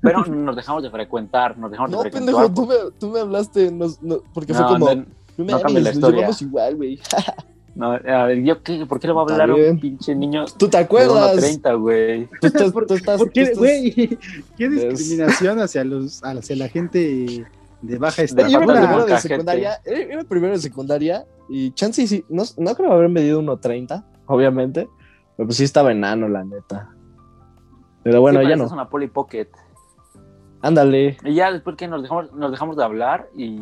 Pero 0.00 0.24
nos 0.24 0.56
dejamos 0.56 0.82
de 0.82 0.90
frecuentar, 0.90 1.58
nos 1.58 1.70
dejamos 1.70 1.90
No, 1.90 1.98
de 2.02 2.10
frecuentar. 2.10 2.34
pendejo, 2.46 2.54
tú 2.54 2.66
me, 2.66 2.90
tú 2.98 3.08
me 3.10 3.20
hablaste, 3.20 3.70
nos- 3.70 4.00
no, 4.02 4.20
porque 4.32 4.54
fue 4.54 4.62
No, 4.62 4.68
como, 4.68 4.86
no, 4.86 4.94
no, 4.94 5.04
no 5.36 5.44
mames, 5.44 5.62
cambie 5.62 5.82
la 5.82 5.88
nos 5.90 5.94
historia. 5.96 6.16
llevamos 6.16 6.42
igual, 6.42 6.76
güey. 6.76 7.00
no, 7.74 7.92
a 7.92 8.24
ver, 8.26 8.42
¿yo 8.44 8.62
qué? 8.62 8.86
¿Por 8.86 9.00
qué 9.00 9.06
le 9.08 9.12
voy 9.12 9.26
a 9.28 9.32
hablar 9.32 9.50
a 9.50 9.54
un 9.54 9.80
pinche 9.80 10.14
niño 10.14 10.44
¿Tú 10.58 10.68
te 10.68 10.76
de 10.78 10.84
acuerdas? 10.84 11.36
1.30, 11.36 11.80
güey? 11.80 12.26
Tú 12.40 12.46
estás, 12.46 12.72
¿Por- 12.72 12.86
tú 12.86 12.94
estás, 12.94 13.18
¿Por 13.18 13.30
qué, 13.32 13.52
güey? 13.54 13.90
¿Qué 14.56 14.64
Es- 14.66 14.70
discriminación 14.98 15.60
hacia 15.60 15.82
los 15.84 16.22
hacia 16.24 16.56
la 16.56 16.68
gente 16.68 17.46
de 17.82 17.98
baja 17.98 18.22
De 18.22 18.28
Yo 18.28 18.36
estatura? 18.36 18.64
primero 18.80 19.06
de 19.06 19.18
secundaria, 19.18 19.80
eh, 19.84 20.08
iba 20.12 20.22
primero 20.24 20.52
de 20.54 20.58
secundaria 20.60 21.24
Y 21.48 21.72
chance 21.72 22.00
y 22.02 22.06
sí, 22.06 22.24
no, 22.28 22.44
no 22.56 22.74
creo 22.74 22.92
haber 22.92 23.08
medido 23.10 23.42
1.30, 23.42 24.04
obviamente. 24.26 24.88
Pero 25.36 25.46
pues 25.48 25.56
sí 25.58 25.64
estaba 25.64 25.90
enano, 25.92 26.28
la 26.28 26.44
neta. 26.44 26.90
Pero 28.04 28.20
bueno, 28.20 28.40
Sí, 28.40 28.48
ya 28.48 28.56
no. 28.56 28.66
una 28.68 28.88
Polly 28.88 29.08
Pocket. 29.08 29.48
Ándale. 30.62 31.18
Y 31.24 31.34
ya 31.34 31.52
después 31.52 31.76
que 31.76 31.88
nos 31.88 32.02
dejamos, 32.02 32.32
nos 32.32 32.50
dejamos 32.50 32.76
de 32.76 32.84
hablar 32.84 33.28
y, 33.36 33.58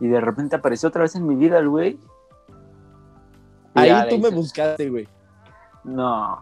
y 0.00 0.08
de 0.08 0.20
repente 0.20 0.56
apareció 0.56 0.88
otra 0.90 1.02
vez 1.02 1.14
en 1.14 1.26
mi 1.26 1.34
vida 1.36 1.58
el 1.58 1.68
güey. 1.68 1.98
Ahí 3.74 3.88
ya 3.88 4.08
tú 4.08 4.18
me 4.18 4.30
buscaste, 4.30 4.88
güey. 4.90 5.08
No. 5.84 6.38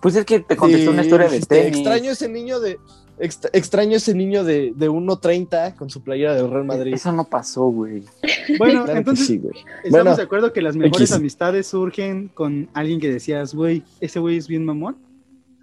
Pues 0.00 0.16
es 0.16 0.24
que 0.24 0.40
te 0.40 0.56
contestó 0.56 0.90
Sí, 0.90 0.94
una 0.94 1.02
historia 1.02 1.28
de 1.28 1.40
tenis. 1.40 1.76
Extraño 1.78 2.10
ese 2.12 2.28
niño 2.28 2.60
de. 2.60 2.78
extra- 3.18 3.50
extraño 3.52 3.96
ese 3.96 4.14
niño 4.14 4.44
de, 4.44 4.72
de 4.74 4.90
1.30 4.90 5.74
con 5.76 5.90
su 5.90 6.02
playera 6.02 6.34
del 6.34 6.50
Real 6.50 6.64
Madrid. 6.64 6.94
Eso 6.94 7.12
no 7.12 7.24
pasó, 7.24 7.64
güey. 7.66 8.04
Bueno, 8.58 8.84
Claro 8.84 8.98
entonces 8.98 9.26
sí, 9.26 9.38
güey. 9.38 9.54
estamos 9.84 9.90
Bueno, 9.90 10.16
de 10.16 10.22
acuerdo 10.22 10.52
que 10.52 10.60
las 10.62 10.74
mejores 10.74 11.10
X. 11.10 11.12
amistades 11.12 11.66
surgen 11.68 12.28
con 12.28 12.68
alguien 12.74 12.98
que 12.98 13.08
decías, 13.12 13.54
güey, 13.54 13.84
ese 14.00 14.18
güey 14.18 14.36
es 14.38 14.48
bien 14.48 14.64
mamón. 14.64 14.96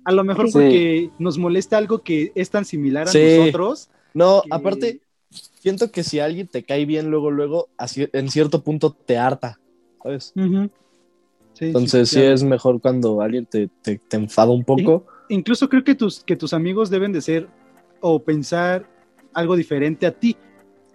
A 0.06 0.12
lo 0.14 0.24
mejor 0.24 0.48
Sí. 0.48 0.54
porque 0.54 1.10
nos 1.20 1.38
molesta 1.38 1.78
algo 1.78 2.00
que 2.00 2.32
es 2.36 2.50
tan 2.50 2.64
similar 2.64 3.08
a 3.10 3.12
Sí. 3.12 3.38
nosotros. 3.40 3.90
No, 4.14 4.42
que- 4.44 4.50
aparte, 4.52 5.02
siento 5.60 5.92
que 5.92 6.04
si 6.04 6.20
alguien 6.20 6.48
te 6.48 6.64
cae 6.64 6.86
bien 6.86 7.10
luego, 7.12 7.30
luego, 7.32 7.68
así, 7.78 8.08
en 8.14 8.30
cierto 8.30 8.64
punto 8.64 8.92
te 8.94 9.18
harta, 9.18 9.60
¿sabes? 10.02 10.32
Ujú. 10.38 10.70
Sí, 11.58 11.66
Entonces 11.66 12.10
sí, 12.10 12.18
claro. 12.18 12.36
es 12.36 12.44
mejor 12.44 12.80
cuando 12.80 13.20
alguien 13.20 13.48
te, 13.48 13.68
te, 13.82 13.98
te 13.98 14.16
enfada 14.18 14.52
un 14.52 14.64
poco. 14.64 15.08
Incluso 15.30 15.68
creo 15.68 15.84
que 15.84 15.96
tus, 15.96 16.24
que 16.24 16.36
tus 16.36 16.54
amigos 16.54 16.92
deben 16.92 17.12
de 17.12 17.20
ser 17.22 17.48
o 18.00 18.22
pensar 18.22 18.88
algo 19.34 19.56
diferente 19.56 20.06
a 20.06 20.12
ti. 20.12 20.38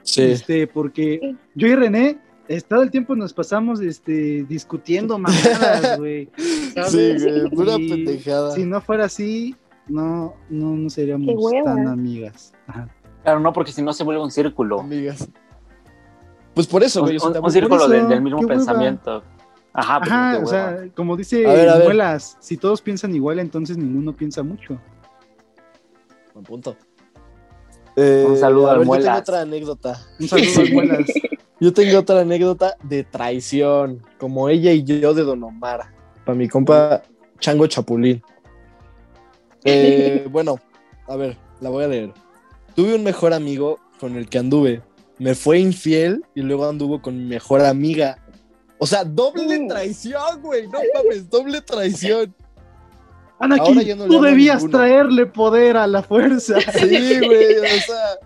Sí. 0.03 0.23
Este, 0.23 0.69
porque 0.69 1.35
yo 1.57 1.67
y 1.67 1.75
René, 1.75 2.21
todo 2.69 2.83
el 2.83 2.93
tiempo 2.93 3.17
nos 3.17 3.33
pasamos 3.33 3.81
este, 3.81 4.45
discutiendo 4.45 5.19
mamadas, 5.19 5.99
güey. 5.99 6.29
Sí, 6.37 7.15
güey, 7.19 7.51
pura 7.51 7.75
Y 7.77 7.89
pendejada. 7.89 8.53
Si 8.53 8.65
no 8.65 8.81
fuera 8.81 9.07
así, 9.07 9.57
no, 9.89 10.35
no, 10.49 10.89
seríamos 10.91 11.35
tan 11.65 11.89
amigas. 11.89 12.53
Ajá. 12.69 12.89
Claro, 13.25 13.41
no, 13.41 13.53
porque 13.53 13.73
si 13.73 13.83
no 13.83 13.93
se 13.93 14.05
vuelve 14.05 14.23
un 14.23 14.31
círculo. 14.31 14.79
Amigas. 14.81 15.29
Pues 16.55 16.69
por 16.69 16.85
eso, 16.85 17.01
Un, 17.01 17.07
güey. 17.07 17.17
un- 17.17 17.51
círculo 17.51 17.77
eso, 17.83 17.89
del, 17.89 18.09
del 18.09 18.23
mismo 18.23 18.41
qué 18.41 18.47
hueva. 18.47 19.23
Ajá, 19.75 19.99
pues 20.01 20.11
Ajá, 20.11 20.39
o 20.43 20.47
sea, 20.47 20.85
como 20.95 21.17
dice 21.17 21.47
A 21.47 21.53
ver, 21.53 21.69
a 21.69 21.77
ver. 21.77 21.85
Muelas, 21.85 22.37
si 22.41 22.57
todos 22.57 22.83
piensan 22.83 23.15
igual, 23.15 23.39
entonces 23.39 23.77
ninguno 23.77 24.15
piensa 24.15 24.43
mucho. 24.43 24.79
Buen 26.35 26.45
punto. 26.45 26.77
Eh, 27.97 28.27
Un 28.29 28.37
saludo 28.37 28.69
a 28.69 28.73
al 28.73 28.79
ver, 28.81 28.89
yo 28.89 28.95
tengo 28.99 29.19
otra 29.19 29.41
anécdota. 29.43 30.01
Un 30.19 30.29
saludo 30.29 30.61
a 30.61 30.73
Muelas. 30.73 31.07
Yo 31.63 31.73
tengo 31.73 32.01
otra 32.01 32.23
anécdota 32.23 32.77
de 32.83 33.05
traición, 33.05 34.03
como 34.19 34.49
ella 34.49 34.73
y 34.73 34.83
yo 34.83 35.15
de 35.15 35.23
Don 35.23 35.45
Omar, 35.45 35.93
para 36.25 36.37
mi 36.37 36.49
compa 36.49 37.05
Chango 37.39 37.69
Chapulín. 37.69 38.21
Eh, 39.63 40.27
bueno, 40.33 40.59
a 41.07 41.15
ver, 41.15 41.37
la 41.61 41.71
voy 41.71 41.85
a 41.85 41.87
leer. 41.87 42.13
Tuve 42.75 42.97
un 42.97 43.05
mejor 43.05 43.33
amigo 43.33 43.79
con 44.01 44.17
el 44.17 44.29
que 44.29 44.39
anduve. 44.39 44.83
Me 45.21 45.37
fue 45.37 45.61
infiel 45.61 46.25
y 46.35 46.41
luego 46.41 46.69
anduvo 46.69 47.01
con 47.01 47.17
mi 47.17 47.27
mejor 47.27 47.61
amiga. 47.65 48.19
O 48.83 48.87
sea, 48.87 49.05
doble 49.05 49.69
traición, 49.69 50.43
güey. 50.43 50.67
No 50.67 50.81
mames, 50.93 51.31
doble 51.31 51.61
traición. 51.61 52.35
Anakin, 53.39 53.97
no 53.97 54.07
tú 54.07 54.21
debías 54.21 54.65
ninguno. 54.65 54.79
traerle 54.79 55.27
poder 55.27 55.77
a 55.77 55.87
la 55.87 56.03
fuerza. 56.03 56.57
Sí, 56.81 57.21
güey, 57.21 57.59
o 57.59 57.63
sea. 57.87 58.19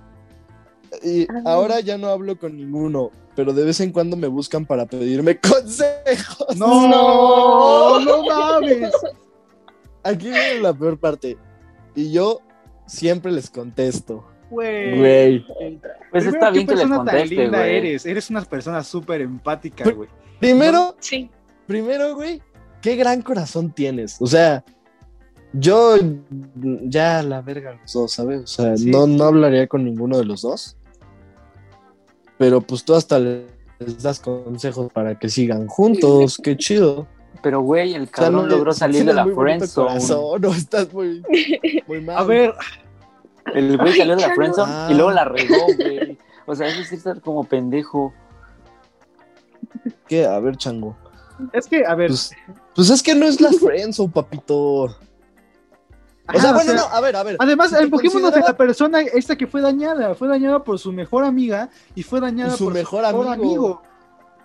Y 1.03 1.25
Ah. 1.31 1.43
ahora 1.45 1.81
ya 1.81 1.99
no 1.99 2.09
hablo 2.09 2.39
con 2.39 2.57
ninguno, 2.57 3.11
pero 3.35 3.53
de 3.53 3.65
vez 3.65 3.81
en 3.81 3.93
cuando 3.93 4.17
me 4.17 4.29
buscan 4.29 4.65
para 4.65 4.87
pedirme 4.87 5.39
consejos. 5.41 6.57
No, 6.57 6.89
no, 6.89 8.01
no 8.01 8.23
mames. 8.27 8.93
Aquí 10.05 10.31
viene 10.31 10.61
la 10.63 10.73
peor 10.73 10.99
parte. 10.99 11.37
Y 11.95 12.13
yo 12.13 12.41
siempre 12.87 13.31
les 13.31 13.51
contesto. 13.51 14.25
Güey. 14.57 14.99
Güey. 14.99 15.47
Pues 15.47 16.25
Primero, 16.25 16.31
está 16.31 16.47
¿qué 16.47 16.53
bien 16.53 16.67
que 16.67 16.73
les 16.75 16.81
persona 16.83 16.97
tan 16.97 17.07
conteste, 17.07 17.35
linda 17.37 17.59
güey. 17.59 17.77
eres. 17.77 18.07
Eres 18.07 18.31
una 18.31 18.43
persona 18.43 18.83
súper 18.83 19.21
empática, 19.21 19.91
güey. 19.91 20.09
Primero, 20.41 20.97
Sí. 20.99 21.31
primero, 21.67 22.15
güey, 22.15 22.41
qué 22.81 22.97
gran 22.97 23.21
corazón 23.23 23.71
tienes. 23.73 24.17
O 24.21 24.27
sea, 24.27 24.65
yo 25.53 25.97
ya 26.85 27.23
la 27.23 27.41
verga 27.43 27.79
los 27.81 27.93
dos, 27.93 28.13
¿sabes? 28.13 28.43
O 28.43 28.47
sea, 28.47 28.77
Sí. 28.77 28.91
no, 28.91 29.07
no 29.07 29.25
hablaría 29.25 29.67
con 29.67 29.85
ninguno 29.85 30.17
de 30.19 30.25
los 30.25 30.43
dos. 30.43 30.77
Pero 32.39 32.61
pues 32.61 32.85
tú 32.85 32.95
hasta 32.95 33.19
les 33.19 34.03
das 34.03 34.21
consejos 34.21 34.93
para 34.93 35.19
que 35.19 35.29
sigan 35.29 35.67
juntos. 35.67 36.39
Qué 36.43 36.57
chido. 36.57 37.07
Pero, 37.43 37.61
güey, 37.61 37.95
el 37.95 38.03
O 38.03 38.05
sea, 38.07 38.13
cabrón 38.13 38.49
no, 38.49 38.57
logró 38.57 38.73
salir 38.73 39.05
de 39.05 39.13
la 39.13 39.25
friendzone. 39.27 40.01
No, 40.41 40.53
estás 40.53 40.93
muy, 40.93 41.23
muy 41.87 42.01
mal. 42.05 42.17
A 42.19 42.25
ver, 42.25 42.55
El 43.55 43.77
güey 43.79 43.97
salió 43.97 44.17
de 44.17 44.23
la 44.23 44.35
friendzone 44.35 44.73
Ah. 44.73 44.89
y 44.91 44.95
luego 44.95 45.11
la 45.13 45.25
regó, 45.25 45.55
güey. 45.77 46.19
O 46.47 46.55
sea, 46.55 46.69
eso 46.69 46.83
sí 46.85 46.95
estar 46.97 47.21
como 47.21 47.45
pendejo. 47.45 48.13
¿qué? 50.09 50.27
A 50.27 50.39
ver, 50.41 50.57
chango. 50.57 50.97
es 51.53 51.67
que, 51.67 51.85
a 51.85 51.95
ver. 51.95 52.09
Pues, 52.11 52.33
pues 52.75 52.91
es 52.91 53.03
que 53.03 53.15
no 53.15 53.27
es 53.27 53.41
la 53.41 53.51
friendzone, 53.53 54.11
papito. 54.13 54.57
O 56.35 56.41
sea, 56.41 56.53
bueno, 56.55 56.75
no, 56.75 56.83
a 56.83 57.01
ver, 57.01 57.15
a 57.15 57.23
ver. 57.23 57.37
Además, 57.39 57.71
Si 57.71 57.77
te 57.77 57.83
enfocémonos 57.83 58.17
en 58.17 58.23
considera- 58.23 58.49
la 58.49 58.57
persona 58.57 59.01
esta 59.03 59.37
que 59.37 59.47
fue 59.47 59.61
dañada. 59.61 60.15
Fue 60.17 60.27
dañada 60.27 60.63
por 60.65 60.79
su 60.79 60.93
mejor 60.93 61.25
amiga 61.25 61.71
y 61.95 62.03
fue 62.03 62.21
dañada 62.21 62.57
Su 62.57 62.65
por 62.65 62.75
mejor 62.75 63.05
su 63.05 63.11
mejor 63.17 63.29
amigo. 63.33 63.45
amigo. 63.49 63.83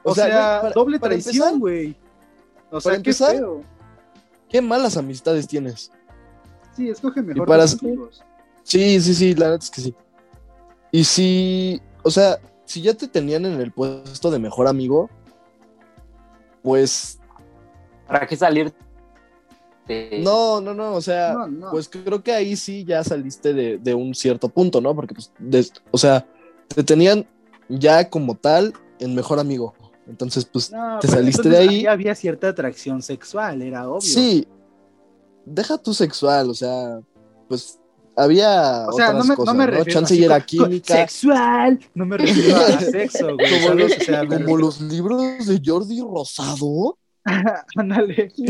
O, 0.04 0.12
O 0.12 0.16
sea, 0.16 0.60
para- 0.62 0.74
doble 0.74 1.00
para 1.00 1.12
traición, 1.12 1.60
güey. 1.60 1.96
O 2.70 2.80
sea, 2.80 2.92
para 2.92 3.02
qué 3.02 3.10
empezar, 3.10 3.32
feo. 3.36 3.64
Qué 4.50 4.62
malas 4.62 4.96
amistades 4.98 5.48
tienes. 5.48 5.92
Sí, 6.76 6.90
escoge 6.90 7.22
mejor 7.22 7.48
para- 7.48 7.64
tus 7.64 7.82
amigos. 7.82 8.24
Sí, 8.64 9.00
sí, 9.02 9.14
sí, 9.14 9.36
la 9.36 9.50
neta 9.52 9.64
es 9.64 9.72
que 9.72 9.82
sí. 9.82 9.96
Y 10.92 11.04
si, 11.04 11.82
o 12.04 12.12
sea, 12.12 12.40
si 12.66 12.82
ya 12.82 12.94
te 12.94 13.08
tenían 13.08 13.46
en 13.46 13.60
el 13.62 13.72
puesto 13.72 14.30
de 14.32 14.40
mejor 14.40 14.68
amigo, 14.68 15.10
pues 16.62 17.20
¿Para 18.08 18.28
qué 18.28 18.36
salir? 18.36 18.74
de- 19.88 20.22
no, 20.24 20.62
no, 20.62 20.74
no, 20.74 20.94
o 20.94 21.02
sea, 21.02 21.34
No, 21.34 21.48
no. 21.48 21.72
pues 21.72 21.90
creo 21.90 22.22
que 22.24 22.32
ahí 22.34 22.56
sí 22.56 22.84
ya 22.86 23.04
saliste 23.04 23.54
de, 23.54 23.78
de 23.78 23.94
un 23.96 24.14
cierto 24.14 24.48
punto, 24.50 24.80
¿no? 24.80 24.96
Porque, 24.96 25.16
pues, 25.16 25.32
o 25.92 25.98
sea, 25.98 26.26
te 26.68 26.84
tenían 26.84 27.26
ya 27.68 28.10
como 28.10 28.36
tal 28.36 28.74
en 29.00 29.16
mejor 29.16 29.40
amigo. 29.40 29.74
Entonces, 30.08 30.46
pues, 30.46 30.72
No, 30.72 31.00
te 31.00 31.08
pero 31.08 31.20
saliste 31.20 31.50
de 31.50 31.58
ahí. 31.58 31.86
había 31.86 32.14
cierta 32.16 32.50
atracción 32.50 33.02
sexual, 33.02 33.62
era 33.62 33.90
obvio. 33.90 34.02
sí, 34.02 34.48
deja 35.46 35.78
tu 35.78 35.94
sexual, 35.94 36.50
o 36.50 36.54
sea, 36.54 37.00
pues 37.48 37.80
había 38.16 38.86
O 38.88 38.94
sea, 38.94 39.10
otras 39.10 39.14
no 39.14 39.24
me, 39.26 39.36
cosas, 39.36 39.54
no 39.54 39.60
me 39.60 39.66
¿no? 39.66 39.72
refiero 39.72 39.92
Chance 40.00 40.14
así 40.14 40.22
y 40.22 40.26
era 40.26 40.40
co- 40.40 40.42
co- 40.42 40.48
química. 40.66 40.94
sexual. 40.96 41.80
No 41.96 42.06
me 42.06 42.18
refiero 42.18 42.56
a 42.58 42.80
sexo, 42.80 43.36
güey. 43.36 43.62
Como 43.62 43.74
los, 43.76 43.92
O 43.92 44.00
sea, 44.02 44.22
me 44.24 44.28
como 44.28 44.40
refiero- 44.40 44.58
los 44.58 44.82
libros 44.82 45.46
de 45.48 45.62
Jordi 45.66 46.02
Rosado. 46.02 46.98
Ándale. 47.76 48.32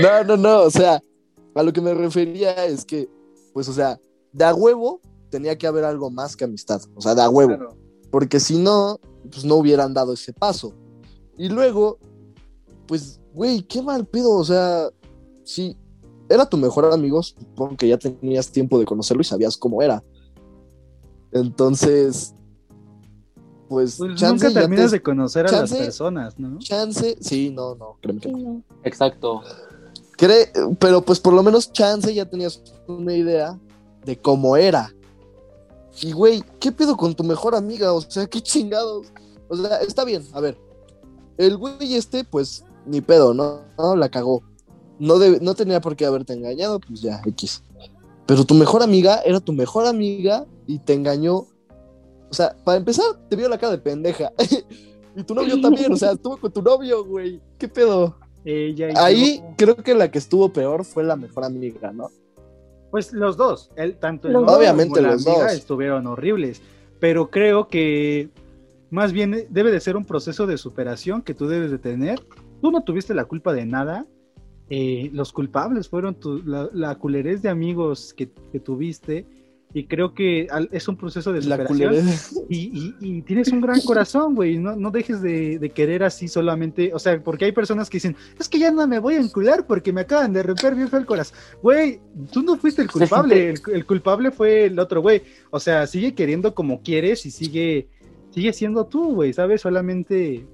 No, 0.00 0.24
no, 0.24 0.36
no, 0.36 0.60
o 0.62 0.70
sea, 0.70 1.02
a 1.54 1.62
lo 1.62 1.72
que 1.72 1.80
me 1.80 1.92
refería 1.94 2.64
es 2.66 2.84
que, 2.84 3.08
pues, 3.52 3.68
o 3.68 3.72
sea, 3.72 3.98
de 4.32 4.44
a 4.44 4.54
huevo 4.54 5.00
tenía 5.30 5.56
que 5.58 5.66
haber 5.66 5.84
algo 5.84 6.10
más 6.10 6.36
que 6.36 6.44
amistad, 6.44 6.80
o 6.94 7.00
sea, 7.00 7.14
de 7.14 7.22
a 7.22 7.28
huevo, 7.28 7.56
Claro. 7.56 7.76
porque 8.10 8.40
si 8.40 8.58
no, 8.58 8.98
pues 9.30 9.44
no 9.44 9.56
hubieran 9.56 9.92
dado 9.92 10.12
ese 10.14 10.32
paso. 10.32 10.72
Y 11.36 11.48
luego, 11.48 11.98
pues, 12.86 13.20
güey, 13.34 13.62
qué 13.62 13.82
mal 13.82 14.06
pedo, 14.06 14.30
o 14.32 14.44
sea, 14.44 14.88
si 15.44 15.76
era 16.32 16.46
tu 16.46 16.56
mejor 16.56 16.92
amigo, 16.92 17.22
supongo 17.22 17.76
que 17.76 17.88
ya 17.88 17.98
tenías 17.98 18.50
tiempo 18.50 18.78
de 18.78 18.84
conocerlo 18.84 19.20
y 19.20 19.24
sabías 19.24 19.56
cómo 19.56 19.82
era. 19.82 20.02
Entonces, 21.32 22.34
pues, 23.68 23.96
Pues 23.96 24.14
chance 24.16 24.46
nunca 24.48 24.60
terminas 24.60 24.90
te- 24.90 24.96
de 24.98 25.02
conocer 25.02 25.46
a 25.46 25.52
las 25.52 25.72
personas, 25.72 26.38
¿no? 26.38 26.58
Chance, 26.58 27.16
sí, 27.20 27.50
no, 27.50 27.74
no, 27.74 27.96
créeme 28.00 28.20
que 28.20 28.30
no. 28.32 28.62
Exacto. 28.84 29.42
Cre- 30.18 30.76
pero 30.78 31.02
pues 31.02 31.18
por 31.18 31.32
lo 31.32 31.42
menos 31.42 31.72
chance 31.72 32.12
ya 32.12 32.28
tenías 32.28 32.62
una 32.86 33.14
idea 33.14 33.58
de 34.04 34.18
cómo 34.20 34.56
era. 34.56 34.94
Y 36.00 36.12
güey, 36.12 36.42
¿qué 36.60 36.70
pedo 36.72 36.96
con 36.96 37.14
tu 37.14 37.24
mejor 37.24 37.54
amiga? 37.54 37.92
O 37.92 38.00
sea, 38.02 38.26
qué 38.26 38.40
chingados. 38.40 39.06
O 39.48 39.56
sea, 39.56 39.78
está 39.78 40.04
bien, 40.04 40.22
a 40.32 40.40
ver. 40.40 40.56
El 41.38 41.56
güey 41.56 41.94
este, 41.94 42.24
pues, 42.24 42.64
ni 42.86 43.00
pedo, 43.00 43.32
¿no? 43.34 43.60
No, 43.78 43.96
la 43.96 44.10
cagó. 44.10 44.42
No, 45.02 45.18
debe- 45.18 45.40
no 45.40 45.54
tenía 45.54 45.80
por 45.80 45.96
qué 45.96 46.06
haberte 46.06 46.32
engañado, 46.32 46.78
pues 46.78 47.00
ya, 47.02 47.20
X. 47.26 47.62
Pero 48.26 48.44
tu 48.44 48.54
mejor 48.54 48.82
amiga 48.82 49.20
era 49.24 49.40
tu 49.40 49.52
mejor 49.52 49.86
amiga 49.86 50.46
y 50.66 50.78
te 50.78 50.92
engañó. 50.94 51.38
O 51.38 51.48
sea, 52.30 52.54
para 52.64 52.78
empezar, 52.78 53.04
te 53.28 53.34
vio 53.36 53.48
la 53.48 53.58
cara 53.58 53.72
de 53.72 53.78
pendeja. 53.78 54.30
y 55.16 55.22
tu 55.24 55.34
novio 55.34 55.60
también, 55.60 55.92
o 55.92 55.96
sea, 55.96 56.12
estuvo 56.18 56.36
con 56.36 56.52
tu 56.52 56.62
novio, 56.62 57.04
güey. 57.04 57.40
¿Qué 57.58 57.66
pedo? 57.68 58.16
Ella 58.44 58.90
y 58.90 58.94
Ahí 58.96 59.38
yo. 59.38 59.54
creo 59.56 59.76
que 59.76 59.94
la 59.94 60.10
que 60.10 60.18
estuvo 60.18 60.52
peor 60.52 60.84
fue 60.84 61.02
la 61.04 61.16
mejor 61.16 61.44
amiga, 61.44 61.92
¿no? 61.92 62.10
Pues 62.90 63.12
los 63.12 63.36
dos, 63.36 63.70
el, 63.76 63.96
tanto 63.98 64.28
el 64.28 64.34
Los 64.34 64.42
novio 64.44 64.58
Obviamente 64.58 64.94
como 65.00 65.06
la 65.08 65.14
los 65.14 65.26
amiga 65.26 65.44
dos. 65.44 65.52
estuvieron 65.54 66.06
horribles, 66.06 66.60
pero 67.00 67.28
creo 67.30 67.66
que 67.68 68.30
Más 68.90 69.12
bien 69.12 69.46
debe 69.50 69.70
de 69.72 69.80
ser 69.80 69.96
un 69.96 70.04
proceso 70.04 70.46
de 70.46 70.58
superación 70.58 71.22
que 71.22 71.34
tú 71.34 71.48
debes 71.48 71.70
de 71.70 71.78
tener. 71.78 72.20
Tú 72.60 72.70
no 72.70 72.82
tuviste 72.84 73.14
la 73.14 73.24
culpa 73.24 73.52
de 73.54 73.64
nada. 73.66 74.06
Eh, 74.74 75.10
los 75.12 75.32
culpables 75.32 75.88
fueron 75.88 76.14
tu- 76.14 76.42
la, 76.44 76.68
la 76.72 76.94
culerez 76.94 77.42
de 77.42 77.50
amigos 77.50 78.14
que, 78.16 78.30
que 78.50 78.58
tuviste. 78.58 79.26
Y 79.74 79.84
creo 79.84 80.12
que 80.12 80.48
al- 80.50 80.68
es 80.70 80.86
un 80.86 80.96
proceso 80.96 81.32
de 81.32 81.40
superación. 81.64 81.94
Y, 82.48 82.58
y- 82.78 82.94
y 83.00 83.22
tienes 83.22 83.48
un 83.48 83.60
gran 83.62 83.80
corazón, 83.82 84.34
güey. 84.34 84.58
No, 84.58 84.76
no 84.76 84.90
dejes 84.90 85.22
de, 85.22 85.58
de 85.58 85.70
querer 85.70 86.02
así 86.04 86.28
solamente. 86.28 86.90
O 86.94 86.98
sea, 86.98 87.18
porque 87.22 87.46
hay 87.46 87.52
personas 87.52 87.88
que 87.90 87.96
dicen, 87.96 88.14
es 88.38 88.48
que 88.50 88.58
ya 88.58 88.70
no 88.70 88.86
me 88.86 88.98
voy 88.98 89.14
a 89.14 89.20
encular 89.20 89.66
porque 89.66 89.92
me 89.92 90.02
acaban 90.02 90.32
de 90.34 90.42
romper 90.42 90.74
bien 90.74 90.88
el 90.92 91.06
corazón. 91.06 91.36
Güey, 91.62 92.00
tú 92.32 92.42
no 92.42 92.56
fuiste 92.58 92.82
el 92.82 92.90
culpable. 92.90 93.50
El, 93.50 93.60
el 93.74 93.86
culpable 93.86 94.30
fue 94.30 94.66
el 94.66 94.78
otro, 94.78 95.00
güey. 95.02 95.22
O 95.50 95.58
sea, 95.60 95.86
sigue 95.86 96.14
queriendo 96.14 96.54
como 96.54 96.82
quieres 96.82 97.24
y 97.26 97.30
sigue, 97.30 97.88
sigue 98.30 98.52
siendo 98.52 98.86
tú, 98.86 99.14
güey. 99.14 99.32
¿Sabes? 99.32 99.60
Solamente. 99.62 100.46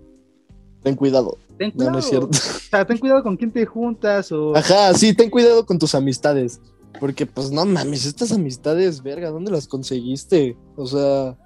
Ten 0.83 0.95
cuidado. 0.97 1.37
Ten 1.59 1.69
No, 1.71 1.75
cuidado. 1.75 1.93
no 1.93 1.99
es 1.99 2.05
cierto. 2.07 2.29
O 2.31 2.33
sea, 2.71 2.87
ten 2.87 2.99
cuidado 2.99 3.23
con 3.23 3.37
quién 3.37 3.51
te 3.53 3.67
juntas 3.67 4.31
o. 4.33 4.55
Ajá, 4.57 4.95
sí, 4.95 5.13
ten 5.15 5.29
cuidado 5.31 5.65
con 5.67 5.79
tus 5.79 5.95
amistades. 5.95 6.61
Porque, 7.01 7.27
pues, 7.27 7.51
no 7.53 7.65
mames, 7.65 8.07
estas 8.07 8.33
amistades, 8.33 9.03
verga, 9.03 9.31
¿dónde 9.31 9.51
las 9.53 9.69
conseguiste? 9.69 10.57
O 10.77 10.87
sea, 10.87 11.37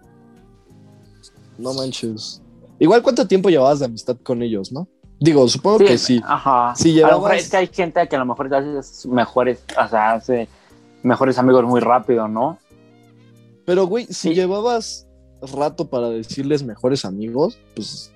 no 1.59 1.75
manches. 1.75 2.41
Igual, 2.79 3.03
¿cuánto 3.03 3.27
tiempo 3.27 3.51
llevabas 3.51 3.81
de 3.81 3.87
amistad 3.87 4.17
con 4.23 4.43
ellos, 4.43 4.73
no? 4.73 4.89
Digo, 5.21 5.47
supongo 5.49 5.79
que 5.79 5.99
sí. 5.99 6.21
Ajá. 6.25 6.75
Sí, 6.77 7.01
a 7.01 7.09
lo 7.09 7.15
mejor 7.15 7.31
llevabas- 7.31 7.43
es 7.45 7.51
que 7.51 7.57
hay 7.59 7.67
gente 7.69 8.09
que 8.09 8.17
a 8.17 8.19
lo 8.19 8.27
mejor 8.27 8.53
hace 8.55 9.09
mejores, 9.09 9.61
o 9.85 9.89
sea, 9.89 10.13
hace 10.15 10.49
mejores 11.03 11.39
amigos 11.39 11.65
muy 11.65 11.81
rápido, 11.81 12.27
¿no? 12.29 12.59
Pero, 13.65 13.87
güey, 13.87 14.07
si 14.07 14.15
Sí. 14.31 14.35
llevabas 14.35 15.07
rato 15.57 15.89
para 15.89 16.09
decirles 16.09 16.63
mejores 16.65 17.05
amigos, 17.05 17.59
pues 17.77 18.12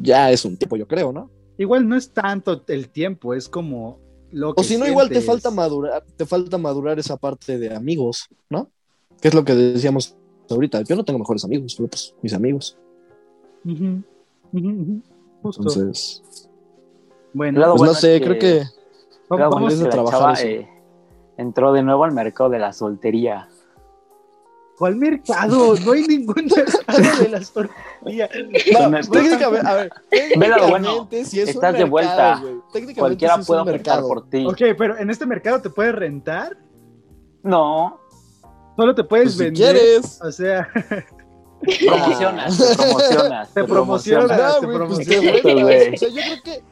ya 0.00 0.30
es 0.30 0.44
un 0.44 0.56
tiempo, 0.56 0.76
yo 0.76 0.86
creo, 0.86 1.12
¿no? 1.12 1.30
Igual 1.58 1.88
no 1.88 1.96
es 1.96 2.10
tanto 2.12 2.62
el 2.68 2.88
tiempo, 2.88 3.34
es 3.34 3.48
como 3.48 3.98
lo 4.30 4.54
que. 4.54 4.60
O 4.60 4.64
si 4.64 4.76
no, 4.78 4.86
igual 4.86 5.08
te 5.08 5.20
falta 5.20 5.50
madurar, 5.50 6.04
te 6.16 6.24
falta 6.26 6.56
madurar 6.58 6.98
esa 6.98 7.16
parte 7.16 7.58
de 7.58 7.74
amigos, 7.74 8.28
¿no? 8.48 8.70
Que 9.20 9.28
es 9.28 9.34
lo 9.34 9.44
que 9.44 9.54
decíamos 9.54 10.16
ahorita. 10.48 10.80
Yo 10.82 10.96
no 10.96 11.04
tengo 11.04 11.18
mejores 11.18 11.44
amigos, 11.44 11.74
pero 11.76 11.88
pues 11.88 12.14
mis 12.22 12.32
amigos. 12.32 12.76
Justo. 15.42 15.62
Entonces, 15.62 16.22
bueno, 17.32 17.60
pues 17.60 17.78
bueno, 17.78 17.92
no 17.92 17.94
sé, 17.98 18.14
es 18.16 18.20
que- 18.20 18.26
creo 18.26 18.38
que 18.38 18.64
vamos- 19.28 19.80
a 19.80 19.90
trabajar 19.90 20.18
chava 20.36 20.42
eh, 20.42 20.68
entró 21.36 21.72
de 21.72 21.82
nuevo 21.82 22.04
al 22.04 22.12
mercado 22.12 22.50
de 22.50 22.58
la 22.58 22.72
soltería. 22.72 23.48
¿Cuál 24.80 24.96
mercado? 24.96 25.74
No 25.84 25.92
hay 25.92 26.06
ningún 26.06 26.34
mercado 26.56 27.22
de 27.22 27.28
las 27.28 27.50
tortillas. 27.52 28.30
No, 28.72 28.90
técnicamente, 29.10 29.44
a 29.68 29.74
ver, 29.74 29.92
Vela 30.38 30.56
lo 30.56 30.68
bueno, 30.70 31.02
un 31.02 31.08
estás 31.12 31.32
de 31.34 31.52
mercado, 31.52 31.86
vuelta. 31.90 32.38
güey. 32.40 32.54
Técnicamente 32.72 32.98
Cualquiera 33.00 33.34
es 33.34 33.46
puede 33.46 33.60
un 33.60 33.68
ofertar 33.68 33.96
mercado. 33.96 34.08
por 34.08 34.30
ti. 34.30 34.46
Ok, 34.46 34.58
pero 34.78 34.96
en 34.96 35.10
este 35.10 35.26
mercado 35.26 35.60
te 35.60 35.68
puedes 35.68 35.94
rentar, 35.94 36.56
No, 37.42 38.00
solo 38.74 38.94
te 38.94 39.04
puedes 39.04 39.26
Pues 39.26 39.36
si 39.36 39.44
vender. 39.44 39.76
quieres. 39.76 40.18
O 40.22 40.32
sea, 40.32 40.66
promocionas, 41.86 42.58
te 42.58 42.74
promocionas. 42.74 43.50
Te 43.52 43.64
promocionas. 43.64 44.30
No, 44.30 44.60
te 44.60 44.66
pues 44.66 45.62
güey. 45.62 45.94
O 45.94 45.98
sea, 45.98 46.08
yo 46.08 46.22
creo 46.22 46.42
que 46.42 46.62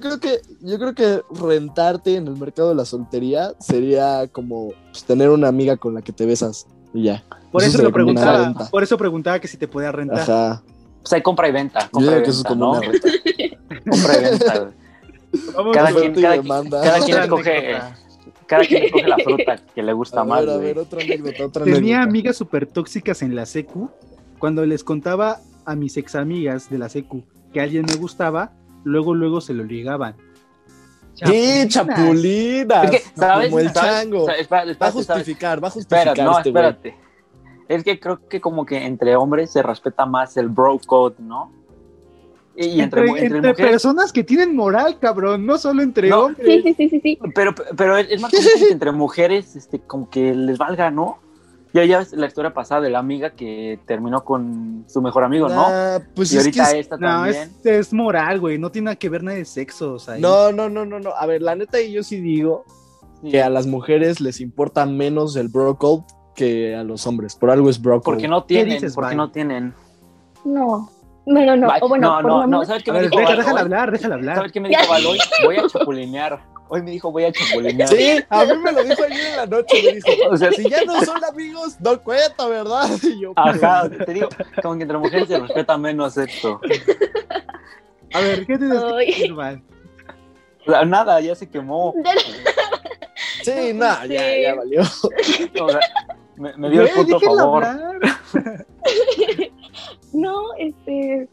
creo 0.00 0.18
que 0.18 0.40
yo 0.62 0.76
creo 0.76 0.92
que 0.92 1.22
rentarte 1.40 2.16
en 2.16 2.26
el 2.26 2.36
mercado 2.36 2.70
de 2.70 2.74
la 2.74 2.84
soltería 2.84 3.54
sería 3.60 4.26
como 4.26 4.72
pues, 4.90 5.04
tener 5.04 5.30
una 5.30 5.46
amiga 5.46 5.76
con 5.76 5.94
la 5.94 6.02
que 6.02 6.12
te 6.12 6.26
besas 6.26 6.66
y 6.94 7.04
ya. 7.04 7.22
por 7.52 7.62
Eso 7.62 7.76
eso, 7.78 7.82
lo 7.82 7.92
preguntaba. 7.92 8.52
Por 8.70 8.82
eso 8.82 8.96
preguntaba 8.96 9.38
que 9.38 9.48
si 9.48 9.56
te 9.56 9.68
podía 9.68 9.92
rentar. 9.92 10.20
Ajá. 10.20 10.62
Pues 11.02 11.12
hay 11.12 11.22
compra 11.22 11.48
y 11.48 11.52
venta. 11.52 11.80
Yo 11.84 11.88
Compra 11.92 12.10
digo 12.16 12.20
y 12.20 12.24
que 12.24 12.30
eso 12.30 12.38
es 12.40 12.44
venta, 12.44 12.48
como 12.48 12.64
¿no? 12.64 12.70
una 12.72 12.80
renta. 12.80 13.08
Compra 13.90 14.18
y 14.18 14.22
venta, 14.22 14.58
güey. 14.58 14.72
Vamos 15.54 15.74
Cada 15.76 15.92
quien, 15.92 16.14
cada, 16.14 16.42
cada 16.70 17.00
quien 17.04 17.18
escoge, 17.18 17.76
cada 18.46 18.64
quien 18.64 18.82
escoge 18.84 19.06
la 19.08 19.16
fruta 19.18 19.56
que 19.74 19.82
le 19.82 19.92
gusta 19.92 20.20
A 20.22 20.24
más, 20.24 20.40
ver, 20.40 20.48
a 20.50 20.54
güey. 20.54 20.66
ver, 20.66 20.78
otra 20.78 21.02
anécdota, 21.02 21.44
otra 21.46 21.64
Tenía 21.64 21.78
anécdota. 21.78 22.02
amigas 22.02 22.36
súper 22.36 22.66
tóxicas 22.66 23.22
en 23.22 23.34
la 23.36 23.44
secu. 23.46 23.90
Cuando 24.38 24.64
les 24.64 24.84
contaba 24.84 25.38
a 25.66 25.74
mis 25.76 25.96
ex 25.98 26.14
amigas 26.14 26.70
de 26.70 26.78
la 26.78 26.88
secu 26.88 27.24
que 27.52 27.60
alguien 27.60 27.84
me 27.86 27.94
gustaba, 27.96 28.52
luego, 28.84 29.14
luego 29.14 29.40
se 29.42 29.52
lo 29.54 29.64
ligaban. 29.64 30.16
¡Sí, 31.26 31.68
chapulina! 31.68 32.82
Es 32.84 32.90
que, 32.90 32.98
¿sabes? 33.14 33.48
Como 33.48 33.58
el 33.60 33.70
¿Sabes? 33.70 33.90
chango. 33.90 34.26
Va 34.26 34.32
a 34.32 34.36
espérate, 34.36 34.74
¿sabes? 34.74 34.94
justificar, 34.94 35.62
va 35.62 35.68
a 35.68 35.70
justificar 35.70 36.08
Espera, 36.08 36.24
no, 36.24 36.38
este 36.38 36.50
güey. 36.50 36.64
espérate. 36.64 36.96
Es 37.68 37.84
que 37.84 38.00
creo 38.00 38.20
que 38.28 38.40
como 38.40 38.64
que 38.64 38.84
entre 38.86 39.14
hombres 39.16 39.50
se 39.50 39.62
respeta 39.62 40.06
más 40.06 40.36
el 40.36 40.48
bro 40.48 40.78
code, 40.86 41.16
¿no? 41.18 41.52
Y, 42.56 42.80
entre, 42.80 43.06
entre, 43.08 43.26
entre 43.26 43.54
personas 43.54 44.12
que 44.12 44.24
tienen 44.24 44.56
moral, 44.56 44.98
cabrón, 44.98 45.46
no 45.46 45.58
solo 45.58 45.80
entre 45.80 46.08
No. 46.08 46.24
hombres. 46.24 46.44
Sí, 46.44 46.62
sí, 46.62 46.74
sí, 46.74 46.88
sí, 46.88 47.00
sí. 47.00 47.18
Pero, 47.34 47.54
pero 47.76 47.96
es 47.96 48.20
más 48.20 48.32
que 48.32 48.38
entre 48.70 48.90
mujeres, 48.90 49.54
este, 49.54 49.78
como 49.78 50.10
que 50.10 50.34
les 50.34 50.58
valga, 50.58 50.90
¿no? 50.90 51.18
Ya, 51.78 51.84
ya 51.84 51.98
ves 51.98 52.12
la 52.12 52.26
historia 52.26 52.52
pasada 52.52 52.80
de 52.82 52.90
la 52.90 52.98
amiga 52.98 53.30
que 53.30 53.78
terminó 53.86 54.24
con 54.24 54.84
su 54.88 55.00
mejor 55.02 55.24
amigo, 55.24 55.48
¿no? 55.48 55.64
Ah, 55.68 55.98
pues 56.14 56.32
y 56.32 56.36
es 56.36 56.48
que 56.48 56.60
ahorita 56.60 56.70
es- 56.72 56.78
esta 56.86 56.96
No, 56.96 57.06
también. 57.08 57.50
es, 57.64 57.66
es 57.66 57.92
moral, 57.92 58.40
güey. 58.40 58.58
No 58.58 58.70
tiene 58.70 58.86
nada 58.86 58.96
que 58.96 59.08
ver 59.08 59.22
nada 59.22 59.36
de 59.36 59.44
sexos 59.44 60.08
ahí. 60.08 60.20
No, 60.20 60.52
no, 60.52 60.68
no, 60.68 60.84
no, 60.84 60.98
no. 61.00 61.10
A 61.18 61.26
ver, 61.26 61.42
la 61.42 61.54
neta, 61.54 61.80
yo 61.80 62.02
sí 62.02 62.20
digo 62.20 62.64
que 63.30 63.42
a 63.42 63.50
las 63.50 63.66
mujeres 63.66 64.20
les 64.20 64.40
importa 64.40 64.86
menos 64.86 65.34
el 65.36 65.48
bro 65.48 65.76
code 65.76 66.04
que 66.34 66.74
a 66.76 66.84
los 66.84 67.06
hombres. 67.06 67.34
Por 67.34 67.50
algo 67.50 67.68
es 67.68 67.80
bro 67.82 68.00
code. 68.00 68.14
Porque 68.16 68.28
no 68.28 68.44
tienen, 68.44 68.74
dices, 68.74 68.94
porque 68.94 69.08
Val? 69.08 69.16
no 69.16 69.30
tienen. 69.30 69.74
No. 70.44 70.90
Bueno, 71.26 71.56
no. 71.56 71.70
Ay, 71.70 71.80
O 71.82 71.88
bueno, 71.88 72.08
no, 72.16 72.22
por 72.22 72.30
no, 72.30 72.46
no, 72.46 72.64
¿sabes 72.64 72.82
qué 72.84 72.92
me 72.92 73.00
ver, 73.00 73.10
dijo 73.10 73.20
deja- 73.20 73.36
déjala 73.36 73.60
hablar, 73.60 73.90
déjala 73.92 74.14
hablar. 74.14 74.36
¿Sabes 74.36 74.52
qué 74.52 74.60
me 74.60 74.68
dijo 74.68 74.80
Val 74.88 75.04
hoy? 75.06 75.18
Voy 75.44 75.56
a 75.56 75.66
chapulinear. 75.68 76.40
Hoy 76.68 76.82
me 76.82 76.90
dijo, 76.92 77.10
voy 77.10 77.24
a 77.24 77.32
chapulinear. 77.32 77.88
Sí, 77.88 78.18
a 78.28 78.44
mí 78.44 78.58
me 78.58 78.72
lo 78.72 78.84
dijo 78.84 79.02
ayer 79.02 79.26
en 79.26 79.36
la 79.36 79.46
noche. 79.46 79.82
Me 79.82 79.92
dijo, 79.94 80.08
O 80.30 80.36
sea, 80.36 80.52
si 80.52 80.68
ya 80.68 80.84
no 80.84 81.00
son 81.02 81.24
amigos, 81.24 81.76
no 81.80 82.00
cuenta, 82.02 82.46
¿verdad? 82.46 82.88
Y 83.02 83.20
yo, 83.20 83.32
Ajá, 83.36 83.88
te 83.88 84.12
digo, 84.12 84.28
como 84.62 84.76
que 84.76 84.82
entre 84.82 84.98
mujeres 84.98 85.28
se 85.28 85.38
respeta 85.38 85.78
menos 85.78 86.16
esto. 86.16 86.60
A 88.12 88.20
ver, 88.20 88.46
¿qué 88.46 88.58
tienes 88.58 88.82
que 88.82 89.06
decir, 89.06 89.34
Val? 89.34 89.62
O 90.66 90.70
sea, 90.70 90.84
nada, 90.84 91.20
ya 91.20 91.34
se 91.34 91.48
quemó. 91.48 91.94
sí, 93.42 93.72
no, 93.74 94.06
ya, 94.06 94.38
ya 94.38 94.54
valió. 94.54 94.82
O 94.82 95.68
sea, 95.70 95.80
me, 96.36 96.56
me 96.56 96.70
dio 96.70 96.82
el 96.82 96.90
punto 96.90 97.20
favor. 97.20 97.66
No, 100.12 100.54
este. 100.58 101.28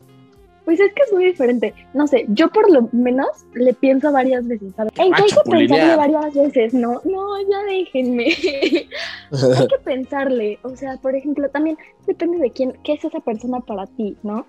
Pues 0.66 0.80
es 0.80 0.92
que 0.96 1.04
es 1.04 1.14
muy 1.14 1.26
diferente. 1.26 1.74
No 1.94 2.08
sé, 2.08 2.26
yo 2.30 2.50
por 2.50 2.70
lo 2.72 2.90
menos 2.92 3.28
le 3.54 3.74
pienso 3.74 4.12
varias 4.12 4.48
veces, 4.48 4.74
¿sabes? 4.76 4.92
En 4.98 5.14
Ah, 5.14 5.18
que 5.18 5.24
hay 5.24 5.30
que 5.30 5.50
pensarle 5.52 5.96
varias 5.96 6.34
veces, 6.34 6.74
¿no? 6.74 7.02
No, 7.06 7.40
ya 7.42 7.64
déjenme. 7.68 8.26
hay 9.32 9.68
que 9.68 9.78
pensarle. 9.84 10.60
O 10.64 10.76
sea, 10.76 10.98
por 10.98 11.16
ejemplo, 11.16 11.48
también 11.50 11.78
depende 12.08 12.40
de 12.40 12.50
quién, 12.52 12.74
qué 12.84 12.94
es 12.94 13.06
esa 13.06 13.20
persona 13.20 13.60
para 13.60 13.86
ti, 13.86 14.18
¿no? 14.24 14.46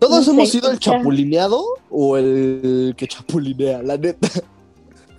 ¿Todos 0.00 0.26
No 0.26 0.34
hemos 0.34 0.48
sé, 0.50 0.58
sido 0.58 0.70
el 0.70 0.78
chapulineado 0.78 1.62
o 1.90 2.16
el 2.16 2.94
que 2.96 3.06
chapulinea? 3.06 3.82
La 3.82 3.96
neta. 3.96 4.28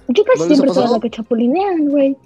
Yo 0.10 0.24
casi 0.24 0.40
¿No 0.40 0.46
les 0.48 0.52
ha 0.52 0.56
siempre 0.56 0.74
soy 0.74 0.92
la 0.94 1.00
que 1.00 1.10
chapulinean, 1.10 1.88
güey. 1.90 2.18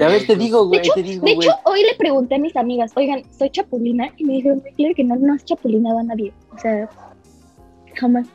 A 0.00 0.06
ver, 0.06 0.26
te 0.26 0.36
digo, 0.36 0.62
De 0.62 0.68
güey, 0.68 0.80
hecho, 0.80 0.92
te 0.94 1.02
digo, 1.02 1.24
de 1.26 1.34
güey. 1.34 1.48
hecho, 1.48 1.56
hoy 1.64 1.82
le 1.82 1.94
pregunté 1.96 2.36
a 2.36 2.38
mis 2.38 2.56
amigas, 2.56 2.92
oigan, 2.94 3.22
¿soy 3.36 3.50
chapulina? 3.50 4.08
Y 4.16 4.24
me 4.24 4.34
dijeron, 4.34 4.62
"Ay, 4.64 4.72
claro 4.76 4.94
que 4.94 5.04
no, 5.04 5.16
no 5.16 5.34
has 5.34 5.44
chapulinado 5.44 5.98
a 5.98 6.02
nadie. 6.04 6.32
O 6.54 6.58
sea, 6.58 6.88
jamás. 7.94 8.26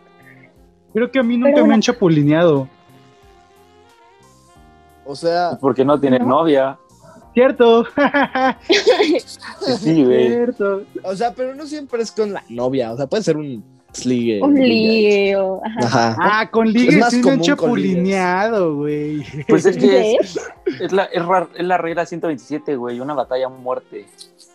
Creo 0.93 1.11
que 1.11 1.19
a 1.19 1.23
mí 1.23 1.37
nunca 1.37 1.53
Pero 1.55 1.65
me 1.67 1.73
han 1.73 1.81
chapulineado. 1.81 2.67
O 5.05 5.15
sea, 5.15 5.57
Porque 5.61 5.85
no 5.85 5.99
tiene 5.99 6.19
¿No? 6.19 6.25
novia. 6.27 6.77
Cierto. 7.33 7.85
Sí, 9.79 10.03
güey. 10.05 10.27
Cierto. 10.29 10.83
o 11.03 11.15
sea, 11.15 11.33
pero 11.33 11.53
no 11.55 11.65
siempre 11.65 12.01
es 12.01 12.11
con 12.11 12.31
la 12.33 12.43
novia. 12.49 12.91
O 12.93 12.97
sea, 12.97 13.07
puede 13.07 13.23
ser 13.23 13.35
un 13.37 13.63
sligue. 13.91 14.41
Un 14.41 14.55
lío. 14.55 15.61
Ajá. 15.83 16.07
Ajá. 16.09 16.17
Ah, 16.19 16.49
con 16.49 16.67
Es 16.67 16.73
ligues 16.73 16.97
más 16.97 17.11
sí 17.11 17.21
me 17.21 17.31
han 17.31 17.41
chapulineado, 17.41 18.75
güey. 18.77 19.23
Pues 19.47 19.65
es 19.65 19.77
que 19.77 20.15
es, 20.15 20.39
es 20.81 20.91
la, 20.91 21.03
es, 21.05 21.25
ra- 21.25 21.49
es 21.55 21.65
la 21.65 21.77
regla 21.77 22.05
127, 22.05 22.75
güey. 22.77 22.99
Una 22.99 23.13
batalla 23.13 23.47
a 23.47 23.49
muerte. 23.49 24.05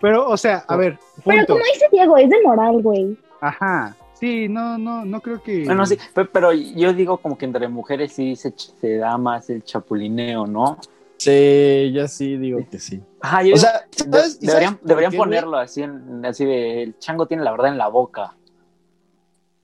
Pero, 0.01 0.29
o 0.29 0.37
sea, 0.37 0.65
a 0.67 0.77
ver, 0.77 0.99
Pero 1.25 1.47
como 1.47 1.61
dice 1.75 1.87
Diego, 1.93 2.17
es 2.17 2.31
de 2.31 2.37
moral, 2.43 2.81
güey. 2.83 3.17
Ajá. 3.41 3.95
Sí, 4.21 4.49
no, 4.51 4.77
no, 4.77 5.07
no 5.07 5.21
creo 5.23 5.43
que. 5.43 5.65
Bueno, 5.65 5.87
sí, 5.87 5.97
pe- 6.15 6.27
pero 6.27 6.53
yo 6.53 6.93
digo 6.93 7.17
como 7.19 7.39
que 7.39 7.47
entre 7.47 7.67
mujeres 7.69 8.13
sí 8.13 8.37
se, 8.37 8.53
da 8.99 9.17
más 9.17 9.49
el 9.49 9.65
chapulineo, 9.65 10.47
¿no? 10.47 10.79
Sí, 11.17 11.91
yo 11.93 12.07
sí 12.07 12.37
digo 12.37 12.67
que 12.71 12.79
sí. 12.79 13.01
Ajá, 13.21 13.43
yo 13.43 13.55
O 13.55 13.59
sea, 13.59 13.87
de- 13.91 14.05
¿sabes? 14.11 14.39
¿Y 14.41 14.47
deberían, 14.47 15.13
ponerlo 15.13 15.57
así, 15.57 15.83
en, 15.83 16.25
así 16.25 16.45
de, 16.45 16.83
el 16.83 16.99
chango 16.99 17.27
tiene 17.27 17.43
la 17.45 17.51
verdad 17.51 17.69
en 17.69 17.79
la 17.79 17.89
boca. 17.89 18.35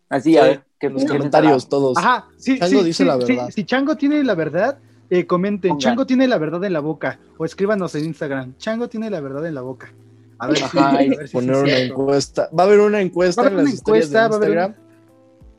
Así, 0.09 0.32
Sí, 0.32 0.38
a 0.38 0.42
ver, 0.44 0.64
que 0.78 0.88
los 0.88 1.04
comentarios 1.04 1.64
la- 1.64 1.68
todos. 1.68 1.98
Ajá, 1.98 2.28
sí, 2.38 2.59
Chango 2.59 2.78
sí, 2.80 2.84
dice 2.84 3.02
sí, 3.02 3.09
la 3.09 3.20
sí, 3.26 3.32
verdad. 3.34 3.50
Si 3.50 3.64
Chango 3.64 3.96
tiene 3.96 4.24
la 4.24 4.34
verdad, 4.34 4.78
eh, 5.11 5.26
comenten, 5.26 5.70
Pongan. 5.70 5.80
Chango 5.80 6.07
tiene 6.07 6.28
la 6.28 6.38
verdad 6.38 6.64
en 6.64 6.72
la 6.72 6.80
boca. 6.80 7.18
O 7.36 7.44
escríbanos 7.44 7.94
en 7.94 8.04
Instagram, 8.07 8.57
Chango 8.57 8.88
tiene 8.88 9.11
la 9.11 9.20
verdad 9.20 9.46
en 9.46 9.54
la 9.54 9.61
boca. 9.62 9.92
A 10.39 10.47
ver, 10.49 10.62
Ajá, 10.62 10.91
a 10.99 11.03
y 11.03 11.09
ver 11.11 11.28
si 11.28 11.32
Poner 11.34 11.57
una 11.57 11.66
cierto. 11.66 11.95
encuesta. 11.95 12.51
Va 12.59 12.62
a 12.64 12.66
haber 12.66 12.80
una 12.80 13.01
encuesta 13.01 13.41
haber 13.43 13.53
en 13.55 13.64
las 13.64 13.74
historias 13.74 14.07
encuesta, 14.07 14.22
de 14.24 14.28
va 14.28 14.34
a 14.34 14.37
haber 14.37 14.49
Instagram. 14.51 14.87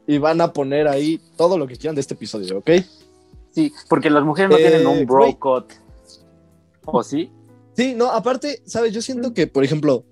Y 0.07 0.17
van 0.19 0.41
a 0.41 0.53
poner 0.53 0.88
ahí 0.88 1.19
todo 1.36 1.57
lo 1.57 1.67
que 1.67 1.75
quieran 1.75 1.95
de 1.95 2.01
este 2.01 2.13
episodio, 2.13 2.59
¿ok? 2.59 2.69
Sí, 3.51 3.73
porque 3.89 4.09
las 4.09 4.23
mujeres 4.23 4.51
no 4.51 4.57
Eh, 4.57 4.61
tienen 4.69 4.88
un 4.88 5.05
bro 5.05 5.19
güey. 5.19 5.36
cut. 5.36 5.73
¿O 6.86 7.03
sí? 7.03 7.32
Sí, 7.75 7.93
no, 7.95 8.11
aparte, 8.11 8.61
¿sabes? 8.65 8.93
Yo 8.93 9.01
siento 9.01 9.34
que, 9.34 9.47
por 9.47 9.63
ejemplo, 9.63 10.05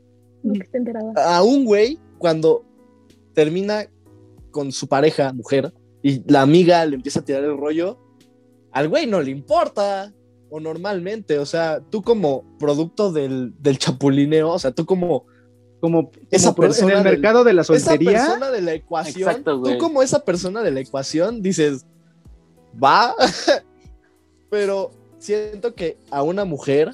a 1.15 1.41
un 1.43 1.65
güey, 1.65 1.97
cuando 2.17 2.63
termina 3.33 3.87
con 4.51 4.71
su 4.71 4.87
pareja, 4.87 5.31
mujer, 5.33 5.73
y 6.01 6.21
la 6.31 6.41
amiga 6.41 6.85
le 6.85 6.95
empieza 6.95 7.21
a 7.21 7.25
tirar 7.25 7.43
el 7.43 7.57
rollo, 7.57 7.97
al 8.71 8.89
güey 8.89 9.07
no 9.07 9.21
le 9.21 9.31
importa. 9.31 10.13
O 10.49 10.59
normalmente, 10.59 11.39
o 11.39 11.45
sea, 11.45 11.81
tú 11.89 12.01
como 12.01 12.43
producto 12.59 13.11
del, 13.11 13.53
del 13.59 13.77
chapulineo, 13.79 14.49
o 14.51 14.59
sea, 14.59 14.71
tú 14.71 14.85
como 14.85 15.25
Como, 15.81 16.09
Esa 16.31 16.47
como 16.47 16.55
pro- 16.55 16.65
en 16.65 16.69
persona 16.71 16.97
el 16.97 17.03
del- 17.03 17.13
mercado 17.13 17.43
de 17.43 17.53
la 17.53 17.61
esa 17.61 17.77
soltería. 17.77 18.11
persona 18.25 18.49
de 18.51 18.61
la 18.61 18.73
ecuación, 18.73 19.29
Exacto, 19.29 19.61
tú 19.61 19.77
como 19.77 20.01
esa 20.01 20.19
persona 20.23 20.63
de 20.63 20.71
la 20.71 20.79
ecuación 20.79 21.41
dices, 21.43 21.85
va, 22.81 23.13
pero 24.49 24.91
siento 25.19 25.73
que 25.75 25.97
a 26.11 26.23
una 26.23 26.45
mujer 26.45 26.91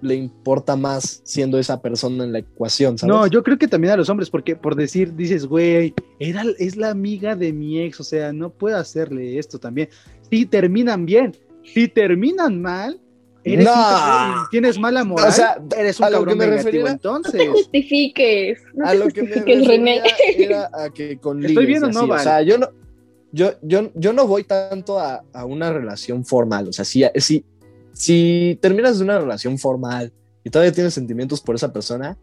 le 0.00 0.14
importa 0.16 0.76
más 0.76 1.20
siendo 1.24 1.58
esa 1.58 1.80
persona 1.80 2.24
en 2.24 2.32
la 2.32 2.40
ecuación, 2.40 2.98
¿sabes? 2.98 3.14
No, 3.14 3.26
yo 3.26 3.42
creo 3.42 3.56
que 3.56 3.68
también 3.68 3.92
a 3.94 3.96
los 3.96 4.08
hombres, 4.10 4.28
porque 4.30 4.54
por 4.54 4.74
decir, 4.74 5.14
dices, 5.14 5.46
güey, 5.46 5.94
era, 6.18 6.42
es 6.58 6.76
la 6.76 6.90
amiga 6.90 7.36
de 7.36 7.52
mi 7.52 7.80
ex, 7.80 8.00
o 8.00 8.04
sea, 8.04 8.32
no 8.32 8.50
puedo 8.50 8.76
hacerle 8.76 9.38
esto 9.38 9.58
también. 9.58 9.88
Si 10.30 10.44
terminan 10.44 11.06
bien, 11.06 11.34
si 11.64 11.88
terminan 11.88 12.60
mal, 12.62 13.00
eres 13.42 13.64
No. 13.64 13.72
un 13.72 13.76
cabrón, 13.78 14.44
tienes 14.50 14.78
mala 14.78 15.04
moral, 15.04 15.28
O 15.28 15.32
sea, 15.32 15.58
eres 15.76 15.98
un 15.98 16.04
a 16.06 16.10
lo 16.10 16.18
cabrón 16.18 16.34
que 16.34 16.38
me 16.38 16.50
negativo. 16.50 16.64
refería- 16.66 16.82
No 16.82 16.86
te 16.88 16.92
Entonces, 16.92 17.48
justifiques. 17.50 18.58
No 18.74 18.86
a 18.86 18.90
te 18.92 18.98
lo 18.98 19.06
que 19.08 19.22
me 19.22 19.28
justifiques, 19.28 19.66
René. 19.68 20.02
era 20.38 20.70
a 20.72 20.90
que 20.90 21.18
con 21.18 21.44
¿Estoy 21.44 21.66
ligues 21.66 21.80
bien 21.80 21.84
o 21.84 21.88
no, 21.92 22.00
así, 22.00 22.08
Val? 22.08 22.20
O 22.20 22.22
sea, 22.22 22.42
yo 22.42 22.58
no, 22.58 22.68
yo, 23.32 23.52
yo, 23.62 23.90
yo 23.94 24.12
no 24.12 24.26
voy 24.26 24.44
tanto 24.44 24.98
a, 25.00 25.24
a 25.32 25.44
una 25.44 25.72
relación 25.72 26.24
formal. 26.24 26.68
O 26.68 26.72
sea, 26.72 26.84
si, 26.84 27.04
si, 27.16 27.44
si 27.92 28.58
terminas 28.62 28.98
de 28.98 29.04
una 29.04 29.18
relación 29.18 29.58
formal 29.58 30.12
y 30.44 30.50
todavía 30.50 30.72
tienes 30.72 30.94
sentimientos 30.94 31.40
por 31.40 31.54
esa 31.56 31.72
persona, 31.72 32.16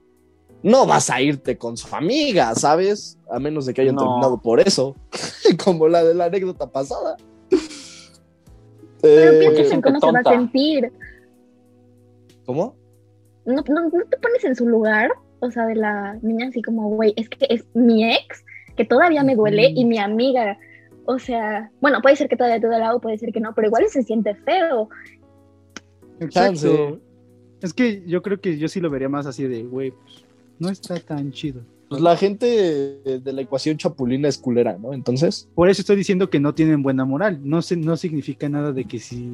no 0.63 0.85
vas 0.85 1.09
a 1.09 1.21
irte 1.21 1.57
con 1.57 1.75
su 1.75 1.93
amiga, 1.95 2.53
¿sabes? 2.55 3.17
A 3.31 3.39
menos 3.39 3.65
de 3.65 3.73
que 3.73 3.81
hayan 3.81 3.95
No. 3.95 4.03
terminado 4.03 4.41
por 4.41 4.59
eso. 4.59 4.95
Como 5.63 5.87
la 5.87 6.03
de 6.03 6.13
la 6.13 6.25
anécdota 6.25 6.71
pasada. 6.71 7.17
Pero 9.01 9.31
Eh, 9.31 9.51
piensa 9.53 9.75
en 9.75 9.81
cómo 9.81 9.99
se 9.99 10.11
va 10.11 10.19
a 10.19 10.23
sentir. 10.23 10.91
¿Cómo? 12.45 12.75
No, 13.45 13.63
no, 13.67 13.89
no 13.89 14.05
te 14.09 14.17
pones 14.17 14.43
en 14.43 14.55
su 14.55 14.67
lugar, 14.67 15.11
o 15.39 15.49
sea, 15.49 15.65
de 15.65 15.75
la 15.75 16.13
niña 16.21 16.47
así 16.47 16.61
como, 16.61 16.89
güey, 16.89 17.13
es 17.15 17.29
que 17.29 17.47
es 17.49 17.65
mi 17.73 18.11
ex, 18.11 18.43
que 18.75 18.85
todavía 18.85 19.23
me 19.23 19.35
duele, 19.35 19.71
y 19.75 19.85
mi 19.85 19.97
amiga. 19.97 20.57
O 21.05 21.17
sea, 21.17 21.71
bueno, 21.81 22.01
puede 22.01 22.15
ser 22.15 22.29
que 22.29 22.37
todavía 22.37 22.61
te 22.61 22.67
duele 22.67 22.89
o 22.89 23.01
puede 23.01 23.17
ser 23.17 23.31
que 23.31 23.39
no, 23.39 23.53
pero 23.55 23.67
igual 23.67 23.85
se 23.89 24.03
siente 24.03 24.35
feo. 24.35 24.89
Exacto. 26.19 26.99
Es 27.61 27.73
que 27.73 28.03
yo 28.05 28.21
creo 28.21 28.39
que 28.39 28.57
yo 28.57 28.67
sí 28.67 28.79
lo 28.79 28.89
vería 28.89 29.09
más 29.09 29.25
así 29.25 29.47
de, 29.47 29.63
güey, 29.63 29.91
pues, 29.91 30.25
no 30.59 30.69
está 30.69 30.99
tan 30.99 31.31
chido. 31.31 31.61
Pues 31.91 32.01
la 32.01 32.15
gente 32.15 32.45
de 33.03 33.33
la 33.33 33.41
ecuación 33.41 33.75
chapulina 33.75 34.29
es 34.29 34.37
culera, 34.37 34.77
¿no? 34.77 34.93
Entonces. 34.93 35.49
Por 35.53 35.69
eso 35.69 35.81
estoy 35.81 35.97
diciendo 35.97 36.29
que 36.29 36.39
no 36.39 36.55
tienen 36.55 36.81
buena 36.83 37.03
moral. 37.03 37.41
No, 37.43 37.61
se, 37.61 37.75
no 37.75 37.97
significa 37.97 38.47
nada 38.47 38.71
de 38.71 38.85
que 38.85 38.97
si. 38.97 39.29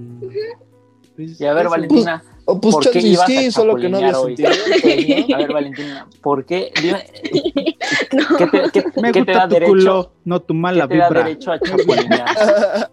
pues, 1.16 1.40
Y 1.40 1.46
a 1.46 1.54
ver, 1.54 1.62
eso. 1.68 1.70
Valentina, 1.70 2.24
Oh, 2.46 2.60
pues 2.60 2.74
¿Por 2.74 2.90
qué 2.90 3.00
ibas 3.00 3.28
sí, 3.28 3.46
a 3.46 3.52
solo 3.52 3.76
que 3.76 3.90
no 3.90 3.98
había 3.98 4.12
¿no? 4.14 4.22
a 4.24 5.38
ver, 5.38 5.54
Valentina, 5.54 6.08
¿por 6.24 6.46
qué? 6.46 6.72
Dime, 6.82 7.06
No. 8.14 8.38
¿qué 8.38 8.48
te, 8.48 8.62
qué- 8.74 8.86
Me 9.02 9.12
qué 9.12 9.24
te 9.24 9.34
gusta 9.34 9.34
da 9.34 9.48
tu 9.50 9.54
derecho? 9.54 9.72
culo, 9.72 10.12
no 10.26 10.42
tu 10.42 10.54
mala 10.56 10.88
¿Qué 10.88 10.96
te 10.96 10.98
da 11.00 11.10
derecho 11.12 11.52
a 11.52 11.60
chapulinear? 11.60 12.90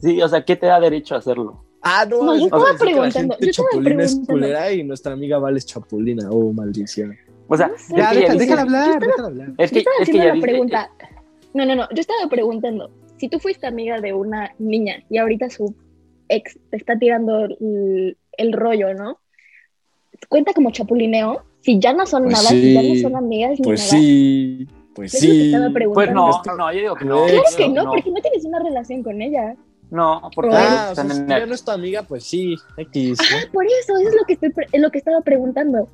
Sí, 0.00 0.22
o 0.22 0.28
sea, 0.28 0.44
¿qué 0.44 0.54
te 0.54 0.66
da 0.66 0.78
derecho 0.78 1.16
a 1.16 1.18
hacerlo? 1.18 1.64
Ah, 1.80 2.06
no, 2.08 2.22
No, 2.22 2.32
yo 2.34 2.38
es 2.38 2.44
estaba 2.44 2.78
preguntando, 2.78 3.36
yo 3.40 3.50
es 3.50 4.20
culera 4.28 4.72
y 4.72 4.84
nuestra 4.84 5.14
amiga 5.14 5.38
Val 5.38 5.56
es 5.56 5.66
chapulina. 5.66 6.28
Oh, 6.30 6.52
maldición. 6.52 7.16
O 7.52 7.56
sea, 7.56 7.68
No 7.68 7.76
sé. 7.78 7.94
Ya, 7.96 8.12
deja- 8.14 8.34
déjala 8.34 8.62
hablar, 8.62 8.86
yo 8.86 8.92
estaba- 8.92 9.06
déjala 9.06 9.28
hablar. 9.28 9.48
Es 9.58 9.70
yo 9.70 9.74
que, 9.74 9.78
estaba 9.80 9.96
es 10.00 10.06
que 10.06 10.10
haciendo 10.12 10.28
la 10.28 10.34
dice- 10.34 10.46
pregunta. 10.46 10.90
No, 11.54 11.66
no, 11.66 11.74
no. 11.76 11.88
Yo 11.94 12.00
estaba 12.00 12.28
preguntando. 12.30 12.90
Si 13.18 13.28
tú 13.28 13.38
fuiste 13.38 13.66
amiga 13.66 14.00
de 14.00 14.12
una 14.14 14.54
niña 14.58 15.02
y 15.10 15.18
ahorita 15.18 15.50
su 15.50 15.74
ex 16.28 16.58
te 16.70 16.76
está 16.78 16.98
tirando 16.98 17.44
el, 17.44 18.16
el 18.38 18.52
rollo, 18.52 18.94
¿no? 18.94 19.18
¿Cuenta 20.28 20.52
como 20.54 20.70
chapulineo? 20.70 21.42
Si 21.60 21.78
ya 21.78 21.92
no 21.92 22.06
son 22.06 22.22
Pues 22.24 22.34
nada, 22.34 22.48
si 22.48 22.74
ya 22.74 22.82
no 22.82 22.94
son 23.00 23.16
amigas 23.16 23.58
ni 23.60 23.64
Pues 23.64 23.80
nada. 23.80 23.90
sí, 23.90 24.66
pues 24.94 25.12
sí. 25.12 25.46
estaba. 25.52 25.70
Pues 25.92 26.10
no, 26.12 26.30
no, 26.56 26.72
yo 26.72 26.78
digo 26.80 26.94
que 26.96 27.04
no. 27.04 27.24
Claro 27.26 27.42
yo 27.50 27.56
que 27.56 27.62
digo 27.64 27.74
no, 27.84 27.90
porque 27.90 28.10
no 28.10 28.20
tienes 28.22 28.44
una 28.44 28.58
relación 28.60 29.02
con 29.02 29.20
ella. 29.20 29.54
No, 29.90 30.22
porque 30.34 30.54
Ah, 30.56 30.86
o 30.88 30.90
están 30.92 31.08
sea, 31.10 31.16
si 31.22 31.26
ya 31.28 31.44
no 31.46 31.52
es 31.54 31.62
tu 31.64 31.70
amiga, 31.70 32.02
pues 32.02 32.24
sí, 32.24 32.56
X. 32.78 33.18
¿no? 33.18 33.24
Ah, 33.36 33.42
por 33.52 33.66
eso, 33.66 33.94
eso 33.98 34.08
es 34.08 34.14
lo 34.14 34.24
que, 34.24 34.32
estoy, 34.32 34.50
lo 34.80 34.90
que 34.90 34.98
estaba 34.98 35.20
preguntando. 35.20 35.88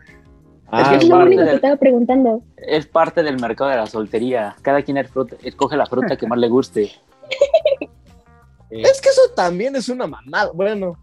Ah, 0.70 0.94
es 0.96 1.04
lo 1.04 1.10
parte 1.10 1.26
único 1.28 1.40
del- 1.42 1.50
que 1.50 1.54
estaba 1.56 1.76
preguntando. 1.76 2.42
es 2.56 2.86
parte 2.86 3.22
del 3.22 3.40
mercado 3.40 3.70
de 3.70 3.76
la 3.76 3.86
soltería. 3.86 4.54
Cada 4.62 4.82
quien 4.82 4.98
es 4.98 5.10
fruta- 5.10 5.36
escoge 5.42 5.76
la 5.76 5.86
fruta 5.86 6.16
que 6.16 6.26
más 6.26 6.38
le 6.38 6.48
guste. 6.48 6.82
Eh, 6.84 6.90
Es 8.82 9.00
que 9.00 9.08
eso 9.08 9.22
también 9.34 9.74
es 9.76 9.88
una 9.88 10.06
mamada. 10.06 10.50
Bueno, 10.52 10.96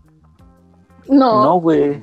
No, 1.08 1.44
No, 1.46 1.60
güey. 1.62 2.02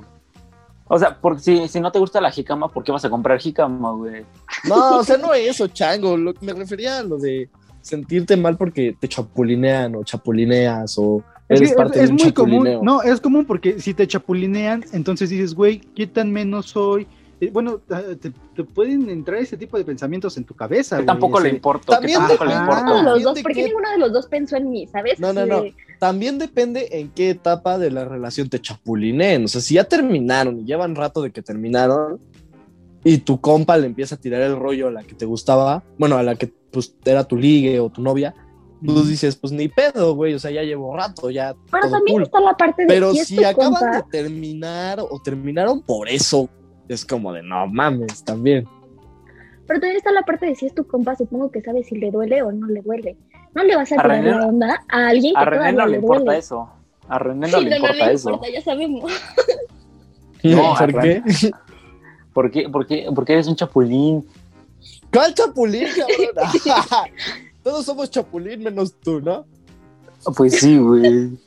O 0.89 0.99
sea, 0.99 1.17
porque 1.19 1.41
si, 1.41 1.69
si 1.69 1.81
no 1.81 1.91
te 1.91 1.99
gusta 1.99 2.21
la 2.21 2.31
jicama, 2.31 2.69
¿por 2.69 2.85
qué 2.85 2.93
vas 2.93 3.05
a 3.05 3.09
comprar 3.11 3.39
jicama, 3.39 3.93
güey? 3.93 4.25
no, 4.69 4.99
o 4.99 5.05
sea, 5.05 5.17
no 5.17 5.33
eso, 5.33 5.67
chango. 5.69 6.17
Lo, 6.19 6.35
me 6.43 6.53
refería 6.53 6.99
a 6.99 7.03
lo 7.03 7.17
de 7.17 7.49
sentirte 7.81 8.37
mal 8.37 8.57
porque 8.59 8.95
te 9.01 9.09
chapulinean 9.09 9.95
o 9.97 10.05
chapulineas 10.05 10.99
o 10.99 11.23
Es, 11.49 11.61
eres 11.61 11.71
que 11.71 11.77
parte 11.77 11.99
es- 11.99 12.05
es 12.05 12.09
de 12.11 12.15
un 12.17 12.23
muy 12.23 12.33
común, 12.33 12.53
chapulineo. 12.67 12.83
no, 12.83 13.03
es 13.03 13.21
común 13.21 13.45
porque 13.47 13.81
si 13.81 13.95
te 13.95 14.07
chapulinean, 14.07 14.85
entonces 14.93 15.31
dices, 15.31 15.55
güey, 15.55 15.79
¿qué 15.79 16.07
tan 16.07 16.31
menos 16.31 16.67
soy? 16.67 17.07
Eh, 17.43 17.51
bueno, 17.53 17.81
ah, 17.91 18.01
te, 18.21 18.31
te 18.55 18.63
pueden 18.63 19.11
entrar 19.11 19.41
ese 19.41 19.57
tipo 19.57 19.77
de 19.77 19.85
pensamientos 19.85 20.37
en 20.37 20.45
tu 20.45 20.55
cabeza. 20.55 20.97
Que 20.99 21.03
güey, 21.03 21.07
tampoco 21.07 21.41
le 21.41 21.49
importa. 21.49 21.87
Que 21.87 21.93
También 21.97 22.19
tampoco 22.21 22.45
le 22.45 22.51
te- 22.53 22.57
importa. 22.61 22.85
ninguno 22.85 22.99
de 22.99 23.05
los 23.17 23.23
dos, 23.25 23.43
¿por 23.43 23.53
qué 23.53 23.65
ninguno 23.65 23.91
de 23.91 23.99
los 23.99 24.13
dos 24.13 24.27
pensó 24.29 24.57
en 24.57 24.71
mí, 24.71 24.87
sabes? 24.87 25.19
No, 25.19 25.33
no, 25.33 25.45
no. 25.45 25.65
También 25.99 26.39
depende 26.39 26.89
en 26.93 27.09
qué 27.11 27.31
etapa 27.31 27.79
de 27.79 27.91
la 27.91 28.05
relación 28.05 28.49
te 28.49 28.61
chapulineen. 28.61 29.45
O 29.47 29.49
sea, 29.49 29.61
si 29.61 29.75
ya 29.75 29.83
terminaron 29.85 30.61
y 30.61 30.65
llevan 30.65 30.95
rato 30.95 31.21
de 31.21 31.33
que 31.33 31.43
terminaron 31.43 32.21
y 33.03 33.19
tu 33.19 33.41
compa 33.41 33.77
le 33.77 33.87
empieza 33.87 34.15
a 34.15 34.19
tirar 34.19 34.41
el 34.43 34.55
rollo 34.57 34.87
a 34.87 34.91
la 34.93 35.03
que 35.03 35.17
te 35.17 35.27
gustaba, 35.27 35.83
bueno, 35.99 36.17
a 36.19 36.23
la 36.23 36.37
que 36.37 36.47
pues 36.71 36.95
era 37.05 37.25
tu 37.25 37.37
ligue 37.37 37.81
o 37.81 37.91
tu 37.91 38.03
novia, 38.03 38.37
tú 38.87 39.03
dices, 39.05 39.35
pues 39.35 39.53
ni 39.53 39.67
pedo, 39.67 40.15
güey, 40.15 40.35
o 40.35 40.39
sea, 40.39 40.53
ya 40.53 40.63
llevo 40.63 40.97
rato, 40.97 41.29
ya 41.31 41.55
Pero 41.73 41.83
todo 41.83 41.91
también 41.91 42.15
cool. 42.19 42.23
está 42.23 42.41
la 42.41 42.57
parte 42.57 42.83
de 42.83 42.89
Pero 42.89 43.13
si 43.13 43.19
es 43.19 43.27
si 43.27 43.37
tu 43.37 43.45
acaban 43.47 43.73
compa, 43.73 43.97
de 43.97 44.03
terminar 44.13 45.01
o 45.01 45.21
terminaron 45.23 45.83
por 45.83 46.09
eso, 46.09 46.49
es 46.93 47.05
como 47.05 47.33
de 47.33 47.43
no 47.43 47.67
mames, 47.67 48.23
también. 48.25 48.67
pero 49.67 49.81
también 49.81 49.97
está 49.97 50.13
la 50.13 50.23
parte 50.23 50.47
de 50.47 50.55
si 50.55 50.67
es 50.67 50.75
tu 50.75 50.87
compa, 50.87 51.17
supongo 51.17 51.51
que 51.51 51.61
sabes 51.63 51.87
si 51.87 51.97
le 51.97 52.11
duele 52.11 52.43
o 52.43 52.53
no 52.53 52.67
le 52.67 52.83
duele. 52.83 53.17
No 53.55 53.63
le 53.65 53.77
vas 53.77 53.93
a 53.93 53.97
A 53.97 54.03
tirar 54.03 54.23
René- 54.25 54.39
la 54.39 54.47
onda 54.47 54.85
a 54.89 55.09
alguien 55.09 55.35
que 55.35 55.41
A 55.41 55.45
René 55.45 55.73
no 55.73 55.87
le 55.87 55.97
importa 55.99 56.37
eso. 56.37 56.71
A 57.09 57.19
René 57.19 57.49
no 57.51 57.59
Sí, 57.59 57.65
le 57.65 57.71
no, 57.71 57.77
no 57.79 57.87
importa 57.87 58.07
le 58.07 58.13
eso. 58.15 58.31
importa, 58.31 58.53
ya 58.53 58.61
sabemos. 58.63 59.13
No, 60.45 60.75
¿Por 60.77 61.01
qué? 61.03 61.23
¿Por 62.33 62.51
qué? 62.51 62.69
¿Por 62.69 62.87
qué? 62.87 63.07
Porque 63.15 63.33
eres 63.35 63.47
un 63.47 63.55
chapulín. 63.55 64.27
¿Cuál 65.13 65.33
chapulín, 65.35 65.87
cabrón? 65.97 67.07
Todos 67.63 67.85
somos 67.87 68.11
chapulín 68.11 68.61
menos 68.65 68.93
tú, 68.99 69.21
¿no? 69.21 69.45
Pues 70.37 70.59
sí, 70.59 70.79
güey. 70.79 71.31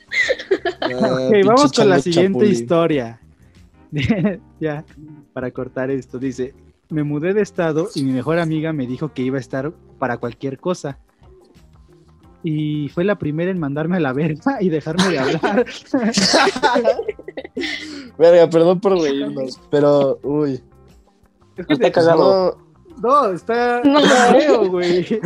Ah, 0.80 1.28
Ok, 1.28 1.44
vamos 1.44 1.72
con 1.72 1.88
la 1.90 1.98
siguiente 1.98 2.32
chapulín. 2.38 2.52
historia. 2.52 3.20
ya, 4.60 4.84
para 5.32 5.50
cortar 5.50 5.90
esto, 5.90 6.18
dice, 6.18 6.54
me 6.88 7.02
mudé 7.02 7.34
de 7.34 7.42
estado 7.42 7.88
y 7.94 8.02
mi 8.04 8.12
mejor 8.12 8.38
amiga 8.38 8.72
me 8.72 8.86
dijo 8.86 9.12
que 9.12 9.22
iba 9.22 9.38
a 9.38 9.40
estar 9.40 9.72
para 9.98 10.18
cualquier 10.18 10.58
cosa. 10.58 10.98
Y 12.42 12.88
fue 12.90 13.02
la 13.04 13.18
primera 13.18 13.50
en 13.50 13.58
mandarme 13.58 13.96
a 13.96 14.00
la 14.00 14.12
verga 14.12 14.58
y 14.60 14.68
dejarme 14.68 15.08
de 15.08 15.18
hablar. 15.18 15.66
Verga, 18.18 18.48
perdón 18.48 18.80
por 18.80 19.00
reírnos, 19.00 19.60
pero 19.70 20.20
uy. 20.22 20.62
Es 21.56 21.66
que 21.66 21.72
Está 21.72 21.90
cagado. 21.90 22.56
No, 23.02 23.24
No, 23.24 23.32
está 23.32 23.82
No. 23.82 23.98
está 23.98 24.34
feo, 24.34 24.70
güey. 24.70 25.20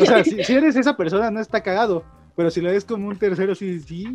O 0.00 0.06
sea, 0.06 0.24
si, 0.24 0.42
si 0.44 0.54
eres 0.54 0.76
esa 0.76 0.96
persona, 0.96 1.30
no 1.30 1.40
está 1.40 1.60
cagado. 1.60 2.04
Pero 2.36 2.50
si 2.50 2.60
lo 2.60 2.70
ves 2.70 2.84
como 2.84 3.08
un 3.08 3.16
tercero, 3.18 3.54
sí, 3.54 3.78
sí. 3.80 4.06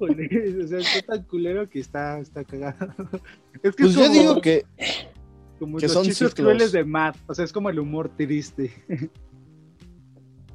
O 0.00 0.66
sea, 0.66 0.78
está 0.78 1.02
tan 1.14 1.22
culero 1.24 1.68
que 1.68 1.78
está, 1.80 2.18
está 2.18 2.44
cagado. 2.44 2.94
Es 3.62 3.74
que 3.76 3.84
pues 3.84 3.90
es 3.90 3.94
yo 3.96 4.02
como, 4.06 4.12
digo 4.20 4.40
que 4.40 4.64
como 5.58 5.78
que 5.78 5.86
los 5.86 5.92
son 5.92 6.04
chistes 6.04 6.30
ciclos. 6.30 6.44
crueles 6.44 6.72
de 6.72 6.84
Matt. 6.84 7.16
O 7.26 7.34
sea, 7.34 7.44
es 7.44 7.52
como 7.52 7.70
el 7.70 7.78
humor 7.78 8.10
triste. 8.16 8.72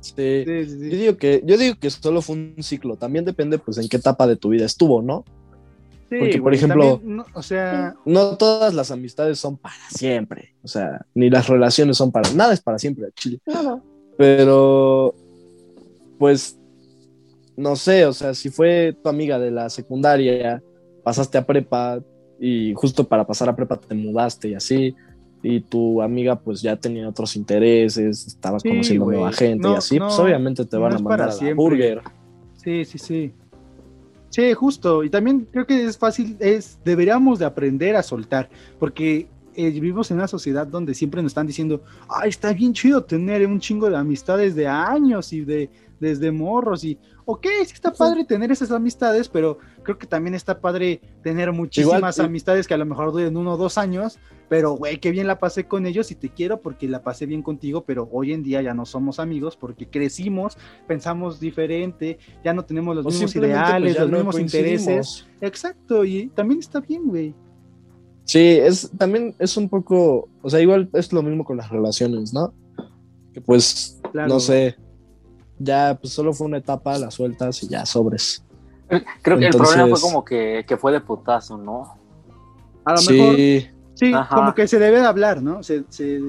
sí. 0.01 0.13
Sí, 0.45 0.65
sí, 0.65 0.89
Yo 0.89 0.97
digo 0.97 1.17
que 1.17 1.41
yo 1.45 1.57
digo 1.57 1.75
que 1.79 1.89
solo 1.89 2.21
fue 2.21 2.35
un 2.35 2.55
ciclo. 2.61 2.97
También 2.97 3.25
depende, 3.25 3.57
pues, 3.57 3.77
en 3.77 3.87
qué 3.87 3.97
etapa 3.97 4.27
de 4.27 4.35
tu 4.35 4.49
vida 4.49 4.65
estuvo, 4.65 5.01
¿no? 5.01 5.23
Sí, 6.09 6.17
Porque, 6.19 6.41
por 6.41 6.53
ejemplo- 6.53 6.97
también, 6.97 7.17
no, 7.17 7.25
o 7.33 7.41
sea, 7.41 7.95
No 8.05 8.37
todas 8.37 8.73
las 8.73 8.91
amistades 8.91 9.39
son 9.39 9.57
para 9.57 9.75
siempre. 9.89 10.53
O 10.61 10.67
sea, 10.67 11.05
ni 11.15 11.29
las 11.29 11.47
relaciones 11.47 11.97
son 11.97 12.11
para. 12.11 12.31
Nada 12.33 12.53
es 12.53 12.61
para 12.61 12.77
siempre, 12.79 13.07
chile. 13.15 13.39
Pero, 14.17 15.15
pues, 16.24 16.57
no 17.57 17.76
sé, 17.76 18.05
o 18.05 18.13
sea, 18.13 18.34
si 18.34 18.49
fue 18.49 18.95
tu 19.03 19.09
amiga 19.09 19.38
de 19.38 19.51
la 19.51 19.69
secundaria, 19.69 20.63
pasaste 21.03 21.38
a 21.38 21.45
prepa 21.45 21.99
y 22.39 22.74
justo 22.76 23.05
para 23.05 23.28
pasar 23.28 23.49
a 23.49 23.55
prepa 23.57 23.78
te 23.78 23.93
mudaste 23.93 24.47
y 24.47 24.53
así, 24.53 24.95
y 25.41 25.59
tu 25.59 26.01
amiga 26.01 26.39
pues 26.39 26.61
ya 26.61 26.78
tenía 26.78 27.09
otros 27.09 27.36
intereses, 27.36 28.26
estabas 28.26 28.61
Sí, 28.61 28.69
conociendo 28.69 29.03
nueva 29.03 29.34
gente 29.34 29.67
y 29.67 29.71
No, 29.71 29.78
así, 29.80 29.99
pues 29.99 30.17
obviamente 30.17 30.63
te 30.63 30.78
van 30.78 30.93
a 30.93 30.99
mandar 30.99 31.30
a 31.32 31.36
la 31.36 31.53
burger. 31.55 32.01
sí, 32.55 32.86
sí, 32.86 32.97
sí. 32.97 33.34
Sí, 34.30 34.53
justo. 34.53 35.03
Y 35.03 35.09
también 35.09 35.45
creo 35.51 35.65
que 35.67 35.84
es 35.84 35.97
fácil, 35.97 36.38
es, 36.39 36.80
deberíamos 36.86 37.38
de 37.39 37.43
aprender 37.43 37.97
a 37.97 38.01
soltar, 38.01 38.49
porque 38.80 39.28
eh, 39.55 39.69
vivimos 39.71 40.09
en 40.09 40.17
una 40.17 40.28
sociedad 40.30 40.65
donde 40.65 40.93
siempre 40.93 41.21
nos 41.21 41.32
están 41.32 41.47
diciendo, 41.47 41.84
ay, 42.07 42.30
está 42.30 42.53
bien 42.53 42.71
chido 42.71 43.03
tener 43.03 43.45
un 43.45 43.59
chingo 43.59 43.89
de 43.89 43.97
amistades 43.97 44.55
de 44.55 44.67
años 44.67 45.34
y 45.34 45.41
de 45.41 45.69
desde 46.03 46.31
morros 46.31 46.83
y, 46.83 46.99
ok, 47.25 47.47
sí 47.65 47.73
está 47.73 47.91
padre 47.91 48.25
tener 48.25 48.51
esas 48.51 48.71
amistades, 48.71 49.29
pero 49.29 49.57
creo 49.81 49.97
que 49.97 50.05
también 50.05 50.35
está 50.35 50.59
padre 50.59 51.01
tener 51.23 51.51
muchísimas 51.51 52.17
Igual, 52.17 52.27
amistades 52.27 52.67
que 52.67 52.73
a 52.73 52.77
lo 52.77 52.85
mejor 52.85 53.11
duren 53.11 53.35
uno 53.37 53.53
o 53.53 53.57
dos 53.57 53.77
años, 53.77 54.19
pero 54.49 54.73
güey, 54.73 54.99
qué 54.99 55.11
bien 55.11 55.25
la 55.25 55.39
pasé 55.39 55.65
con 55.65 55.85
ellos 55.85 56.11
y 56.11 56.15
te 56.15 56.29
quiero 56.29 56.61
porque 56.61 56.87
la 56.87 57.01
pasé 57.01 57.25
bien 57.25 57.41
contigo, 57.41 57.85
pero 57.85 58.09
hoy 58.11 58.33
en 58.33 58.43
día 58.43 58.61
ya 58.61 58.73
no 58.73 58.85
somos 58.85 59.19
amigos 59.19 59.55
porque 59.55 59.87
crecimos, 59.87 60.57
pensamos 60.87 61.39
diferente, 61.39 62.19
ya 62.43 62.53
no 62.53 62.65
tenemos 62.65 62.95
los 62.95 63.05
mismos 63.05 63.33
pues, 63.33 63.45
ideales, 63.45 63.97
los 63.97 64.09
no 64.09 64.17
mismos 64.17 64.39
intereses. 64.39 65.25
Exacto, 65.41 66.05
y 66.05 66.27
también 66.27 66.59
está 66.59 66.81
bien, 66.81 67.07
güey. 67.07 67.33
Sí, 68.25 68.39
es 68.39 68.91
también 68.97 69.35
es 69.39 69.57
un 69.57 69.69
poco, 69.69 70.29
o 70.41 70.49
sea, 70.49 70.61
igual 70.61 70.89
es 70.93 71.11
lo 71.11 71.21
mismo 71.23 71.43
con 71.43 71.57
las 71.57 71.69
relaciones, 71.69 72.33
¿no? 72.33 72.53
Que 73.33 73.41
pues, 73.41 73.99
Claro. 74.13 74.27
no 74.29 74.39
sé, 74.39 74.75
ya 75.59 75.97
pues 75.99 76.13
solo 76.13 76.33
fue 76.33 76.47
una 76.47 76.57
etapa, 76.57 76.97
la 76.97 77.11
sueltas 77.11 77.63
y 77.63 77.67
ya 77.67 77.85
sobres. 77.85 78.43
Creo 79.21 79.39
que 79.39 79.45
el 79.47 79.51
problema 79.51 79.87
fue 79.87 80.01
como 80.01 80.23
que, 80.23 80.65
que 80.67 80.77
fue 80.77 80.91
de 80.91 81.01
putazo, 81.01 81.57
¿no? 81.57 81.97
A 82.85 82.93
lo 82.93 83.01
mejor, 83.01 83.35
Sí, 83.35 83.67
sí, 83.95 84.13
Ajá. 84.13 84.35
como 84.35 84.53
que 84.53 84.67
se 84.67 84.77
debe 84.77 84.99
de 84.99 85.05
hablar, 85.05 85.41
¿no? 85.41 85.63
Se, 85.63 85.83
se, 85.89 86.19